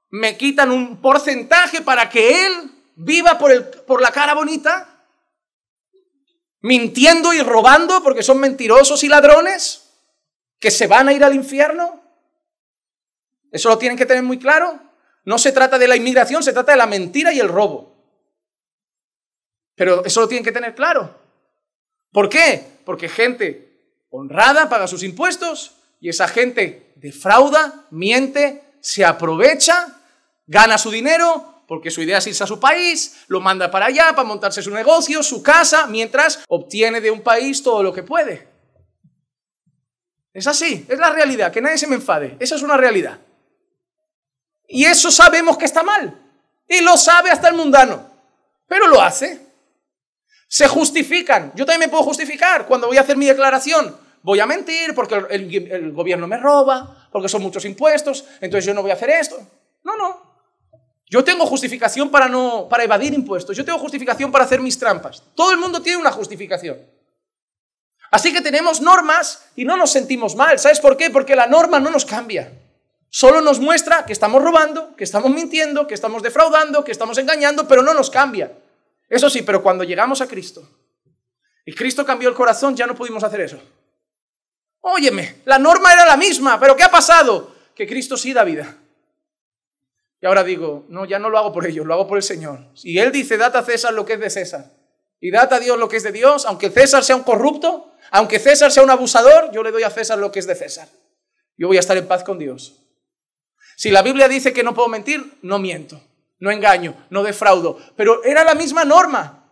me 0.10 0.36
quitan 0.38 0.72
un 0.72 1.02
porcentaje 1.02 1.82
para 1.82 2.10
que 2.10 2.46
él 2.46 2.72
viva 2.96 3.38
por 3.38 4.02
la 4.02 4.12
cara 4.12 4.34
bonita, 4.34 5.06
mintiendo 6.62 7.34
y 7.34 7.42
robando 7.42 8.04
porque 8.04 8.24
son 8.24 8.40
mentirosos 8.40 9.04
y 9.04 9.08
ladrones 9.08 9.87
que 10.60 10.72
se 10.72 10.88
van 10.88 11.08
a 11.08 11.14
ir 11.14 11.24
al 11.24 11.36
infierno? 11.36 12.02
Eso 13.52 13.70
lo 13.70 13.78
tienen 13.78 13.98
que 13.98 14.06
tener 14.06 14.24
muy 14.24 14.40
claro. 14.40 14.80
No 15.26 15.38
se 15.38 15.52
trata 15.52 15.78
de 15.78 15.88
la 15.88 15.96
inmigración, 15.96 16.44
se 16.44 16.54
trata 16.54 16.72
de 16.72 16.78
la 16.78 16.86
mentira 16.88 17.34
y 17.34 17.40
el 17.40 17.50
robo. 17.50 17.96
Pero 19.76 20.04
eso 20.06 20.22
lo 20.22 20.28
tienen 20.28 20.44
que 20.44 20.52
tener 20.52 20.74
claro. 20.74 21.16
¿Por 22.12 22.30
qué? 22.30 22.64
Porque 22.86 23.10
gente 23.10 24.06
honrada 24.10 24.70
paga 24.70 24.88
sus 24.88 25.04
impuestos 25.04 25.76
y 26.00 26.10
esa 26.10 26.28
gente 26.28 26.94
defrauda, 26.96 27.86
miente, 27.92 28.64
se 28.80 29.06
aprovecha, 29.06 30.00
gana 30.48 30.78
su 30.78 30.90
dinero 30.90 31.58
porque 31.68 31.92
su 31.92 32.02
idea 32.02 32.20
es 32.20 32.28
irse 32.28 32.44
a 32.44 32.48
su 32.48 32.60
país, 32.60 33.26
lo 33.28 33.42
manda 33.42 33.70
para 33.70 33.88
allá 33.88 34.12
para 34.12 34.24
montarse 34.24 34.62
su 34.62 34.72
negocio, 34.72 35.22
su 35.22 35.44
casa, 35.44 35.86
mientras 35.88 36.40
obtiene 36.48 37.02
de 37.02 37.12
un 37.12 37.22
país 37.22 37.62
todo 37.62 37.84
lo 37.84 37.94
que 37.94 38.04
puede. 38.04 38.48
Es 40.38 40.46
así, 40.46 40.86
es 40.88 41.00
la 41.00 41.10
realidad, 41.10 41.52
que 41.52 41.60
nadie 41.60 41.80
se 41.80 41.88
me 41.88 41.96
enfade. 41.96 42.38
Esa 42.40 42.54
es 42.54 42.62
una 42.62 42.78
realidad. 42.78 43.18
Y 44.68 44.86
eso 44.86 45.10
sabemos 45.10 45.58
que 45.58 45.66
está 45.66 45.82
mal. 45.82 46.16
Y 46.68 46.82
lo 46.82 46.96
sabe 46.96 47.32
hasta 47.32 47.48
el 47.48 47.56
mundano. 47.56 48.08
Pero 48.68 48.86
lo 48.86 49.02
hace. 49.02 49.42
Se 50.48 50.68
justifican. 50.68 51.54
Yo 51.56 51.66
también 51.66 51.80
me 51.80 51.88
puedo 51.88 52.04
justificar 52.04 52.68
cuando 52.68 52.86
voy 52.86 52.98
a 52.98 53.02
hacer 53.02 53.18
mi 53.18 53.26
declaración. 53.26 53.98
Voy 54.22 54.40
a 54.40 54.46
mentir 54.46 54.94
porque 54.94 55.16
el, 55.32 55.72
el 55.72 55.92
gobierno 55.92 56.28
me 56.28 56.38
roba, 56.38 57.10
porque 57.12 57.30
son 57.30 57.42
muchos 57.42 57.66
impuestos, 57.66 58.24
entonces 58.40 58.64
yo 58.64 58.76
no 58.76 58.84
voy 58.84 58.92
a 58.92 58.94
hacer 58.94 59.10
esto. 59.10 59.40
No, 59.84 59.98
no. 59.98 60.22
Yo 61.10 61.24
tengo 61.24 61.48
justificación 61.48 62.12
para 62.12 62.30
no 62.30 62.68
para 62.70 62.84
evadir 62.84 63.12
impuestos. 63.16 63.58
Yo 63.58 63.66
tengo 63.66 63.80
justificación 63.80 64.32
para 64.32 64.46
hacer 64.46 64.60
mis 64.60 64.78
trampas. 64.78 65.24
Todo 65.34 65.52
el 65.52 65.58
mundo 65.58 65.82
tiene 65.82 65.98
una 65.98 66.12
justificación. 66.12 66.78
Así 68.18 68.34
que 68.34 68.42
tenemos 68.42 68.82
normas 68.82 69.46
y 69.56 69.64
no 69.64 69.78
nos 69.78 69.92
sentimos 69.92 70.36
mal. 70.36 70.58
¿Sabes 70.58 70.80
por 70.80 70.98
qué? 70.98 71.12
Porque 71.12 71.36
la 71.36 71.46
norma 71.46 71.80
no 71.80 71.92
nos 71.92 72.04
cambia. 72.04 72.52
Solo 73.12 73.42
nos 73.42 73.60
muestra 73.60 74.08
que 74.08 74.14
estamos 74.14 74.42
robando, 74.42 74.96
que 74.96 75.04
estamos 75.04 75.30
mintiendo, 75.30 75.86
que 75.86 75.94
estamos 75.94 76.24
defraudando, 76.24 76.84
que 76.84 76.92
estamos 76.92 77.20
engañando, 77.20 77.68
pero 77.68 77.84
no 77.84 77.94
nos 77.94 78.10
cambia. 78.10 78.58
Eso 79.08 79.30
sí, 79.30 79.44
pero 79.44 79.62
cuando 79.62 79.84
llegamos 79.84 80.20
a 80.22 80.28
Cristo 80.28 80.68
y 81.64 81.74
Cristo 81.74 82.08
cambió 82.08 82.28
el 82.28 82.34
corazón, 82.34 82.76
ya 82.76 82.88
no 82.88 82.96
pudimos 82.96 83.24
hacer 83.24 83.42
eso. 83.42 83.62
Óyeme, 84.82 85.44
la 85.46 85.60
norma 85.60 85.94
era 85.94 86.04
la 86.04 86.18
misma, 86.18 86.60
pero 86.60 86.76
¿qué 86.76 86.86
ha 86.86 86.90
pasado? 86.90 87.54
Que 87.76 87.86
Cristo 87.86 88.18
sí 88.18 88.34
da 88.34 88.44
vida. 88.44 88.78
Y 90.20 90.26
ahora 90.26 90.44
digo, 90.44 90.88
no, 90.90 91.06
ya 91.06 91.20
no 91.20 91.30
lo 91.30 91.38
hago 91.38 91.54
por 91.54 91.68
ellos, 91.68 91.86
lo 91.86 91.94
hago 91.94 92.08
por 92.08 92.18
el 92.18 92.24
Señor. 92.24 92.62
Si 92.74 92.98
Él 92.98 93.12
dice, 93.12 93.38
date 93.38 93.60
a 93.60 93.64
César 93.64 93.94
lo 93.94 94.06
que 94.06 94.14
es 94.14 94.20
de 94.20 94.32
César 94.32 94.77
y 95.20 95.32
date 95.32 95.56
a 95.56 95.60
Dios 95.60 95.78
lo 95.78 95.90
que 95.90 95.98
es 95.98 96.04
de 96.04 96.12
Dios, 96.12 96.46
aunque 96.46 96.70
César 96.70 97.04
sea 97.04 97.16
un 97.16 97.24
corrupto, 97.24 97.94
aunque 98.12 98.40
César 98.40 98.72
sea 98.72 98.84
un 98.84 98.90
abusador, 98.90 99.52
yo 99.52 99.64
le 99.64 99.72
doy 99.72 99.84
a 99.84 99.90
César 99.90 100.18
lo 100.18 100.32
que 100.32 100.40
es 100.40 100.48
de 100.48 100.56
César. 100.56 100.88
Yo 101.58 101.68
voy 101.68 101.78
a 101.78 101.82
estar 101.82 101.98
en 101.98 102.08
paz 102.08 102.24
con 102.24 102.38
Dios. 102.38 102.84
Si 103.76 103.90
la 103.90 104.02
Biblia 104.02 104.28
dice 104.28 104.54
que 104.54 104.64
no 104.64 104.74
puedo 104.74 104.88
mentir, 104.88 105.40
no 105.42 105.60
miento, 105.60 106.02
no 106.40 106.52
engaño, 106.52 107.08
no 107.10 107.24
defraudo. 107.24 107.78
Pero 107.96 108.24
era 108.24 108.44
la 108.44 108.54
misma 108.54 108.86
norma. 108.86 109.50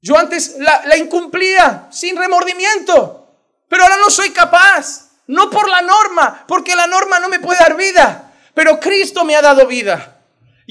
Yo 0.00 0.16
antes 0.16 0.56
la, 0.58 0.96
incumplía 0.96 1.88
sin 1.90 2.16
remordimiento, 2.16 3.26
pero 3.68 3.82
ahora 3.82 3.96
no 3.96 4.10
soy 4.10 4.30
capaz. 4.30 5.06
No 5.26 5.50
por 5.50 5.68
la 5.68 5.82
norma, 5.82 6.44
porque 6.48 6.74
la 6.74 6.86
norma 6.86 7.18
no 7.20 7.28
me 7.28 7.38
puede 7.38 7.58
dar 7.58 7.76
vida, 7.76 8.32
pero 8.54 8.80
Cristo 8.80 9.24
me 9.24 9.36
ha 9.36 9.42
dado 9.42 9.66
vida. 9.66 10.17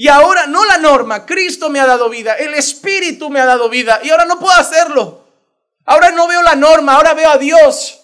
Y 0.00 0.06
ahora 0.06 0.46
no 0.46 0.64
la 0.64 0.78
norma, 0.78 1.26
Cristo 1.26 1.70
me 1.70 1.80
ha 1.80 1.86
dado 1.86 2.08
vida, 2.08 2.34
el 2.34 2.54
Espíritu 2.54 3.30
me 3.30 3.40
ha 3.40 3.44
dado 3.44 3.68
vida 3.68 3.98
y 4.04 4.10
ahora 4.10 4.26
no 4.26 4.38
puedo 4.38 4.54
hacerlo. 4.54 5.26
Ahora 5.84 6.12
no 6.12 6.28
veo 6.28 6.40
la 6.40 6.54
norma, 6.54 6.94
ahora 6.94 7.14
veo 7.14 7.28
a 7.28 7.36
Dios. 7.36 8.00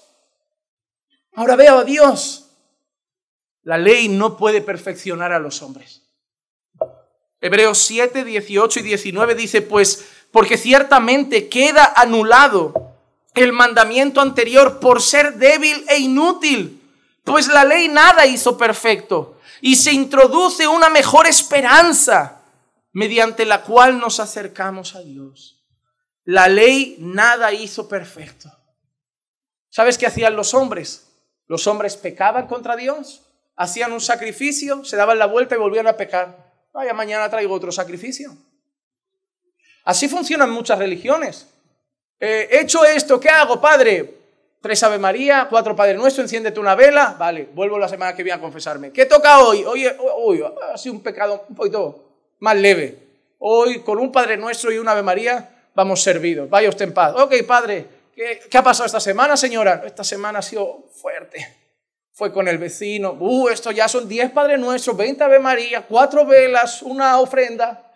Ahora 1.35 1.55
veo 1.55 1.79
a 1.79 1.85
Dios. 1.85 2.51
La 3.63 3.79
ley 3.79 4.09
no 4.09 4.37
puede 4.37 4.61
perfeccionar 4.61 5.33
a 5.33 5.39
los 5.39 5.63
hombres. 5.63 6.03
Hebreos 7.41 7.79
7, 7.79 8.25
18 8.25 8.81
y 8.81 8.83
19 8.83 9.37
dice, 9.37 9.63
pues, 9.63 10.05
porque 10.33 10.59
ciertamente 10.59 11.49
queda 11.49 11.93
anulado 11.95 12.97
el 13.37 13.53
mandamiento 13.53 14.21
anterior 14.21 14.81
por 14.81 15.01
ser 15.01 15.35
débil 15.35 15.85
e 15.89 15.99
inútil, 15.99 16.83
pues 17.23 17.47
la 17.47 17.65
ley 17.65 17.87
nada 17.87 18.27
hizo 18.27 18.59
perfecto, 18.59 19.34
y 19.61 19.77
se 19.77 19.93
introduce 19.93 20.67
una 20.67 20.89
mejor 20.89 21.27
esperanza 21.27 22.43
mediante 22.93 23.45
la 23.45 23.63
cual 23.63 23.99
nos 23.99 24.21
acercamos 24.21 24.95
a 24.95 25.01
Dios. 25.01 25.65
La 26.25 26.49
ley 26.49 26.97
nada 26.99 27.53
hizo 27.53 27.89
perfecto. 27.89 28.51
¿Sabes 29.69 29.99
qué 29.99 30.07
hacían 30.07 30.37
los 30.37 30.55
hombres? 30.55 31.09
Los 31.47 31.67
hombres 31.67 31.97
pecaban 31.97 32.47
contra 32.47 32.77
Dios, 32.77 33.23
hacían 33.57 33.93
un 33.93 34.01
sacrificio, 34.01 34.85
se 34.85 34.97
daban 34.97 35.19
la 35.19 35.27
vuelta 35.27 35.55
y 35.55 35.59
volvían 35.59 35.87
a 35.87 35.97
pecar. 35.97 36.53
Vaya, 36.73 36.95
mañana 36.95 37.29
traigo 37.29 37.55
otro 37.55 37.71
sacrificio. 37.71 38.37
Así 39.85 40.09
funcionan 40.09 40.51
muchas 40.51 40.79
religiones. 40.79 41.49
Eh, 42.19 42.49
he 42.51 42.61
hecho 42.61 42.85
esto, 42.85 43.21
¿qué 43.21 43.29
hago, 43.29 43.61
Padre? 43.61 44.24
Tres 44.65 44.83
Ave 44.83 44.99
María, 44.99 45.47
cuatro 45.51 45.77
Padre 45.77 45.93
Nuestro, 45.93 46.23
enciéndete 46.23 46.59
una 46.59 46.75
vela. 46.75 47.17
Vale, 47.19 47.51
vuelvo 47.53 47.79
la 47.79 47.87
semana 47.87 48.17
que 48.17 48.23
viene 48.23 48.39
a 48.39 48.41
confesarme. 48.41 48.93
¿Qué 48.93 49.05
toca 49.05 49.41
hoy? 49.41 49.63
Oye, 49.63 49.95
uy, 50.25 50.43
ha 50.73 50.79
sido 50.79 50.95
un 50.95 51.03
pecado 51.03 51.45
un 51.51 51.55
poquito 51.55 52.03
más 52.39 52.57
leve. 52.57 52.97
Hoy, 53.41 53.83
con 53.83 53.99
un 53.99 54.11
Padre 54.11 54.39
Nuestro 54.39 54.73
y 54.73 54.79
una 54.79 54.93
Ave 54.93 55.03
María, 55.03 55.67
vamos 55.75 56.03
servidos. 56.03 56.49
Vaya 56.49 56.71
usted 56.71 56.87
en 56.87 56.95
paz. 56.95 57.13
Ok, 57.15 57.43
Padre, 57.47 57.87
¿qué, 58.17 58.57
ha 58.57 58.63
pasado 58.63 58.87
esta 58.87 59.01
semana, 59.01 59.37
señora? 59.37 59.83
Esta 59.85 60.03
semana 60.03 60.39
ha 60.39 60.43
sido 60.43 60.87
fuerte. 60.95 61.47
Fue 62.15 62.33
con 62.33 62.49
el 62.49 62.57
vecino. 62.57 63.19
Uh, 63.21 63.51
esto 63.51 63.71
ya 63.71 63.87
son 63.87 64.09
diez 64.09 64.31
Padre 64.31 64.57
Nuestros, 64.57 64.97
veinte 64.97 65.23
Ave 65.23 65.41
María, 65.41 65.83
cuatro 65.83 66.25
velas, 66.25 66.81
una 66.81 67.21
ofrenda. 67.21 67.93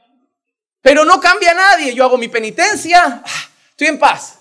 Pero 0.83 1.07
no 1.07 1.19
cambia 1.19 1.55
nadie. 1.55 1.95
Yo 1.95 2.05
hago 2.05 2.19
mi 2.19 2.29
penitencia, 2.29 3.23
ah, 3.25 3.49
estoy 3.71 3.87
en 3.87 3.99
paz. 3.99 4.41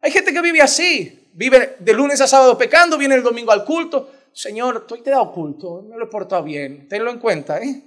Hay 0.00 0.10
gente 0.10 0.32
que 0.32 0.42
vive 0.42 0.60
así. 0.60 1.17
Vive 1.38 1.76
de 1.78 1.92
lunes 1.94 2.20
a 2.20 2.26
sábado 2.26 2.58
pecando, 2.58 2.98
viene 2.98 3.14
el 3.14 3.22
domingo 3.22 3.52
al 3.52 3.64
culto. 3.64 4.10
Señor, 4.32 4.78
estoy 4.78 5.02
te 5.02 5.10
dado 5.10 5.30
culto, 5.30 5.82
me 5.88 5.96
lo 5.96 6.06
he 6.06 6.08
portado 6.08 6.42
bien. 6.42 6.88
Tenlo 6.88 7.12
en 7.12 7.20
cuenta, 7.20 7.62
¿eh? 7.62 7.80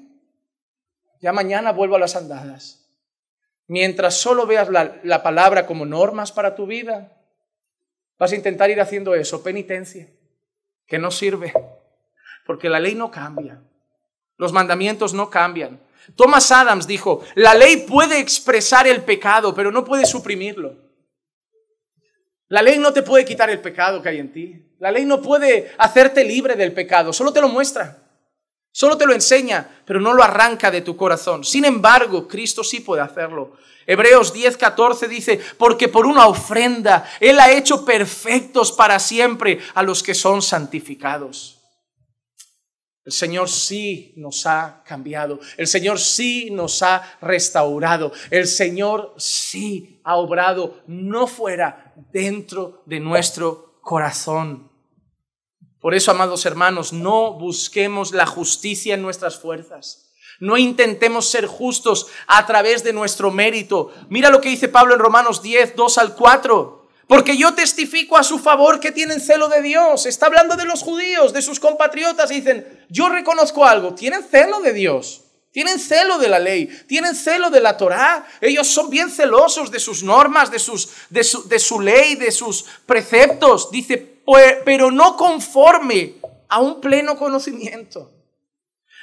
Ya 1.19 1.33
mañana 1.33 1.73
vuelvo 1.73 1.97
a 1.97 1.99
las 1.99 2.15
andadas. 2.15 2.87
Mientras 3.67 4.15
solo 4.15 4.47
veas 4.47 4.69
la, 4.69 5.01
la 5.03 5.21
palabra 5.21 5.65
como 5.65 5.85
normas 5.85 6.31
para 6.31 6.55
tu 6.55 6.65
vida, 6.65 7.11
vas 8.17 8.31
a 8.31 8.37
intentar 8.37 8.69
ir 8.69 8.79
haciendo 8.79 9.15
eso, 9.15 9.43
penitencia, 9.43 10.07
que 10.87 10.97
no 10.97 11.11
sirve, 11.11 11.51
porque 12.45 12.69
la 12.69 12.79
ley 12.79 12.95
no 12.95 13.11
cambia, 13.11 13.61
los 14.37 14.53
mandamientos 14.53 15.13
no 15.13 15.29
cambian. 15.29 15.77
Thomas 16.15 16.49
Adams 16.53 16.87
dijo, 16.87 17.21
la 17.35 17.53
ley 17.53 17.85
puede 17.85 18.17
expresar 18.17 18.87
el 18.87 19.03
pecado, 19.03 19.53
pero 19.53 19.73
no 19.73 19.83
puede 19.83 20.05
suprimirlo. 20.05 20.90
La 22.51 22.61
ley 22.61 22.77
no 22.79 22.91
te 22.91 23.01
puede 23.01 23.23
quitar 23.23 23.49
el 23.49 23.61
pecado 23.61 24.01
que 24.01 24.09
hay 24.09 24.19
en 24.19 24.33
ti. 24.33 24.61
La 24.79 24.91
ley 24.91 25.05
no 25.05 25.21
puede 25.21 25.71
hacerte 25.77 26.25
libre 26.25 26.57
del 26.57 26.73
pecado, 26.73 27.13
solo 27.13 27.31
te 27.31 27.39
lo 27.39 27.47
muestra. 27.47 27.97
Solo 28.73 28.97
te 28.97 29.05
lo 29.05 29.13
enseña, 29.13 29.83
pero 29.85 30.01
no 30.01 30.11
lo 30.13 30.21
arranca 30.21 30.69
de 30.69 30.81
tu 30.81 30.97
corazón. 30.97 31.45
Sin 31.45 31.63
embargo, 31.63 32.27
Cristo 32.27 32.61
sí 32.61 32.81
puede 32.81 33.01
hacerlo. 33.01 33.53
Hebreos 33.87 34.33
10, 34.33 34.57
14 34.57 35.07
dice, 35.07 35.39
porque 35.57 35.87
por 35.87 36.05
una 36.05 36.27
ofrenda 36.27 37.09
Él 37.21 37.39
ha 37.39 37.49
hecho 37.49 37.85
perfectos 37.85 38.73
para 38.73 38.99
siempre 38.99 39.59
a 39.73 39.81
los 39.81 40.03
que 40.03 40.13
son 40.13 40.41
santificados. 40.41 41.61
El 43.03 43.13
Señor 43.13 43.49
sí 43.49 44.13
nos 44.15 44.45
ha 44.45 44.83
cambiado. 44.85 45.39
El 45.57 45.65
Señor 45.67 45.99
sí 45.99 46.49
nos 46.51 46.83
ha 46.83 47.17
restaurado. 47.21 48.11
El 48.29 48.45
Señor 48.45 49.15
sí 49.17 49.99
ha 50.03 50.17
obrado 50.17 50.81
no 50.85 51.25
fuera, 51.25 51.90
dentro 52.11 52.83
de 52.85 52.99
nuestro 52.99 53.79
corazón. 53.81 54.71
Por 55.79 55.95
eso, 55.95 56.11
amados 56.11 56.45
hermanos, 56.45 56.93
no 56.93 57.33
busquemos 57.33 58.11
la 58.11 58.25
justicia 58.25 58.93
en 58.93 59.01
nuestras 59.01 59.39
fuerzas. 59.39 60.13
No 60.39 60.57
intentemos 60.57 61.29
ser 61.29 61.45
justos 61.45 62.07
a 62.27 62.45
través 62.45 62.83
de 62.83 62.93
nuestro 62.93 63.31
mérito. 63.31 63.91
Mira 64.09 64.29
lo 64.29 64.41
que 64.41 64.49
dice 64.49 64.69
Pablo 64.69 64.93
en 64.93 64.99
Romanos 64.99 65.41
10, 65.41 65.75
2 65.75 65.97
al 65.97 66.15
4 66.15 66.81
porque 67.11 67.35
yo 67.35 67.53
testifico 67.53 68.17
a 68.17 68.23
su 68.23 68.39
favor 68.39 68.79
que 68.79 68.93
tienen 68.93 69.19
celo 69.19 69.49
de 69.49 69.61
Dios. 69.61 70.05
Está 70.05 70.27
hablando 70.27 70.55
de 70.55 70.63
los 70.63 70.81
judíos, 70.81 71.33
de 71.33 71.41
sus 71.41 71.59
compatriotas, 71.59 72.31
y 72.31 72.35
dicen, 72.35 72.85
yo 72.89 73.09
reconozco 73.09 73.65
algo, 73.65 73.93
tienen 73.93 74.23
celo 74.23 74.61
de 74.61 74.71
Dios. 74.71 75.25
Tienen 75.51 75.79
celo 75.79 76.17
de 76.17 76.29
la 76.29 76.39
ley, 76.39 76.67
tienen 76.87 77.13
celo 77.13 77.49
de 77.49 77.59
la 77.59 77.75
Torá. 77.75 78.25
Ellos 78.39 78.67
son 78.67 78.89
bien 78.89 79.11
celosos 79.11 79.69
de 79.69 79.81
sus 79.81 80.01
normas, 80.01 80.49
de, 80.49 80.59
sus, 80.59 80.89
de, 81.09 81.23
su, 81.25 81.47
de 81.47 81.59
su 81.59 81.81
ley, 81.81 82.15
de 82.15 82.31
sus 82.31 82.63
preceptos. 82.85 83.69
Dice, 83.69 83.97
pero 84.63 84.91
no 84.91 85.17
conforme 85.17 86.15
a 86.47 86.59
un 86.59 86.79
pleno 86.79 87.17
conocimiento. 87.17 88.11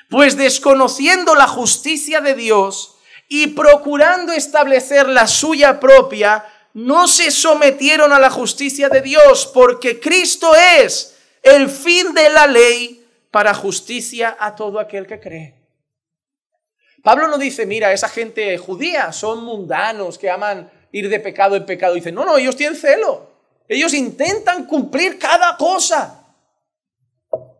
Pues 0.09 0.39
desconociendo 0.39 1.35
la 1.35 1.47
justicia 1.47 2.23
de 2.23 2.35
Dios 2.35 2.97
y 3.29 3.49
procurando 3.49 4.33
establecer 4.33 5.07
la 5.07 5.27
suya 5.27 5.79
propia, 5.79 6.47
no 6.73 7.09
se 7.09 7.31
sometieron 7.31 8.13
a 8.13 8.19
la 8.19 8.31
justicia 8.31 8.89
de 8.89 9.03
Dios, 9.03 9.51
porque 9.53 10.01
Cristo 10.01 10.55
es 10.55 11.15
el 11.43 11.69
fin 11.69 12.15
de 12.15 12.31
la 12.31 12.47
ley 12.47 13.05
para 13.31 13.53
justicia 13.53 14.35
a 14.41 14.57
todo 14.57 14.81
aquel 14.81 15.07
que 15.07 15.21
cree. 15.21 15.58
Pablo 17.03 17.29
no 17.29 17.39
dice, 17.39 17.67
mira, 17.67 17.93
esa 17.93 18.09
gente 18.09 18.57
judía 18.59 19.13
son 19.13 19.45
mundanos 19.45 20.19
que 20.19 20.31
aman 20.31 20.71
ir 20.93 21.09
de 21.09 21.21
pecado 21.21 21.57
en 21.57 21.67
pecado. 21.67 21.95
Dice, 21.95 22.13
no, 22.13 22.25
no, 22.25 22.37
ellos 22.37 22.57
tienen 22.57 22.79
celo. 22.79 23.31
Ellos 23.69 23.95
intentan 23.95 24.67
cumplir 24.67 25.19
cada 25.19 25.57
cosa. 25.57 26.25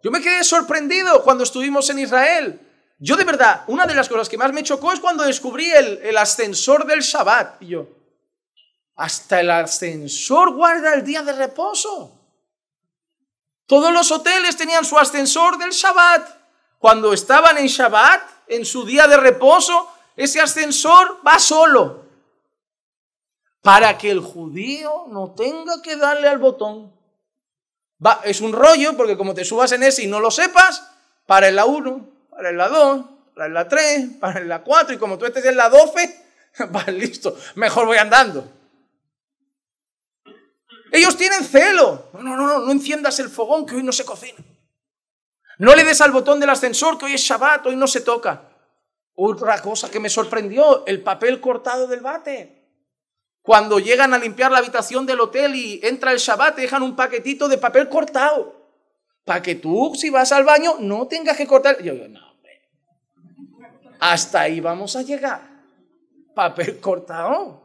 Yo 0.03 0.11
me 0.11 0.21
quedé 0.21 0.43
sorprendido 0.45 1.23
cuando 1.23 1.45
estuvimos 1.45 1.89
en 1.91 1.99
Israel. 1.99 2.61
Yo 2.99 3.17
de 3.17 3.25
verdad, 3.25 3.63
una 3.69 3.87
de 3.87 3.95
las 3.95 4.09
cosas 4.09 4.29
que 4.29 4.39
más 4.39 4.53
me 4.53 4.63
chocó 4.63 4.93
es 4.93 5.01
cuando 5.01 5.25
descubrí 5.25 5.71
el, 5.71 5.99
el 6.03 6.17
ascensor 6.17 6.87
del 6.87 7.01
Shabbat. 7.01 7.63
Y 7.63 7.69
yo, 7.69 7.87
hasta 8.97 9.41
el 9.41 9.51
ascensor 9.51 10.55
guarda 10.55 10.95
el 10.95 11.05
día 11.05 11.23
de 11.23 11.33
reposo. 11.33 12.15
Todos 13.67 13.93
los 13.93 14.11
hoteles 14.11 14.57
tenían 14.57 14.85
su 14.85 14.99
ascensor 14.99 15.59
del 15.59 15.71
Shabbat. 15.71 16.27
Cuando 16.79 17.13
estaban 17.13 17.59
en 17.59 17.67
Shabbat, 17.67 18.38
en 18.49 18.65
su 18.65 18.85
día 18.85 19.07
de 19.07 19.17
reposo, 19.17 19.89
ese 20.17 20.41
ascensor 20.41 21.21
va 21.27 21.39
solo. 21.39 22.05
Para 23.63 23.99
que 23.99 24.11
el 24.11 24.21
judío 24.21 25.07
no 25.09 25.33
tenga 25.33 25.83
que 25.83 25.97
darle 25.97 26.29
al 26.29 26.39
botón. 26.39 26.93
Va, 28.05 28.21
es 28.25 28.41
un 28.41 28.53
rollo, 28.53 28.97
porque 28.97 29.17
como 29.17 29.35
te 29.35 29.45
subas 29.45 29.73
en 29.73 29.83
ese 29.83 30.05
y 30.05 30.07
no 30.07 30.21
lo 30.21 30.31
sepas, 30.31 30.91
para 31.27 31.49
en 31.49 31.57
la 31.57 31.65
1, 31.65 32.09
para 32.31 32.51
en 32.51 32.57
la 32.57 32.69
2, 32.69 33.07
para 33.35 33.47
en 33.47 33.55
la 33.55 33.69
3, 33.69 34.09
para 34.21 34.41
en 34.41 34.49
la 34.49 34.63
4, 34.63 34.95
y 34.95 34.99
como 34.99 35.19
tú 35.19 35.27
estés 35.27 35.45
en 35.45 35.57
la 35.57 35.69
12, 35.69 36.25
va 36.75 36.85
listo, 36.91 37.37
mejor 37.57 37.87
voy 37.87 37.99
andando. 37.99 38.49
Ellos 40.91 41.17
tienen 41.17 41.45
celo. 41.45 42.11
No, 42.15 42.23
no, 42.23 42.37
no, 42.37 42.61
no 42.61 42.73
enciendas 42.73 43.19
el 43.21 43.29
fogón 43.29 43.67
que 43.67 43.77
hoy 43.77 43.83
no 43.83 43.93
se 43.93 44.05
cocina. 44.05 44.39
No 45.59 45.75
le 45.75 45.85
des 45.85 46.01
al 46.01 46.13
botón 46.13 46.39
del 46.39 46.51
ascensor 46.51 46.99
que 46.99 47.07
hoy 47.07 47.15
es 47.15 47.21
Shabbat, 47.21 47.67
hoy 47.67 47.77
no 47.77 47.87
se 47.87 48.01
toca. 48.01 48.49
Otra 49.15 49.61
cosa 49.61 49.91
que 49.91 49.99
me 49.99 50.09
sorprendió, 50.09 50.87
el 50.87 51.03
papel 51.03 51.41
cortado 51.41 51.89
del 51.89 52.01
bate. 52.01 52.59
Cuando 53.43 53.81
llegan 53.81 54.15
a 54.15 54.19
limpiar 54.19 54.53
la 54.53 54.59
habitación 54.59 55.05
del 55.07 55.21
hotel 55.21 55.57
y 55.57 55.81
entra 55.83 56.13
el 56.13 56.19
Shabbat, 56.19 56.57
dejan 56.57 56.83
un 56.83 56.95
paquetito 56.95 57.49
de 57.49 57.59
papel 57.59 57.89
cortado. 57.89 58.55
Para 59.25 59.43
que 59.43 59.57
tú, 59.57 59.95
si 59.97 60.11
vas 60.11 60.31
al 60.33 60.45
baño, 60.45 60.77
no 60.79 61.09
tengas 61.09 61.37
que 61.37 61.47
cortar. 61.47 61.83
Yo 61.83 61.93
digo, 61.93 62.09
no, 62.09 62.21
hombre. 62.31 62.71
Hasta 63.99 64.43
ahí 64.43 64.61
vamos 64.61 64.95
a 64.95 65.03
llegar. 65.03 65.43
Papel 66.35 66.79
cortado. 66.79 67.63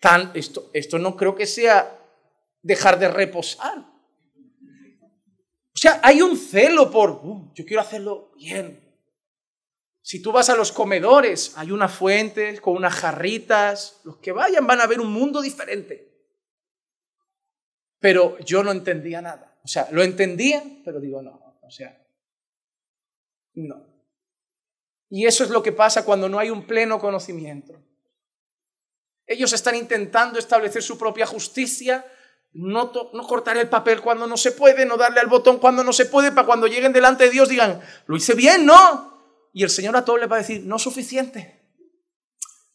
Tan, 0.00 0.30
esto, 0.34 0.70
esto 0.72 0.98
no 0.98 1.14
creo 1.16 1.34
que 1.34 1.46
sea 1.46 1.98
dejar 2.62 2.98
de 2.98 3.08
reposar. 3.08 3.93
Sea, 5.84 6.00
hay 6.02 6.22
un 6.22 6.38
celo 6.38 6.90
por, 6.90 7.10
uh, 7.10 7.52
yo 7.52 7.66
quiero 7.66 7.82
hacerlo 7.82 8.32
bien. 8.36 8.80
Si 10.00 10.22
tú 10.22 10.32
vas 10.32 10.48
a 10.48 10.56
los 10.56 10.72
comedores, 10.72 11.52
hay 11.58 11.72
una 11.72 11.90
fuente 11.90 12.58
con 12.62 12.76
unas 12.76 12.94
jarritas, 12.94 14.00
los 14.02 14.16
que 14.16 14.32
vayan 14.32 14.66
van 14.66 14.80
a 14.80 14.86
ver 14.86 14.98
un 14.98 15.12
mundo 15.12 15.42
diferente. 15.42 16.10
Pero 17.98 18.38
yo 18.38 18.64
no 18.64 18.72
entendía 18.72 19.20
nada. 19.20 19.58
O 19.62 19.68
sea, 19.68 19.86
lo 19.90 20.02
entendía, 20.02 20.64
pero 20.86 21.00
digo, 21.00 21.20
no, 21.20 21.58
o 21.60 21.70
sea, 21.70 22.02
no. 23.52 23.84
Y 25.10 25.26
eso 25.26 25.44
es 25.44 25.50
lo 25.50 25.62
que 25.62 25.72
pasa 25.72 26.02
cuando 26.02 26.30
no 26.30 26.38
hay 26.38 26.48
un 26.48 26.66
pleno 26.66 26.98
conocimiento. 26.98 27.74
Ellos 29.26 29.52
están 29.52 29.74
intentando 29.74 30.38
establecer 30.38 30.82
su 30.82 30.96
propia 30.96 31.26
justicia, 31.26 32.06
no, 32.54 32.92
no 33.12 33.26
cortar 33.26 33.56
el 33.56 33.68
papel 33.68 34.00
cuando 34.00 34.26
no 34.26 34.36
se 34.36 34.52
puede, 34.52 34.86
no 34.86 34.96
darle 34.96 35.20
al 35.20 35.26
botón 35.26 35.58
cuando 35.58 35.82
no 35.82 35.92
se 35.92 36.06
puede, 36.06 36.32
para 36.32 36.46
cuando 36.46 36.66
lleguen 36.66 36.92
delante 36.92 37.24
de 37.24 37.30
Dios 37.30 37.48
digan, 37.48 37.80
lo 38.06 38.16
hice 38.16 38.34
bien, 38.34 38.64
¿no? 38.64 39.12
Y 39.52 39.62
el 39.62 39.70
Señor 39.70 39.96
a 39.96 40.04
todos 40.04 40.20
le 40.20 40.26
va 40.26 40.36
a 40.36 40.40
decir, 40.40 40.62
no 40.64 40.78
suficiente. 40.78 41.62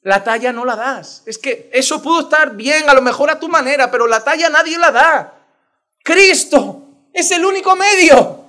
La 0.01 0.23
talla 0.23 0.53
no 0.53 0.63
la 0.63 0.75
das. 0.75 1.23
Es 1.25 1.38
que 1.38 1.69
eso 1.73 2.01
pudo 2.01 2.21
estar 2.21 2.55
bien, 2.55 2.89
a 2.89 2.93
lo 2.93 3.01
mejor 3.01 3.30
a 3.30 3.39
tu 3.39 3.49
manera, 3.49 3.91
pero 3.91 4.07
la 4.07 4.23
talla 4.23 4.49
nadie 4.49 4.77
la 4.77 4.91
da. 4.91 5.34
Cristo 6.03 7.07
es 7.13 7.32
el 7.32 7.45
único 7.45 7.75
medio. 7.75 8.45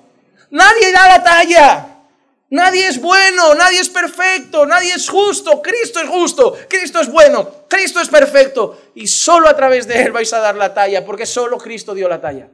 Nadie 0.51 0.93
da 0.93 1.09
la 1.09 1.23
talla. 1.23 1.87
Nadie 2.51 2.89
es 2.89 3.01
bueno, 3.01 3.55
nadie 3.55 3.79
es 3.79 3.89
perfecto, 3.89 4.67
nadie 4.67 4.93
es 4.95 5.09
justo. 5.09 5.63
Cristo 5.63 6.01
es 6.01 6.09
justo, 6.09 6.57
Cristo 6.69 7.01
es 7.01 7.11
bueno, 7.11 7.49
Cristo 7.71 8.01
es 8.01 8.09
perfecto. 8.09 8.79
Y 8.95 9.07
solo 9.07 9.49
a 9.49 9.57
través 9.57 9.87
de 9.87 10.03
Él 10.03 10.13
vais 10.13 10.33
a 10.35 10.41
dar 10.41 10.57
la 10.57 10.75
talla, 10.75 11.07
porque 11.07 11.25
solo 11.25 11.57
Cristo 11.57 11.95
dio 11.95 12.09
la 12.09 12.21
talla. 12.21 12.51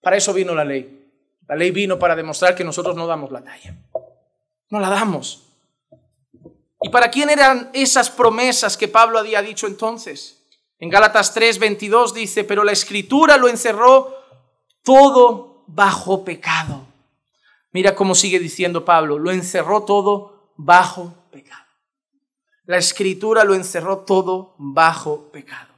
Para 0.00 0.16
eso 0.16 0.32
vino 0.32 0.54
la 0.54 0.64
ley. 0.64 1.08
La 1.46 1.54
ley 1.54 1.70
vino 1.70 1.98
para 1.98 2.16
demostrar 2.16 2.54
que 2.54 2.64
nosotros 2.64 2.96
no 2.96 3.06
damos 3.06 3.30
la 3.30 3.44
talla. 3.44 3.76
No 4.70 4.80
la 4.80 4.88
damos. 4.88 5.44
¿Y 6.80 6.88
para 6.88 7.10
quién 7.10 7.30
eran 7.30 7.70
esas 7.72 8.10
promesas 8.10 8.76
que 8.76 8.88
Pablo 8.88 9.18
había 9.18 9.42
dicho 9.42 9.66
entonces? 9.66 10.42
En 10.78 10.90
Gálatas 10.90 11.32
3, 11.34 11.58
22 11.58 12.14
dice, 12.14 12.44
pero 12.44 12.64
la 12.64 12.72
escritura 12.72 13.36
lo 13.36 13.48
encerró 13.48 14.14
todo 14.82 15.64
bajo 15.66 16.24
pecado. 16.24 16.86
Mira 17.72 17.94
cómo 17.94 18.14
sigue 18.14 18.38
diciendo 18.38 18.84
Pablo, 18.84 19.18
lo 19.18 19.30
encerró 19.30 19.84
todo 19.84 20.52
bajo 20.56 21.14
pecado. 21.30 21.65
La 22.66 22.78
escritura 22.78 23.44
lo 23.44 23.54
encerró 23.54 23.98
todo 23.98 24.54
bajo 24.58 25.30
pecado. 25.30 25.72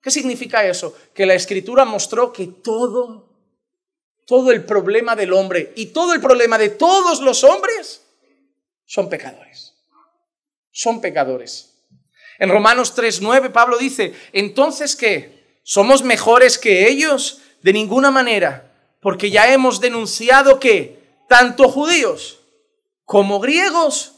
¿Qué 0.00 0.10
significa 0.10 0.66
eso? 0.66 0.94
Que 1.14 1.24
la 1.24 1.34
escritura 1.34 1.84
mostró 1.84 2.32
que 2.32 2.46
todo, 2.46 3.28
todo 4.26 4.50
el 4.50 4.64
problema 4.64 5.16
del 5.16 5.32
hombre 5.32 5.72
y 5.76 5.86
todo 5.86 6.12
el 6.12 6.20
problema 6.20 6.58
de 6.58 6.70
todos 6.70 7.20
los 7.20 7.42
hombres 7.42 8.04
son 8.84 9.08
pecadores. 9.08 9.74
Son 10.70 11.00
pecadores. 11.00 11.74
En 12.38 12.50
Romanos 12.50 12.94
3:9 12.96 13.50
Pablo 13.52 13.78
dice, 13.78 14.12
entonces 14.32 14.96
qué? 14.96 15.58
¿Somos 15.62 16.02
mejores 16.02 16.58
que 16.58 16.88
ellos? 16.88 17.40
De 17.62 17.72
ninguna 17.72 18.10
manera, 18.10 18.74
porque 19.00 19.30
ya 19.30 19.50
hemos 19.50 19.80
denunciado 19.80 20.60
que 20.60 21.02
tanto 21.28 21.70
judíos 21.70 22.40
como 23.04 23.40
griegos 23.40 24.16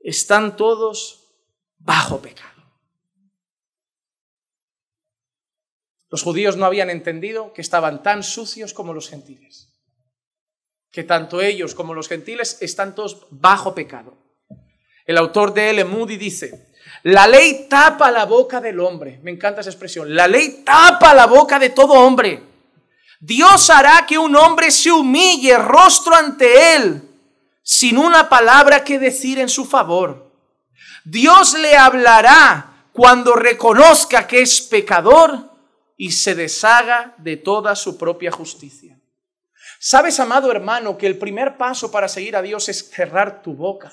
están 0.00 0.56
todos 0.56 1.21
bajo 1.84 2.20
pecado. 2.20 2.50
Los 6.10 6.22
judíos 6.22 6.56
no 6.56 6.66
habían 6.66 6.90
entendido 6.90 7.52
que 7.52 7.62
estaban 7.62 8.02
tan 8.02 8.22
sucios 8.22 8.74
como 8.74 8.92
los 8.92 9.08
gentiles, 9.08 9.72
que 10.90 11.04
tanto 11.04 11.40
ellos 11.40 11.74
como 11.74 11.94
los 11.94 12.08
gentiles 12.08 12.58
están 12.60 12.94
todos 12.94 13.26
bajo 13.30 13.74
pecado. 13.74 14.16
El 15.06 15.16
autor 15.16 15.54
de 15.54 15.70
L. 15.70 15.84
Moody 15.84 16.16
dice, 16.16 16.70
la 17.02 17.26
ley 17.26 17.66
tapa 17.68 18.10
la 18.10 18.26
boca 18.26 18.60
del 18.60 18.78
hombre. 18.78 19.18
Me 19.22 19.30
encanta 19.30 19.60
esa 19.60 19.70
expresión. 19.70 20.14
La 20.14 20.28
ley 20.28 20.62
tapa 20.64 21.14
la 21.14 21.26
boca 21.26 21.58
de 21.58 21.70
todo 21.70 21.94
hombre. 21.94 22.42
Dios 23.18 23.70
hará 23.70 24.04
que 24.06 24.18
un 24.18 24.36
hombre 24.36 24.70
se 24.70 24.92
humille 24.92 25.56
rostro 25.56 26.14
ante 26.14 26.74
él 26.76 27.08
sin 27.62 27.96
una 27.96 28.28
palabra 28.28 28.84
que 28.84 28.98
decir 28.98 29.38
en 29.38 29.48
su 29.48 29.64
favor. 29.64 30.31
Dios 31.04 31.54
le 31.54 31.76
hablará 31.76 32.86
cuando 32.92 33.34
reconozca 33.34 34.26
que 34.26 34.42
es 34.42 34.60
pecador 34.60 35.50
y 35.96 36.12
se 36.12 36.34
deshaga 36.34 37.14
de 37.18 37.36
toda 37.36 37.74
su 37.74 37.96
propia 37.96 38.30
justicia. 38.30 38.98
¿Sabes, 39.78 40.20
amado 40.20 40.50
hermano, 40.50 40.96
que 40.96 41.06
el 41.06 41.18
primer 41.18 41.56
paso 41.56 41.90
para 41.90 42.08
seguir 42.08 42.36
a 42.36 42.42
Dios 42.42 42.68
es 42.68 42.90
cerrar 42.90 43.42
tu 43.42 43.54
boca? 43.54 43.92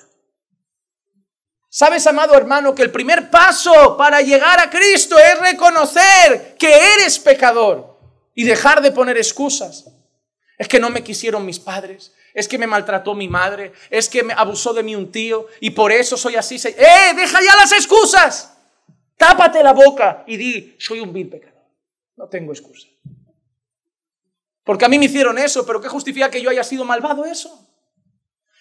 Sabes, 1.69 2.05
amado 2.07 2.35
hermano, 2.35 2.73
que 2.73 2.81
el 2.81 2.91
primer 2.91 3.29
paso 3.29 3.95
para 3.95 4.21
llegar 4.21 4.59
a 4.59 4.69
Cristo 4.69 5.17
es 5.17 5.39
reconocer 5.39 6.55
que 6.57 6.93
eres 6.95 7.19
pecador 7.19 7.99
y 8.33 8.43
dejar 8.43 8.81
de 8.81 8.91
poner 8.91 9.17
excusas. 9.17 9.85
Es 10.57 10.67
que 10.67 10.79
no 10.79 10.89
me 10.89 11.03
quisieron 11.03 11.45
mis 11.45 11.59
padres, 11.59 12.11
es 12.33 12.47
que 12.47 12.57
me 12.57 12.67
maltrató 12.67 13.15
mi 13.15 13.27
madre, 13.27 13.73
es 13.89 14.09
que 14.09 14.23
me 14.23 14.33
abusó 14.33 14.73
de 14.73 14.83
mí 14.83 14.95
un 14.95 15.11
tío 15.11 15.47
y 15.59 15.71
por 15.71 15.91
eso 15.91 16.17
soy 16.17 16.35
así. 16.35 16.55
¡Eh! 16.55 17.13
Deja 17.15 17.39
ya 17.41 17.55
las 17.55 17.71
excusas. 17.71 18.57
Tápate 19.17 19.63
la 19.63 19.73
boca 19.73 20.23
y 20.27 20.37
di, 20.37 20.75
soy 20.79 20.99
un 20.99 21.11
vil 21.11 21.29
pecador. 21.29 21.63
No 22.15 22.27
tengo 22.27 22.53
excusa. 22.53 22.87
Porque 24.63 24.85
a 24.85 24.89
mí 24.89 24.99
me 24.99 25.05
hicieron 25.05 25.37
eso, 25.37 25.65
pero 25.65 25.81
¿qué 25.81 25.89
justifica 25.89 26.29
que 26.29 26.41
yo 26.41 26.49
haya 26.49 26.63
sido 26.63 26.85
malvado 26.85 27.25
eso? 27.25 27.67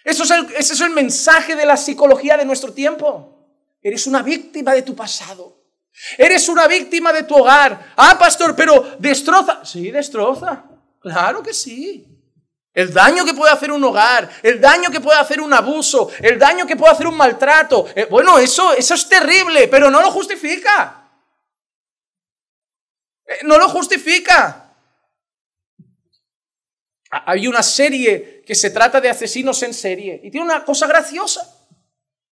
Eso 0.05 0.25
es 0.25 0.31
el, 0.31 0.47
ese 0.57 0.73
es 0.73 0.81
el 0.81 0.91
mensaje 0.91 1.55
de 1.55 1.67
la 1.67 1.77
psicología 1.77 2.37
de 2.37 2.45
nuestro 2.45 2.73
tiempo. 2.73 3.47
Eres 3.83 4.07
una 4.07 4.23
víctima 4.23 4.73
de 4.73 4.83
tu 4.83 4.97
pasado. 4.97 5.59
Eres 6.17 6.49
una 6.49 6.67
víctima 6.67 7.13
de 7.13 7.25
tu 7.25 7.37
hogar. 7.37 7.93
Ah, 7.97 8.17
pastor, 8.19 8.57
pero 8.57 8.97
destroza. 8.99 9.65
Sí, 9.65 9.91
destroza. 9.91 10.65
Claro 11.01 11.43
que 11.43 11.53
sí. 11.53 12.08
El 12.79 12.95
daño 12.95 13.25
que 13.25 13.35
puede 13.35 13.53
hacer 13.53 13.73
un 13.73 13.83
hogar, 13.83 14.31
el 14.41 14.61
daño 14.61 14.89
que 14.93 15.01
puede 15.01 15.19
hacer 15.19 15.41
un 15.41 15.53
abuso, 15.53 16.13
el 16.21 16.39
daño 16.39 16.65
que 16.65 16.77
puede 16.77 16.93
hacer 16.93 17.09
un 17.09 17.17
maltrato. 17.17 17.89
Eh, 17.93 18.07
bueno, 18.09 18.39
eso, 18.39 18.73
eso 18.73 18.95
es 18.95 19.09
terrible, 19.09 19.67
pero 19.67 19.91
no 19.91 20.01
lo 20.01 20.13
justifica. 20.13 21.11
Eh, 23.27 23.39
no 23.43 23.59
lo 23.59 23.69
justifica. 23.69 24.77
Hay 27.11 27.49
una 27.49 27.65
serie 27.65 28.45
que 28.47 28.55
se 28.55 28.71
trata 28.71 29.01
de 29.01 29.11
asesinos 29.11 29.61
en 29.65 29.75
serie 29.75 30.21
y 30.23 30.31
tiene 30.31 30.47
una 30.47 30.65
cosa 30.65 30.87
graciosa. 30.87 31.53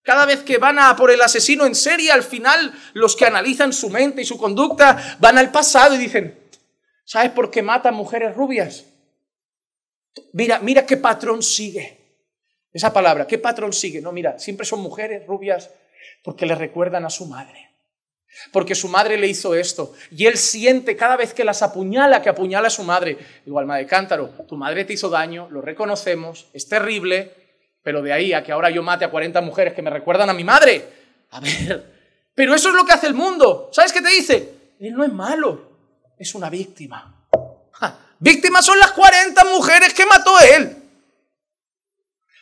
Cada 0.00 0.26
vez 0.26 0.44
que 0.44 0.58
van 0.58 0.78
a 0.78 0.94
por 0.94 1.10
el 1.10 1.22
asesino 1.22 1.66
en 1.66 1.74
serie, 1.74 2.12
al 2.12 2.22
final 2.22 2.72
los 2.92 3.16
que 3.16 3.26
analizan 3.26 3.72
su 3.72 3.90
mente 3.90 4.22
y 4.22 4.24
su 4.24 4.38
conducta 4.38 5.16
van 5.18 5.38
al 5.38 5.50
pasado 5.50 5.96
y 5.96 5.98
dicen, 5.98 6.38
¿sabes 7.04 7.32
por 7.32 7.50
qué 7.50 7.62
mata 7.62 7.90
mujeres 7.90 8.36
rubias? 8.36 8.84
Mira, 10.32 10.60
mira 10.60 10.86
qué 10.86 10.96
patrón 10.96 11.42
sigue. 11.42 11.98
Esa 12.72 12.92
palabra, 12.92 13.26
¿qué 13.26 13.38
patrón 13.38 13.72
sigue? 13.72 14.00
No, 14.00 14.12
mira, 14.12 14.38
siempre 14.38 14.66
son 14.66 14.80
mujeres 14.80 15.26
rubias 15.26 15.70
porque 16.22 16.46
le 16.46 16.54
recuerdan 16.54 17.04
a 17.04 17.10
su 17.10 17.26
madre 17.26 17.66
porque 18.52 18.74
su 18.74 18.88
madre 18.88 19.16
le 19.16 19.26
hizo 19.26 19.54
esto. 19.54 19.94
Y 20.10 20.26
él 20.26 20.36
siente 20.36 20.96
cada 20.96 21.16
vez 21.16 21.34
que 21.34 21.44
las 21.44 21.62
apuñala, 21.62 22.22
que 22.22 22.28
apuñala 22.28 22.68
a 22.68 22.70
su 22.70 22.82
madre. 22.82 23.16
Igual, 23.46 23.64
alma 23.64 23.76
de 23.76 23.86
cántaro, 23.86 24.28
tu 24.48 24.56
madre 24.56 24.84
te 24.84 24.92
hizo 24.92 25.08
daño, 25.08 25.48
lo 25.50 25.60
reconocemos, 25.60 26.48
es 26.52 26.68
terrible, 26.68 27.32
pero 27.82 28.02
de 28.02 28.12
ahí 28.12 28.32
a 28.32 28.42
que 28.42 28.52
ahora 28.52 28.70
yo 28.70 28.82
mate 28.82 29.04
a 29.04 29.10
40 29.10 29.40
mujeres 29.40 29.74
que 29.74 29.82
me 29.82 29.90
recuerdan 29.90 30.30
a 30.30 30.34
mi 30.34 30.44
madre. 30.44 30.84
A 31.30 31.40
ver, 31.40 31.84
pero 32.34 32.54
eso 32.54 32.68
es 32.68 32.74
lo 32.74 32.84
que 32.84 32.92
hace 32.92 33.06
el 33.06 33.14
mundo. 33.14 33.70
¿Sabes 33.72 33.92
qué 33.92 34.02
te 34.02 34.10
dice? 34.10 34.52
Él 34.78 34.94
no 34.94 35.04
es 35.04 35.12
malo, 35.12 35.70
es 36.18 36.34
una 36.34 36.50
víctima. 36.50 37.15
Víctimas 38.18 38.64
son 38.64 38.78
las 38.78 38.92
40 38.92 39.44
mujeres 39.46 39.94
que 39.94 40.06
mató 40.06 40.38
él. 40.40 40.82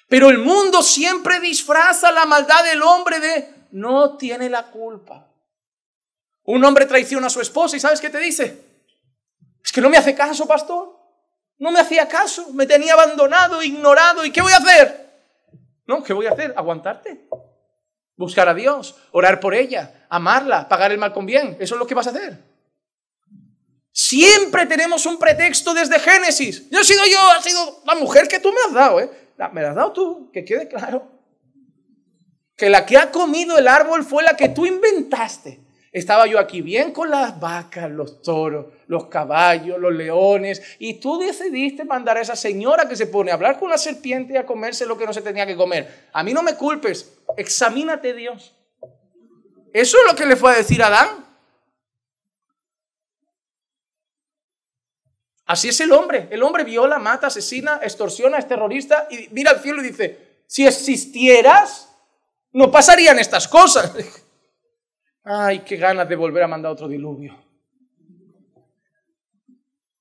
Pero 0.08 0.30
el 0.30 0.38
mundo 0.38 0.82
siempre 0.82 1.40
disfraza 1.40 2.12
la 2.12 2.26
maldad 2.26 2.64
del 2.64 2.82
hombre 2.82 3.20
de 3.20 3.54
no 3.72 4.16
tiene 4.16 4.48
la 4.48 4.66
culpa. 4.66 5.26
Un 6.44 6.64
hombre 6.64 6.86
traiciona 6.86 7.26
a 7.26 7.30
su 7.30 7.40
esposa 7.40 7.76
y 7.76 7.80
¿sabes 7.80 8.00
qué 8.00 8.10
te 8.10 8.18
dice? 8.18 8.64
Es 9.64 9.72
que 9.72 9.80
no 9.80 9.88
me 9.88 9.96
hace 9.96 10.14
caso, 10.14 10.46
pastor. 10.46 10.94
No 11.58 11.70
me 11.70 11.80
hacía 11.80 12.06
caso, 12.06 12.52
me 12.52 12.66
tenía 12.66 12.92
abandonado, 12.92 13.62
ignorado. 13.62 14.24
¿Y 14.24 14.30
qué 14.30 14.42
voy 14.42 14.52
a 14.52 14.58
hacer? 14.58 15.04
No, 15.86 16.02
¿qué 16.02 16.12
voy 16.12 16.26
a 16.26 16.32
hacer? 16.32 16.52
Aguantarte. 16.56 17.28
Buscar 18.16 18.48
a 18.48 18.54
Dios, 18.54 18.96
orar 19.10 19.40
por 19.40 19.54
ella, 19.54 20.06
amarla, 20.08 20.68
pagar 20.68 20.92
el 20.92 20.98
mal 20.98 21.12
con 21.12 21.26
bien. 21.26 21.56
Eso 21.58 21.74
es 21.74 21.78
lo 21.78 21.86
que 21.86 21.94
vas 21.94 22.06
a 22.06 22.10
hacer. 22.10 22.38
Siempre 23.96 24.66
tenemos 24.66 25.06
un 25.06 25.20
pretexto 25.20 25.72
desde 25.72 26.00
Génesis. 26.00 26.68
Yo 26.68 26.80
he 26.80 26.84
sido 26.84 27.04
yo, 27.06 27.20
ha 27.30 27.40
sido 27.40 27.80
la 27.86 27.94
mujer 27.94 28.26
que 28.26 28.40
tú 28.40 28.50
me 28.50 28.58
has 28.66 28.74
dado, 28.74 28.98
¿eh? 28.98 29.08
Me 29.52 29.62
la 29.62 29.70
has 29.70 29.76
dado 29.76 29.92
tú, 29.92 30.30
que 30.32 30.44
quede 30.44 30.66
claro. 30.66 31.12
Que 32.56 32.68
la 32.68 32.84
que 32.84 32.96
ha 32.96 33.12
comido 33.12 33.56
el 33.56 33.68
árbol 33.68 34.02
fue 34.02 34.24
la 34.24 34.34
que 34.36 34.48
tú 34.48 34.66
inventaste. 34.66 35.60
Estaba 35.92 36.26
yo 36.26 36.40
aquí 36.40 36.60
bien 36.60 36.90
con 36.90 37.08
las 37.08 37.38
vacas, 37.38 37.88
los 37.88 38.20
toros, 38.20 38.66
los 38.88 39.06
caballos, 39.06 39.78
los 39.78 39.94
leones, 39.94 40.60
y 40.80 40.94
tú 40.94 41.20
decidiste 41.20 41.84
mandar 41.84 42.16
a 42.16 42.22
esa 42.22 42.34
señora 42.34 42.88
que 42.88 42.96
se 42.96 43.06
pone 43.06 43.30
a 43.30 43.34
hablar 43.34 43.60
con 43.60 43.70
la 43.70 43.78
serpiente 43.78 44.32
y 44.32 44.36
a 44.36 44.44
comerse 44.44 44.86
lo 44.86 44.98
que 44.98 45.06
no 45.06 45.12
se 45.12 45.22
tenía 45.22 45.46
que 45.46 45.54
comer. 45.54 46.08
A 46.12 46.24
mí 46.24 46.34
no 46.34 46.42
me 46.42 46.56
culpes, 46.56 47.16
examínate 47.36 48.12
Dios. 48.12 48.56
Eso 49.72 49.98
es 49.98 50.04
lo 50.10 50.16
que 50.16 50.26
le 50.26 50.34
fue 50.34 50.52
a 50.52 50.56
decir 50.56 50.82
a 50.82 50.88
Adán. 50.88 51.23
Así 55.46 55.68
es 55.68 55.80
el 55.80 55.92
hombre. 55.92 56.28
El 56.30 56.42
hombre 56.42 56.64
viola, 56.64 56.98
mata, 56.98 57.26
asesina, 57.26 57.80
extorsiona, 57.82 58.38
es 58.38 58.48
terrorista 58.48 59.08
y 59.10 59.28
mira 59.30 59.50
al 59.50 59.60
cielo 59.60 59.82
y 59.82 59.88
dice, 59.88 60.42
si 60.46 60.66
existieras, 60.66 61.94
no 62.52 62.70
pasarían 62.70 63.18
estas 63.18 63.46
cosas. 63.48 63.94
Ay, 65.24 65.60
qué 65.60 65.76
ganas 65.76 66.08
de 66.08 66.16
volver 66.16 66.42
a 66.42 66.48
mandar 66.48 66.72
otro 66.72 66.88
diluvio. 66.88 67.42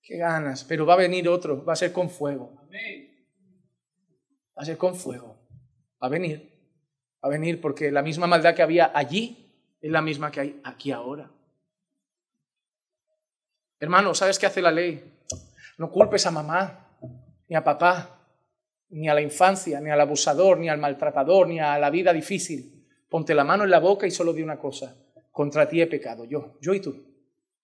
Qué 0.02 0.18
ganas, 0.18 0.64
pero 0.66 0.86
va 0.86 0.94
a 0.96 0.98
venir 0.98 1.28
otro, 1.30 1.64
va 1.64 1.74
a 1.74 1.78
ser 1.78 1.94
con 1.94 2.10
fuego. 2.10 2.54
Va 4.58 4.62
a 4.62 4.66
ser 4.66 4.78
con 4.78 4.96
fuego. 4.96 5.40
Va 6.02 6.08
a 6.08 6.10
venir. 6.10 6.52
Va 7.24 7.30
a 7.30 7.32
venir 7.32 7.62
porque 7.62 7.90
la 7.92 8.02
misma 8.02 8.28
maldad 8.28 8.54
que 8.54 8.62
había 8.62 8.92
allí 8.94 9.78
es 9.82 9.92
la 9.92 10.02
misma 10.02 10.30
que 10.30 10.40
hay 10.42 10.62
aquí 10.64 10.92
ahora. 10.92 11.32
Hermano, 13.84 14.16
¿sabes 14.16 14.40
qué 14.40 14.46
hace 14.46 14.62
la 14.62 14.72
ley? 14.72 15.04
No 15.78 15.92
culpes 15.92 16.26
a 16.26 16.32
mamá 16.32 16.88
ni 17.50 17.56
a 17.58 17.66
papá. 17.66 18.18
ni 18.92 19.10
a 19.10 19.14
la 19.14 19.20
infancia, 19.20 19.82
ni 19.82 19.90
al 19.90 20.00
abusador, 20.00 20.58
ni 20.58 20.70
al 20.70 20.78
maltratador, 20.78 21.50
ni 21.50 21.60
a 21.60 21.78
la 21.78 21.90
vida 21.90 22.14
difícil. 22.14 22.88
Ponte 23.10 23.36
la 23.36 23.44
mano 23.44 23.66
en 23.66 23.72
la 23.72 23.80
boca 23.80 24.08
y 24.08 24.12
solo 24.12 24.32
di 24.32 24.42
una 24.42 24.58
cosa. 24.58 24.96
Contra 25.32 25.68
ti 25.68 25.82
he 25.82 25.88
pecado, 25.88 26.24
yo, 26.24 26.60
yo 26.62 26.74
y 26.74 26.80
tú. 26.80 26.96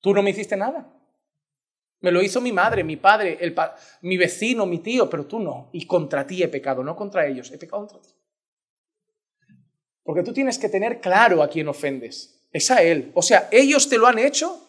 Tú 0.02 0.14
no 0.14 0.22
me 0.22 0.32
hiciste 0.32 0.58
nada. 0.58 0.92
Me 2.02 2.12
lo 2.12 2.22
hizo 2.22 2.42
mi 2.42 2.52
madre, 2.52 2.84
mi 2.84 2.98
padre, 2.98 3.38
mi 4.02 4.18
vecino, 4.18 4.66
mi 4.66 4.80
tío, 4.80 5.10
pero 5.10 5.26
tú 5.26 5.40
no. 5.40 5.70
Y 5.72 5.86
contra 5.86 6.28
ti 6.28 6.44
he 6.44 6.50
pecado, 6.50 6.84
no 6.84 6.98
contra 6.98 7.28
ellos, 7.28 7.50
he 7.52 7.58
pecado 7.58 7.88
contra 7.88 8.02
ti. 8.02 8.14
Porque 10.04 10.24
tú 10.24 10.34
tienes 10.34 10.60
que 10.60 10.68
tener 10.68 11.00
claro 11.00 11.42
a 11.42 11.48
quién 11.48 11.70
ofendes. 11.70 12.46
Es 12.52 12.72
a 12.72 12.84
Él. 12.84 13.14
O 13.14 13.22
sea, 13.22 13.48
ellos 13.52 13.88
te 13.88 13.98
lo 13.98 14.08
han 14.08 14.20
hecho 14.20 14.69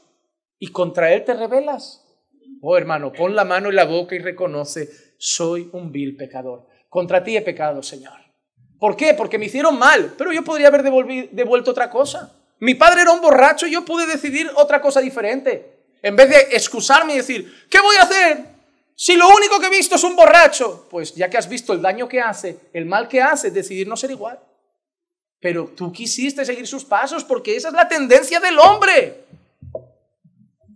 y 0.61 0.69
contra 0.69 1.13
Él 1.13 1.25
te 1.25 1.35
rebelas. 1.35 2.07
Oh 2.61 2.77
hermano, 2.77 3.13
pon 3.13 3.35
la 3.35 3.45
mano 3.45 3.71
en 3.71 3.77
la 3.77 3.87
boca 3.87 4.15
y 4.15 4.21
reconoce, 4.21 4.89
soy 5.19 5.69
un 5.73 5.91
vil 5.91 6.17
pecador. 6.17 6.69
Contra 6.89 7.25
ti 7.25 7.37
he 7.37 7.43
pecado, 7.43 7.83
Señor. 7.83 8.21
¿Por 8.79 8.97
qué? 8.97 9.15
Porque 9.15 9.39
me 9.39 9.47
hicieron 9.47 9.79
mal, 9.79 10.15
pero 10.17 10.33
yo 10.33 10.45
podría 10.45 10.69
haber 10.69 10.83
devuelto 10.83 11.71
otra 11.71 11.91
cosa. 11.91 12.37
Mi 12.61 12.75
padre 12.75 13.03
era 13.03 13.13
un 13.13 13.21
borracho 13.21 13.67
y 13.67 13.73
yo 13.73 13.85
pude 13.85 14.07
decidir 14.07 14.51
otra 14.55 14.81
cosa 14.81 15.01
diferente. 15.01 15.97
En 16.03 16.15
vez 16.15 16.29
de 16.29 16.57
excusarme 16.57 17.15
y 17.15 17.19
decir, 17.19 17.67
¿qué 17.71 17.81
voy 17.81 17.97
a 17.97 18.03
hacer? 18.03 18.45
Si 18.95 19.17
lo 19.17 19.29
único 19.29 19.59
que 19.59 19.67
he 19.67 19.71
visto 19.71 19.97
es 19.97 20.05
un 20.05 20.15
borracho, 20.15 20.87
pues 20.91 21.15
ya 21.15 21.31
que 21.31 21.39
has 21.39 21.49
visto 21.49 21.73
el 21.73 21.81
daño 21.81 22.07
que 22.07 22.21
hace, 22.21 22.59
el 22.75 22.85
mal 22.85 23.09
que 23.09 23.23
hace, 23.23 23.51
decidir 23.51 23.89
no 23.89 23.97
ser 23.97 24.11
igual. 24.11 24.39
Pero 25.41 25.73
tú 25.75 25.91
quisiste 25.91 26.45
seguir 26.45 26.67
sus 26.67 26.85
pasos 26.85 27.25
porque 27.25 27.57
esa 27.57 27.69
es 27.69 27.75
la 27.75 27.89
tendencia 27.89 28.41
del 28.41 28.59
hombre. 28.59 29.25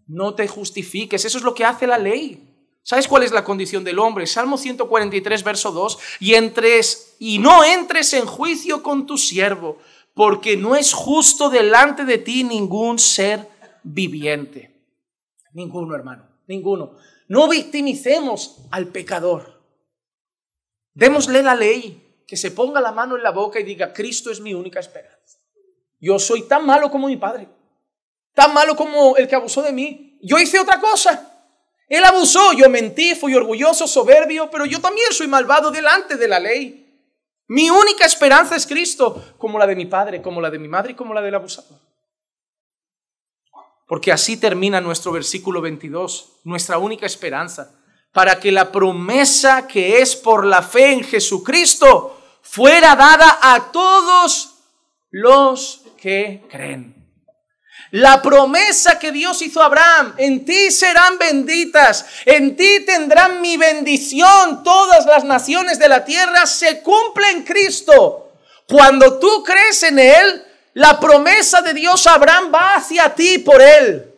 No 0.06 0.34
te 0.34 0.46
justifiques, 0.48 1.24
eso 1.24 1.38
es 1.38 1.44
lo 1.44 1.54
que 1.54 1.64
hace 1.64 1.86
la 1.86 1.98
ley. 1.98 2.50
¿Sabes 2.82 3.08
cuál 3.08 3.22
es 3.22 3.32
la 3.32 3.44
condición 3.44 3.82
del 3.82 3.98
hombre? 3.98 4.26
Salmo 4.26 4.58
143, 4.58 5.42
verso 5.42 5.72
2, 5.72 5.98
y 6.20 6.34
entres 6.34 7.16
y 7.18 7.38
no 7.38 7.64
entres 7.64 8.12
en 8.12 8.26
juicio 8.26 8.82
con 8.82 9.06
tu 9.06 9.16
siervo, 9.16 9.78
porque 10.12 10.56
no 10.56 10.76
es 10.76 10.92
justo 10.92 11.48
delante 11.48 12.04
de 12.04 12.18
ti 12.18 12.44
ningún 12.44 12.98
ser 12.98 13.48
viviente. 13.82 14.70
Ninguno, 15.54 15.94
hermano, 15.94 16.28
ninguno. 16.46 16.96
No 17.26 17.48
victimicemos 17.48 18.66
al 18.70 18.88
pecador. 18.88 19.62
Démosle 20.92 21.42
la 21.42 21.54
ley, 21.54 22.04
que 22.26 22.36
se 22.36 22.50
ponga 22.50 22.80
la 22.80 22.92
mano 22.92 23.16
en 23.16 23.22
la 23.22 23.30
boca 23.30 23.60
y 23.60 23.64
diga, 23.64 23.92
Cristo 23.92 24.30
es 24.30 24.40
mi 24.40 24.52
única 24.54 24.80
esperanza. 24.80 25.38
Yo 26.00 26.18
soy 26.18 26.42
tan 26.42 26.66
malo 26.66 26.90
como 26.90 27.06
mi 27.06 27.16
padre, 27.16 27.48
tan 28.34 28.52
malo 28.52 28.76
como 28.76 29.16
el 29.16 29.26
que 29.28 29.36
abusó 29.36 29.62
de 29.62 29.72
mí. 29.72 30.18
Yo 30.22 30.38
hice 30.38 30.58
otra 30.58 30.80
cosa. 30.80 31.30
Él 31.88 32.04
abusó, 32.04 32.52
yo 32.52 32.68
mentí, 32.68 33.14
fui 33.14 33.34
orgulloso, 33.34 33.86
soberbio, 33.86 34.50
pero 34.50 34.64
yo 34.64 34.80
también 34.80 35.12
soy 35.12 35.28
malvado 35.28 35.70
delante 35.70 36.16
de 36.16 36.28
la 36.28 36.40
ley. 36.40 36.80
Mi 37.46 37.70
única 37.70 38.06
esperanza 38.06 38.56
es 38.56 38.66
Cristo, 38.66 39.34
como 39.38 39.58
la 39.58 39.66
de 39.66 39.76
mi 39.76 39.86
padre, 39.86 40.22
como 40.22 40.40
la 40.40 40.50
de 40.50 40.58
mi 40.58 40.66
madre 40.66 40.92
y 40.92 40.94
como 40.94 41.12
la 41.12 41.20
del 41.20 41.34
abusador. 41.34 41.78
Porque 43.86 44.10
así 44.10 44.38
termina 44.38 44.80
nuestro 44.80 45.12
versículo 45.12 45.60
22, 45.60 46.40
nuestra 46.44 46.78
única 46.78 47.04
esperanza, 47.04 47.78
para 48.12 48.40
que 48.40 48.50
la 48.50 48.72
promesa 48.72 49.66
que 49.66 50.00
es 50.00 50.16
por 50.16 50.46
la 50.46 50.62
fe 50.62 50.92
en 50.92 51.04
Jesucristo 51.04 52.18
fuera 52.40 52.96
dada 52.96 53.38
a 53.42 53.70
todos 53.72 54.54
los 55.10 55.82
que 55.98 56.44
creen. 56.48 56.93
La 57.94 58.20
promesa 58.20 58.98
que 58.98 59.12
Dios 59.12 59.40
hizo 59.40 59.62
a 59.62 59.66
Abraham, 59.66 60.16
en 60.18 60.44
ti 60.44 60.72
serán 60.72 61.16
benditas, 61.16 62.04
en 62.26 62.56
ti 62.56 62.80
tendrán 62.84 63.40
mi 63.40 63.56
bendición, 63.56 64.64
todas 64.64 65.06
las 65.06 65.22
naciones 65.22 65.78
de 65.78 65.86
la 65.86 66.04
tierra 66.04 66.44
se 66.44 66.82
cumple 66.82 67.30
en 67.30 67.44
Cristo. 67.44 68.32
Cuando 68.68 69.20
tú 69.20 69.44
crees 69.44 69.84
en 69.84 70.00
Él, 70.00 70.44
la 70.72 70.98
promesa 70.98 71.62
de 71.62 71.72
Dios 71.72 72.08
a 72.08 72.14
Abraham 72.14 72.50
va 72.52 72.74
hacia 72.74 73.14
ti 73.14 73.38
por 73.38 73.62
Él. 73.62 74.12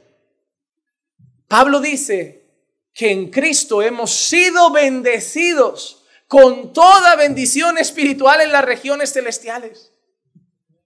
Pablo 1.46 1.78
dice 1.78 2.48
que 2.94 3.10
en 3.10 3.30
Cristo 3.30 3.82
hemos 3.82 4.10
sido 4.10 4.70
bendecidos 4.70 6.02
con 6.28 6.72
toda 6.72 7.14
bendición 7.16 7.76
espiritual 7.76 8.40
en 8.40 8.52
las 8.52 8.64
regiones 8.64 9.12
celestiales. 9.12 9.92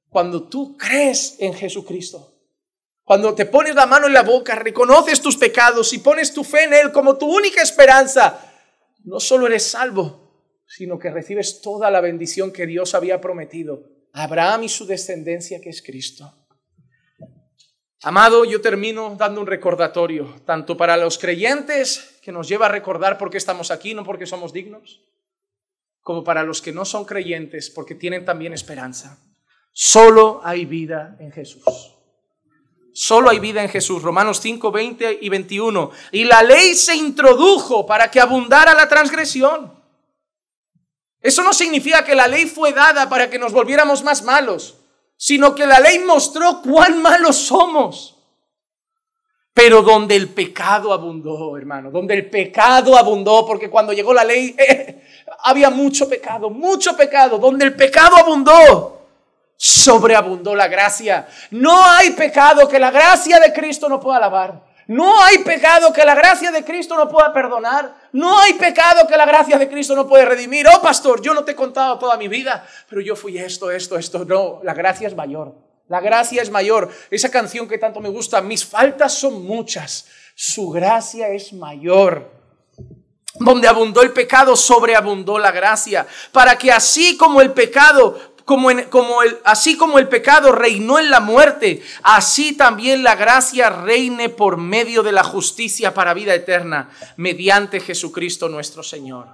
Cuando 0.09 0.49
tú 0.49 0.77
crees 0.77 1.37
en 1.39 1.55
Jesucristo. 1.55 2.30
Cuando 3.11 3.35
te 3.35 3.45
pones 3.45 3.75
la 3.75 3.87
mano 3.87 4.07
en 4.07 4.13
la 4.13 4.23
boca, 4.23 4.55
reconoces 4.55 5.21
tus 5.21 5.37
pecados 5.37 5.93
y 5.93 5.99
pones 5.99 6.33
tu 6.33 6.45
fe 6.45 6.63
en 6.63 6.75
Él 6.75 6.93
como 6.93 7.19
tu 7.19 7.27
única 7.27 7.61
esperanza, 7.61 8.39
no 9.03 9.19
solo 9.19 9.49
eres 9.49 9.67
salvo, 9.67 10.63
sino 10.65 10.97
que 10.97 11.11
recibes 11.11 11.61
toda 11.61 11.91
la 11.91 12.01
bendición 12.01 12.53
que 12.53 12.67
Dios 12.67 12.95
había 12.95 13.21
prometido 13.21 13.83
a 14.13 14.23
Abraham 14.23 14.63
y 14.63 14.69
su 14.69 14.87
descendencia, 14.87 15.61
que 15.61 15.71
es 15.71 15.83
Cristo. 15.83 16.33
Amado, 18.03 18.45
yo 18.45 18.61
termino 18.61 19.17
dando 19.19 19.41
un 19.41 19.49
recordatorio, 19.49 20.37
tanto 20.47 20.77
para 20.77 20.97
los 20.97 21.19
creyentes, 21.19 22.21
que 22.23 22.31
nos 22.31 22.49
lleva 22.49 22.67
a 22.67 22.69
recordar 22.69 23.19
por 23.19 23.29
qué 23.29 23.39
estamos 23.39 23.73
aquí, 23.73 23.93
no 23.93 24.05
porque 24.05 24.27
somos 24.27 24.53
dignos, 24.53 25.03
como 26.01 26.23
para 26.23 26.45
los 26.45 26.63
que 26.63 26.71
no 26.71 26.85
son 26.85 27.05
creyentes, 27.05 27.71
porque 27.71 27.97
tienen 27.97 28.25
también 28.25 28.53
esperanza. 28.53 29.19
Solo 29.73 30.41
hay 30.45 30.65
vida 30.65 31.17
en 31.19 31.33
Jesús. 31.33 31.97
Solo 32.93 33.31
hay 33.31 33.39
vida 33.39 33.63
en 33.63 33.69
Jesús. 33.69 34.03
Romanos 34.03 34.41
5, 34.41 34.71
20 34.71 35.19
y 35.21 35.29
21. 35.29 35.91
Y 36.13 36.25
la 36.25 36.43
ley 36.43 36.75
se 36.75 36.95
introdujo 36.95 37.87
para 37.87 38.11
que 38.11 38.21
abundara 38.21 38.75
la 38.75 38.89
transgresión. 38.89 39.73
Eso 41.21 41.43
no 41.43 41.53
significa 41.53 42.05
que 42.05 42.15
la 42.15 42.27
ley 42.27 42.47
fue 42.47 42.73
dada 42.73 43.09
para 43.09 43.29
que 43.29 43.39
nos 43.39 43.53
volviéramos 43.53 44.03
más 44.03 44.23
malos, 44.23 44.79
sino 45.17 45.55
que 45.55 45.67
la 45.67 45.79
ley 45.79 45.99
mostró 46.01 46.63
cuán 46.63 47.03
malos 47.03 47.37
somos. 47.37 48.17
Pero 49.53 49.83
donde 49.83 50.17
el 50.17 50.31
pecado 50.31 50.93
abundó, 50.93 51.57
hermano, 51.57 51.91
donde 51.91 52.15
el 52.15 52.31
pecado 52.31 52.97
abundó, 52.97 53.45
porque 53.47 53.69
cuando 53.69 53.93
llegó 53.93 54.15
la 54.15 54.25
ley 54.25 54.55
eh, 54.59 55.05
había 55.45 55.69
mucho 55.69 56.09
pecado, 56.09 56.49
mucho 56.49 56.97
pecado, 56.97 57.39
donde 57.39 57.67
el 57.67 57.77
pecado 57.77 58.17
abundó 58.17 59.00
sobreabundó 59.63 60.55
la 60.55 60.69
gracia. 60.69 61.29
No 61.51 61.85
hay 61.85 62.13
pecado 62.13 62.67
que 62.67 62.79
la 62.79 62.91
gracia 62.91 63.39
de 63.39 63.53
Cristo 63.53 63.91
no 63.91 64.01
pueda 64.01 64.19
lavar. 64.19 64.65
No 64.87 65.23
hay 65.23 65.39
pecado 65.39 65.93
que 65.93 66.03
la 66.03 66.15
gracia 66.15 66.51
de 66.51 66.65
Cristo 66.65 66.97
no 66.97 67.11
pueda 67.11 67.31
perdonar. 67.31 67.95
No 68.13 68.39
hay 68.39 68.55
pecado 68.55 69.07
que 69.07 69.19
la 69.19 69.27
gracia 69.27 69.59
de 69.59 69.69
Cristo 69.69 69.95
no 69.95 70.09
puede 70.09 70.25
redimir. 70.25 70.67
Oh, 70.67 70.81
pastor, 70.81 71.21
yo 71.21 71.35
no 71.35 71.45
te 71.45 71.53
he 71.53 71.55
contado 71.55 71.99
toda 71.99 72.17
mi 72.17 72.27
vida, 72.27 72.67
pero 72.89 73.03
yo 73.03 73.15
fui 73.15 73.37
esto, 73.37 73.71
esto, 73.71 73.99
esto. 73.99 74.25
No, 74.25 74.61
la 74.63 74.73
gracia 74.73 75.07
es 75.07 75.15
mayor. 75.15 75.55
La 75.89 76.01
gracia 76.01 76.41
es 76.41 76.51
mayor. 76.51 76.91
Esa 77.11 77.31
canción 77.31 77.69
que 77.69 77.77
tanto 77.77 78.01
me 78.01 78.09
gusta, 78.09 78.41
mis 78.41 78.65
faltas 78.65 79.13
son 79.13 79.45
muchas. 79.45 80.07
Su 80.35 80.71
gracia 80.71 81.29
es 81.29 81.53
mayor. 81.53 82.41
Donde 83.35 83.69
abundó 83.69 84.03
el 84.03 84.13
pecado, 84.13 84.57
sobreabundó 84.57 85.39
la 85.39 85.53
gracia. 85.53 86.05
Para 86.33 86.59
que 86.59 86.73
así 86.73 87.17
como 87.17 87.41
el 87.41 87.53
pecado 87.53 88.30
como, 88.59 89.21
así 89.45 89.77
como 89.77 90.01
el 90.01 90.09
pecado 90.09 90.51
reinó 90.51 90.99
en 90.99 91.09
la 91.09 91.21
muerte, 91.21 91.83
así 92.03 92.57
también 92.57 93.05
la 93.05 93.15
gracia 93.15 93.71
reine 93.71 94.29
por 94.29 94.57
medio 94.57 95.05
de 95.05 95.13
la 95.13 95.23
justicia 95.23 95.95
para 95.95 96.15
vida 96.15 96.35
eterna, 96.35 96.91
mediante 97.17 97.79
Jesucristo 97.79 98.49
nuestro 98.49 98.83
Señor. 98.83 99.29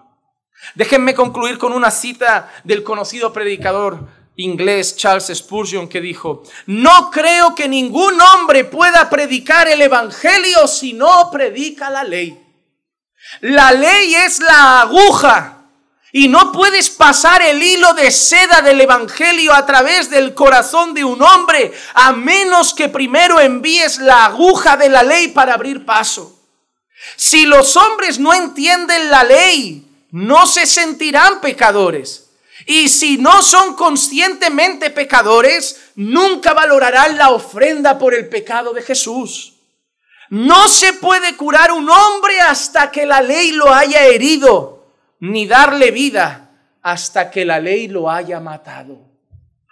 Déjenme 0.75 1.15
concluir 1.15 1.57
con 1.57 1.73
una 1.73 1.91
cita 1.91 2.53
del 2.65 2.83
conocido 2.83 3.33
predicador 3.33 4.07
inglés 4.37 4.97
Charles 4.97 5.33
Spurgeon 5.35 5.89
que 5.89 6.03
dijo, 6.03 6.43
no 6.67 7.11
creo 7.11 7.55
que 7.55 7.69
ningún 7.69 8.21
hombre 8.21 8.65
pueda 8.65 9.09
predicar 9.09 9.67
el 9.67 9.81
Evangelio 9.81 10.67
si 10.67 10.93
no 10.93 11.31
predica 11.31 11.89
la 11.89 12.05
ley. 12.05 12.39
La 13.41 13.73
ley 13.73 14.15
es 14.15 14.41
la 14.41 14.83
aguja 14.83 15.56
y 16.17 16.29
no 16.29 16.51
puedes 16.51 16.89
pasar 16.89 17.43
el 17.43 17.63
hilo 17.63 17.93
de 17.93 18.11
seda 18.11 18.63
del 18.63 18.81
Evangelio 18.81 19.53
a 19.53 19.67
través 19.67 20.09
del 20.09 20.33
corazón 20.33 20.95
de 20.95 21.05
un 21.05 21.21
hombre 21.21 21.75
a 21.93 22.13
menos 22.13 22.73
que 22.73 22.89
primero 22.89 23.39
envíes 23.39 23.99
la 23.99 24.25
aguja 24.25 24.79
de 24.79 24.89
la 24.89 25.03
ley 25.03 25.29
para 25.29 25.53
abrir 25.53 25.85
paso. 25.85 26.41
Si 27.17 27.45
los 27.45 27.77
hombres 27.77 28.19
no 28.19 28.33
entienden 28.33 29.11
la 29.11 29.25
ley, 29.25 29.87
no 30.11 30.47
se 30.47 30.65
sentirán 30.65 31.43
pecadores. 31.43 32.31
Y 32.65 32.89
si 32.89 33.19
no 33.19 33.43
son 33.43 33.75
conscientemente 33.75 34.89
pecadores, 34.89 35.91
nunca 35.97 36.55
valorarán 36.55 37.19
la 37.19 37.29
ofrenda 37.29 37.99
por 37.99 38.15
el 38.15 38.31
pecado 38.31 38.73
de 38.73 38.81
Jesús. 38.81 39.53
No 40.31 40.67
se 40.69 40.95
puede 40.95 41.37
curar 41.37 41.73
un 41.73 41.91
hombre 41.91 42.41
hasta 42.41 42.91
que 42.91 43.05
la 43.05 43.21
ley 43.21 43.53
lo 43.53 43.71
haya 43.71 44.07
herido 44.07 44.76
ni 45.21 45.47
darle 45.47 45.91
vida 45.91 46.51
hasta 46.83 47.31
que 47.31 47.45
la 47.45 47.59
ley 47.59 47.89
lo 47.89 48.11
haya 48.11 48.41
matado. 48.41 48.99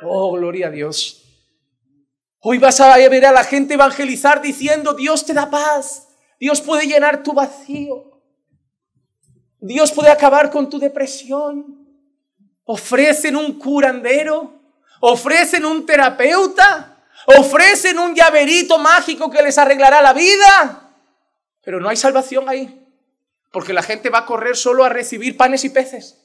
Oh, 0.02 0.32
gloria 0.32 0.68
a 0.68 0.70
Dios. 0.70 1.22
Hoy 2.40 2.58
vas 2.58 2.80
a 2.80 2.96
ver 2.96 3.24
a 3.24 3.32
la 3.32 3.44
gente 3.44 3.74
evangelizar 3.74 4.42
diciendo, 4.42 4.94
Dios 4.94 5.24
te 5.24 5.32
da 5.32 5.48
paz, 5.48 6.08
Dios 6.38 6.60
puede 6.60 6.86
llenar 6.86 7.22
tu 7.22 7.32
vacío. 7.32 8.20
Dios 9.60 9.92
puede 9.92 10.10
acabar 10.10 10.50
con 10.50 10.68
tu 10.68 10.78
depresión. 10.78 11.88
Ofrecen 12.64 13.36
un 13.36 13.58
curandero, 13.58 14.60
ofrecen 15.00 15.64
un 15.64 15.86
terapeuta, 15.86 17.02
ofrecen 17.38 17.98
un 17.98 18.14
llaverito 18.14 18.78
mágico 18.78 19.30
que 19.30 19.42
les 19.42 19.56
arreglará 19.56 20.02
la 20.02 20.12
vida. 20.12 20.90
Pero 21.62 21.80
no 21.80 21.88
hay 21.88 21.96
salvación 21.96 22.46
ahí. 22.48 22.83
Porque 23.54 23.72
la 23.72 23.82
gente 23.82 24.10
va 24.10 24.18
a 24.18 24.26
correr 24.26 24.56
solo 24.56 24.84
a 24.84 24.88
recibir 24.88 25.36
panes 25.36 25.64
y 25.64 25.70
peces. 25.70 26.20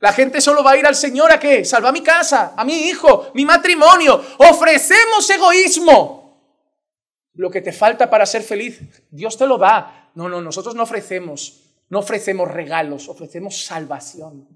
La 0.00 0.14
gente 0.14 0.40
solo 0.40 0.64
va 0.64 0.72
a 0.72 0.76
ir 0.78 0.86
al 0.86 0.96
Señor 0.96 1.30
a 1.30 1.38
qué? 1.38 1.62
Salva 1.62 1.92
mi 1.92 2.02
casa, 2.02 2.54
a 2.56 2.64
mi 2.64 2.88
hijo, 2.88 3.30
mi 3.34 3.44
matrimonio. 3.44 4.18
Ofrecemos 4.38 5.28
egoísmo. 5.28 6.24
Lo 7.34 7.50
que 7.50 7.60
te 7.60 7.70
falta 7.70 8.08
para 8.08 8.24
ser 8.24 8.42
feliz, 8.42 8.80
Dios 9.10 9.36
te 9.36 9.46
lo 9.46 9.58
da. 9.58 10.10
No, 10.14 10.30
no, 10.30 10.40
nosotros 10.40 10.74
no 10.74 10.84
ofrecemos, 10.84 11.74
no 11.90 11.98
ofrecemos 11.98 12.50
regalos, 12.50 13.10
ofrecemos 13.10 13.66
salvación. 13.66 14.48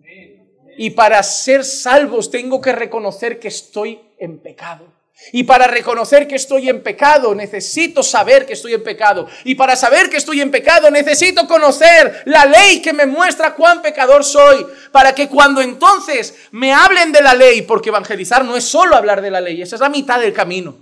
Y 0.78 0.90
para 0.90 1.22
ser 1.22 1.62
salvos 1.62 2.30
tengo 2.30 2.58
que 2.58 2.72
reconocer 2.72 3.38
que 3.38 3.48
estoy 3.48 4.00
en 4.18 4.38
pecado. 4.38 4.97
Y 5.32 5.42
para 5.42 5.66
reconocer 5.66 6.26
que 6.26 6.36
estoy 6.36 6.68
en 6.68 6.82
pecado, 6.82 7.34
necesito 7.34 8.02
saber 8.02 8.46
que 8.46 8.52
estoy 8.52 8.74
en 8.74 8.82
pecado. 8.82 9.26
Y 9.44 9.56
para 9.56 9.76
saber 9.76 10.08
que 10.08 10.16
estoy 10.16 10.40
en 10.40 10.50
pecado, 10.50 10.90
necesito 10.90 11.46
conocer 11.46 12.22
la 12.24 12.46
ley 12.46 12.80
que 12.80 12.92
me 12.92 13.04
muestra 13.04 13.54
cuán 13.54 13.82
pecador 13.82 14.24
soy. 14.24 14.64
Para 14.92 15.14
que 15.14 15.28
cuando 15.28 15.60
entonces 15.60 16.48
me 16.52 16.72
hablen 16.72 17.12
de 17.12 17.20
la 17.20 17.34
ley, 17.34 17.62
porque 17.62 17.90
evangelizar 17.90 18.44
no 18.44 18.56
es 18.56 18.64
solo 18.64 18.96
hablar 18.96 19.20
de 19.20 19.30
la 19.30 19.40
ley, 19.40 19.60
esa 19.60 19.76
es 19.76 19.80
la 19.80 19.88
mitad 19.88 20.20
del 20.20 20.32
camino. 20.32 20.78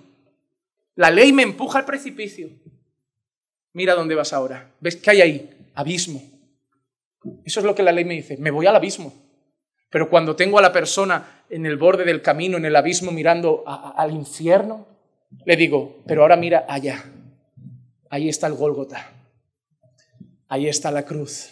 La 0.94 1.10
ley 1.10 1.32
me 1.32 1.42
empuja 1.42 1.78
al 1.78 1.84
precipicio. 1.84 2.48
Mira 3.72 3.94
dónde 3.94 4.14
vas 4.14 4.32
ahora. 4.32 4.70
¿Ves 4.80 4.96
qué 4.96 5.10
hay 5.10 5.20
ahí? 5.22 5.70
Abismo. 5.74 6.22
Eso 7.44 7.60
es 7.60 7.66
lo 7.66 7.74
que 7.74 7.82
la 7.82 7.92
ley 7.92 8.04
me 8.04 8.14
dice. 8.14 8.36
Me 8.36 8.50
voy 8.50 8.66
al 8.66 8.76
abismo. 8.76 9.25
Pero 9.96 10.10
cuando 10.10 10.36
tengo 10.36 10.58
a 10.58 10.60
la 10.60 10.74
persona 10.74 11.44
en 11.48 11.64
el 11.64 11.78
borde 11.78 12.04
del 12.04 12.20
camino, 12.20 12.58
en 12.58 12.66
el 12.66 12.76
abismo, 12.76 13.12
mirando 13.12 13.64
al 13.64 14.12
infierno, 14.12 14.86
le 15.46 15.56
digo, 15.56 16.02
pero 16.06 16.20
ahora 16.20 16.36
mira 16.36 16.66
allá. 16.68 17.02
Ahí 18.10 18.28
está 18.28 18.46
el 18.46 18.52
Gólgota. 18.52 19.10
Ahí 20.48 20.68
está 20.68 20.90
la 20.90 21.06
cruz. 21.06 21.48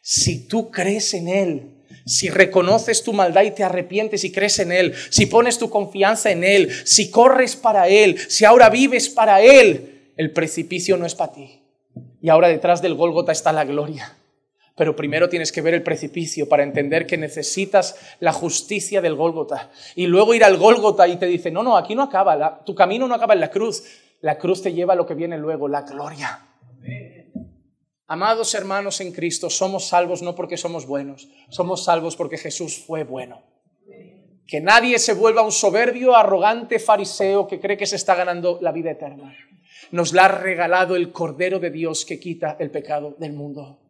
Si 0.00 0.48
tú 0.48 0.70
crees 0.70 1.12
en 1.12 1.28
Él, 1.28 1.84
si 2.06 2.30
reconoces 2.30 3.04
tu 3.04 3.12
maldad 3.12 3.42
y 3.42 3.50
te 3.50 3.64
arrepientes 3.64 4.24
y 4.24 4.32
crees 4.32 4.58
en 4.58 4.72
Él, 4.72 4.94
si 5.10 5.26
pones 5.26 5.58
tu 5.58 5.68
confianza 5.68 6.30
en 6.30 6.44
Él, 6.44 6.72
si 6.86 7.10
corres 7.10 7.54
para 7.54 7.86
Él, 7.86 8.18
si 8.18 8.46
ahora 8.46 8.70
vives 8.70 9.10
para 9.10 9.42
Él, 9.42 10.14
el 10.16 10.32
precipicio 10.32 10.96
no 10.96 11.04
es 11.04 11.14
para 11.14 11.34
ti. 11.34 11.60
Y 12.22 12.30
ahora 12.30 12.48
detrás 12.48 12.80
del 12.80 12.94
Gólgota 12.94 13.30
está 13.30 13.52
la 13.52 13.66
gloria. 13.66 14.16
Pero 14.74 14.96
primero 14.96 15.28
tienes 15.28 15.52
que 15.52 15.60
ver 15.60 15.74
el 15.74 15.82
precipicio 15.82 16.48
para 16.48 16.62
entender 16.62 17.06
que 17.06 17.18
necesitas 17.18 17.96
la 18.20 18.32
justicia 18.32 19.00
del 19.00 19.14
Gólgota. 19.16 19.70
Y 19.94 20.06
luego 20.06 20.34
ir 20.34 20.44
al 20.44 20.56
Gólgota 20.56 21.06
y 21.08 21.16
te 21.16 21.26
dice, 21.26 21.50
no, 21.50 21.62
no, 21.62 21.76
aquí 21.76 21.94
no 21.94 22.02
acaba, 22.02 22.64
tu 22.64 22.74
camino 22.74 23.06
no 23.06 23.14
acaba 23.14 23.34
en 23.34 23.40
la 23.40 23.50
cruz. 23.50 23.84
La 24.20 24.38
cruz 24.38 24.62
te 24.62 24.72
lleva 24.72 24.94
a 24.94 24.96
lo 24.96 25.04
que 25.04 25.14
viene 25.14 25.36
luego, 25.36 25.68
la 25.68 25.82
gloria. 25.82 26.48
Amados 28.06 28.54
hermanos 28.54 29.00
en 29.00 29.12
Cristo, 29.12 29.50
somos 29.50 29.88
salvos 29.88 30.22
no 30.22 30.34
porque 30.34 30.56
somos 30.56 30.86
buenos, 30.86 31.28
somos 31.48 31.84
salvos 31.84 32.14
porque 32.14 32.36
Jesús 32.36 32.78
fue 32.86 33.04
bueno. 33.04 33.42
Que 34.46 34.60
nadie 34.60 34.98
se 34.98 35.14
vuelva 35.14 35.42
un 35.42 35.52
soberbio, 35.52 36.14
arrogante 36.14 36.78
fariseo 36.78 37.46
que 37.46 37.58
cree 37.58 37.76
que 37.76 37.86
se 37.86 37.96
está 37.96 38.14
ganando 38.14 38.58
la 38.60 38.70
vida 38.70 38.90
eterna. 38.90 39.34
Nos 39.90 40.12
la 40.12 40.26
ha 40.26 40.28
regalado 40.28 40.94
el 40.94 41.10
Cordero 41.10 41.58
de 41.58 41.70
Dios 41.70 42.04
que 42.04 42.20
quita 42.20 42.56
el 42.58 42.70
pecado 42.70 43.16
del 43.18 43.32
mundo. 43.32 43.81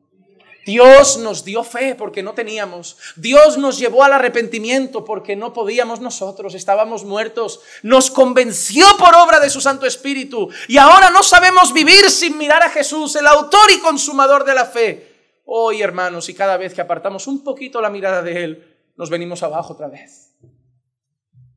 Dios 0.65 1.19
nos 1.19 1.45
dio 1.45 1.65
fe 1.65 1.95
porque 1.95 2.23
no 2.23 2.35
teníamos. 2.35 2.97
Dios 3.17 3.59
nos 3.59 3.79
llevó 3.79 4.05
al 4.05 4.13
arrepentimiento 4.13 5.05
porque 5.05 5.37
no 5.37 5.53
podíamos 5.53 6.01
nosotros, 6.01 6.55
estábamos 6.55 7.05
muertos. 7.05 7.61
Nos 7.83 8.11
convenció 8.11 8.87
por 8.99 9.15
obra 9.15 9.41
de 9.41 9.51
su 9.51 9.61
Santo 9.61 9.87
Espíritu 9.87 10.49
y 10.69 10.79
ahora 10.79 11.11
no 11.11 11.23
sabemos 11.23 11.73
vivir 11.73 12.11
sin 12.11 12.39
mirar 12.39 12.63
a 12.63 12.71
Jesús, 12.71 13.17
el 13.17 13.27
autor 13.27 13.71
y 13.71 13.81
consumador 13.81 14.45
de 14.45 14.55
la 14.55 14.65
fe. 14.65 15.13
Hoy, 15.45 15.83
hermanos, 15.83 16.29
y 16.29 16.35
cada 16.35 16.57
vez 16.57 16.75
que 16.75 16.81
apartamos 16.81 17.27
un 17.27 17.43
poquito 17.43 17.81
la 17.81 17.91
mirada 17.91 18.23
de 18.23 18.45
Él, 18.45 18.79
nos 18.97 19.11
venimos 19.11 19.43
abajo 19.43 19.73
otra 19.73 19.89
vez. 19.89 20.33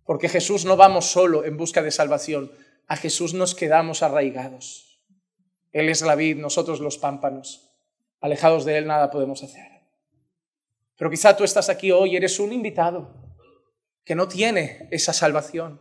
Porque 0.04 0.30
Jesús 0.30 0.66
no 0.66 0.78
vamos 0.78 1.06
solo 1.06 1.46
en 1.46 1.58
busca 1.58 1.82
de 1.82 1.92
salvación, 1.92 2.52
a 2.88 2.98
Jesús 2.98 3.34
nos 3.34 3.56
quedamos 3.56 4.04
arraigados. 4.04 5.00
Él 5.72 5.90
es 5.90 6.02
la 6.02 6.16
vid, 6.16 6.38
nosotros 6.38 6.80
los 6.80 6.98
pámpanos. 6.98 7.65
Alejados 8.26 8.66
de 8.66 8.80
Él 8.80 8.88
nada 8.88 9.12
podemos 9.12 9.44
hacer. 9.44 9.84
Pero 10.98 11.12
quizá 11.12 11.38
tú 11.38 11.44
estás 11.44 11.70
aquí 11.70 11.92
hoy, 11.92 12.16
eres 12.16 12.40
un 12.40 12.52
invitado 12.52 13.14
que 14.04 14.16
no 14.16 14.28
tiene 14.28 14.88
esa 14.90 15.14
salvación. 15.14 15.80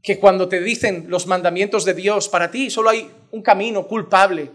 Que 0.00 0.20
cuando 0.20 0.48
te 0.48 0.60
dicen 0.60 1.06
los 1.08 1.26
mandamientos 1.26 1.84
de 1.84 1.94
Dios, 1.94 2.28
para 2.28 2.52
ti 2.52 2.70
solo 2.70 2.90
hay 2.90 3.10
un 3.32 3.42
camino 3.42 3.88
culpable. 3.88 4.52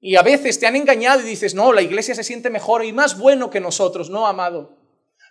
Y 0.00 0.16
a 0.16 0.22
veces 0.22 0.58
te 0.58 0.66
han 0.66 0.74
engañado 0.74 1.20
y 1.20 1.24
dices, 1.24 1.54
no, 1.54 1.74
la 1.74 1.82
iglesia 1.82 2.14
se 2.14 2.24
siente 2.24 2.48
mejor 2.48 2.82
y 2.82 2.94
más 2.94 3.18
bueno 3.18 3.50
que 3.50 3.60
nosotros. 3.60 4.08
No, 4.08 4.26
amado, 4.26 4.74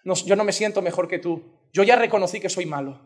yo 0.03 0.35
no 0.35 0.43
me 0.43 0.53
siento 0.53 0.83
mejor 0.83 1.07
que 1.07 1.17
tú. 1.17 1.41
Yo 1.73 1.81
ya 1.81 1.95
reconocí 1.95 2.39
que 2.39 2.49
soy 2.49 2.67
malo. 2.67 3.01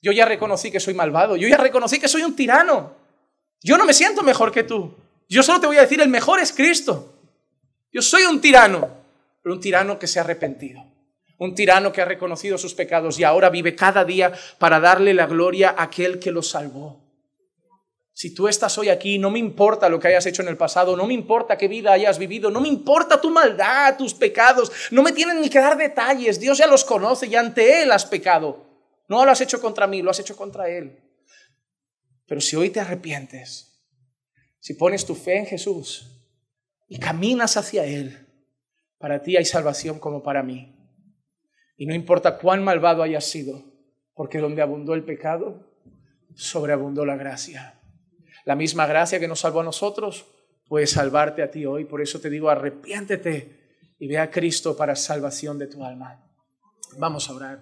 Yo 0.00 0.12
ya 0.12 0.26
reconocí 0.26 0.70
que 0.70 0.78
soy 0.78 0.94
malvado. 0.94 1.34
Yo 1.34 1.48
ya 1.48 1.56
reconocí 1.56 1.98
que 1.98 2.06
soy 2.06 2.22
un 2.22 2.36
tirano. 2.36 2.94
Yo 3.64 3.76
no 3.76 3.84
me 3.84 3.92
siento 3.92 4.22
mejor 4.22 4.52
que 4.52 4.62
tú. 4.62 4.94
Yo 5.28 5.42
solo 5.42 5.60
te 5.60 5.66
voy 5.66 5.76
a 5.76 5.82
decir, 5.82 6.00
el 6.00 6.08
mejor 6.08 6.40
es 6.40 6.52
Cristo. 6.52 7.14
Yo 7.92 8.02
soy 8.02 8.22
un 8.22 8.40
tirano, 8.40 8.88
pero 9.42 9.54
un 9.54 9.60
tirano 9.60 9.98
que 9.98 10.06
se 10.06 10.18
ha 10.18 10.22
arrepentido. 10.22 10.84
Un 11.38 11.54
tirano 11.54 11.92
que 11.92 12.00
ha 12.00 12.06
reconocido 12.06 12.58
sus 12.58 12.74
pecados 12.74 13.18
y 13.18 13.24
ahora 13.24 13.50
vive 13.50 13.76
cada 13.76 14.04
día 14.04 14.32
para 14.58 14.80
darle 14.80 15.14
la 15.14 15.26
gloria 15.26 15.70
a 15.76 15.84
aquel 15.84 16.18
que 16.18 16.32
lo 16.32 16.42
salvó. 16.42 17.08
Si 18.12 18.34
tú 18.34 18.48
estás 18.48 18.76
hoy 18.78 18.88
aquí, 18.88 19.16
no 19.16 19.30
me 19.30 19.38
importa 19.38 19.88
lo 19.88 20.00
que 20.00 20.08
hayas 20.08 20.26
hecho 20.26 20.42
en 20.42 20.48
el 20.48 20.56
pasado, 20.56 20.96
no 20.96 21.06
me 21.06 21.14
importa 21.14 21.56
qué 21.56 21.68
vida 21.68 21.92
hayas 21.92 22.18
vivido, 22.18 22.50
no 22.50 22.60
me 22.60 22.66
importa 22.66 23.20
tu 23.20 23.30
maldad, 23.30 23.96
tus 23.96 24.12
pecados, 24.12 24.72
no 24.90 25.04
me 25.04 25.12
tienen 25.12 25.40
ni 25.40 25.48
que 25.48 25.60
dar 25.60 25.76
detalles, 25.76 26.40
Dios 26.40 26.58
ya 26.58 26.66
los 26.66 26.84
conoce 26.84 27.28
y 27.28 27.36
ante 27.36 27.80
Él 27.82 27.92
has 27.92 28.04
pecado. 28.04 28.66
No 29.06 29.24
lo 29.24 29.30
has 29.30 29.40
hecho 29.40 29.60
contra 29.60 29.86
mí, 29.86 30.02
lo 30.02 30.10
has 30.10 30.18
hecho 30.18 30.36
contra 30.36 30.68
Él. 30.68 30.98
Pero 32.26 32.40
si 32.40 32.56
hoy 32.56 32.70
te 32.70 32.80
arrepientes, 32.80 33.67
si 34.60 34.74
pones 34.74 35.04
tu 35.06 35.14
fe 35.14 35.38
en 35.38 35.46
Jesús 35.46 36.22
y 36.88 36.98
caminas 36.98 37.56
hacia 37.56 37.84
Él, 37.84 38.26
para 38.98 39.22
ti 39.22 39.36
hay 39.36 39.44
salvación 39.44 39.98
como 39.98 40.22
para 40.22 40.42
mí. 40.42 40.74
Y 41.76 41.86
no 41.86 41.94
importa 41.94 42.38
cuán 42.38 42.64
malvado 42.64 43.02
hayas 43.02 43.24
sido, 43.24 43.62
porque 44.14 44.38
donde 44.38 44.62
abundó 44.62 44.94
el 44.94 45.04
pecado, 45.04 45.68
sobreabundó 46.34 47.04
la 47.04 47.16
gracia. 47.16 47.80
La 48.44 48.56
misma 48.56 48.86
gracia 48.86 49.20
que 49.20 49.28
nos 49.28 49.40
salvó 49.40 49.60
a 49.60 49.64
nosotros 49.64 50.26
puede 50.68 50.86
salvarte 50.86 51.42
a 51.42 51.50
ti 51.50 51.66
hoy. 51.66 51.84
Por 51.84 52.00
eso 52.00 52.20
te 52.20 52.30
digo, 52.30 52.50
arrepiéntete 52.50 53.94
y 53.98 54.08
ve 54.08 54.18
a 54.18 54.30
Cristo 54.30 54.76
para 54.76 54.96
salvación 54.96 55.58
de 55.58 55.66
tu 55.66 55.84
alma. 55.84 56.24
Vamos 56.96 57.28
a 57.28 57.34
orar. 57.34 57.60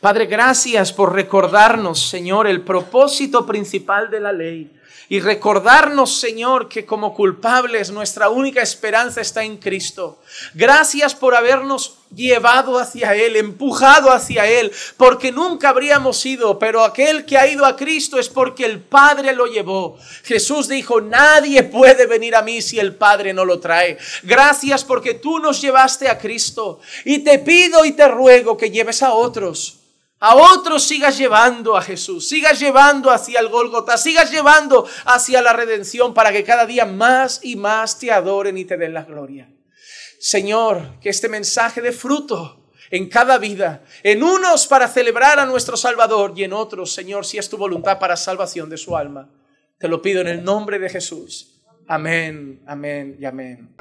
Padre, 0.00 0.26
gracias 0.26 0.92
por 0.92 1.14
recordarnos, 1.14 2.08
Señor, 2.08 2.46
el 2.46 2.62
propósito 2.62 3.44
principal 3.44 4.10
de 4.10 4.20
la 4.20 4.32
ley 4.32 4.79
y 5.08 5.18
recordarnos, 5.18 6.20
Señor, 6.20 6.68
que 6.68 6.86
como 6.86 7.14
culpables 7.14 7.90
nuestra 7.90 8.28
única 8.28 8.62
esperanza 8.62 9.20
está 9.20 9.42
en 9.42 9.56
Cristo. 9.56 10.20
Gracias 10.54 11.16
por 11.16 11.34
habernos 11.34 11.96
llevado 12.14 12.78
hacia 12.78 13.14
Él, 13.16 13.36
empujado 13.36 14.12
hacia 14.12 14.46
Él, 14.46 14.70
porque 14.96 15.32
nunca 15.32 15.70
habríamos 15.70 16.24
ido, 16.24 16.58
pero 16.60 16.84
aquel 16.84 17.24
que 17.24 17.36
ha 17.36 17.46
ido 17.48 17.66
a 17.66 17.76
Cristo 17.76 18.20
es 18.20 18.28
porque 18.28 18.64
el 18.64 18.80
Padre 18.80 19.32
lo 19.32 19.46
llevó. 19.46 19.98
Jesús 20.22 20.68
dijo, 20.68 21.00
nadie 21.00 21.64
puede 21.64 22.06
venir 22.06 22.36
a 22.36 22.42
mí 22.42 22.62
si 22.62 22.78
el 22.78 22.94
Padre 22.94 23.32
no 23.32 23.44
lo 23.44 23.58
trae. 23.58 23.98
Gracias 24.22 24.84
porque 24.84 25.14
tú 25.14 25.40
nos 25.40 25.60
llevaste 25.60 26.08
a 26.08 26.18
Cristo 26.18 26.80
y 27.04 27.18
te 27.20 27.40
pido 27.40 27.84
y 27.84 27.92
te 27.92 28.06
ruego 28.06 28.56
que 28.56 28.70
lleves 28.70 29.02
a 29.02 29.12
otros 29.12 29.79
a 30.20 30.36
otros 30.36 30.84
sigas 30.84 31.16
llevando 31.16 31.76
a 31.76 31.82
Jesús, 31.82 32.28
sigas 32.28 32.60
llevando 32.60 33.10
hacia 33.10 33.40
el 33.40 33.48
Golgota, 33.48 33.96
sigas 33.96 34.30
llevando 34.30 34.86
hacia 35.06 35.40
la 35.40 35.54
redención 35.54 36.12
para 36.12 36.30
que 36.30 36.44
cada 36.44 36.66
día 36.66 36.84
más 36.84 37.40
y 37.42 37.56
más 37.56 37.98
te 37.98 38.12
adoren 38.12 38.58
y 38.58 38.66
te 38.66 38.76
den 38.76 38.92
la 38.92 39.04
gloria. 39.04 39.50
Señor, 40.20 41.00
que 41.00 41.08
este 41.08 41.30
mensaje 41.30 41.80
de 41.80 41.92
fruto 41.92 42.68
en 42.90 43.08
cada 43.08 43.38
vida, 43.38 43.84
en 44.02 44.22
unos 44.22 44.66
para 44.66 44.88
celebrar 44.88 45.38
a 45.38 45.46
nuestro 45.46 45.76
Salvador 45.76 46.34
y 46.36 46.44
en 46.44 46.52
otros, 46.52 46.92
Señor, 46.92 47.24
si 47.24 47.38
es 47.38 47.48
tu 47.48 47.56
voluntad 47.56 47.98
para 47.98 48.16
salvación 48.16 48.68
de 48.68 48.76
su 48.76 48.96
alma. 48.96 49.30
Te 49.78 49.88
lo 49.88 50.02
pido 50.02 50.20
en 50.20 50.28
el 50.28 50.44
nombre 50.44 50.78
de 50.78 50.90
Jesús. 50.90 51.62
Amén, 51.88 52.62
amén 52.66 53.16
y 53.18 53.24
amén. 53.24 53.74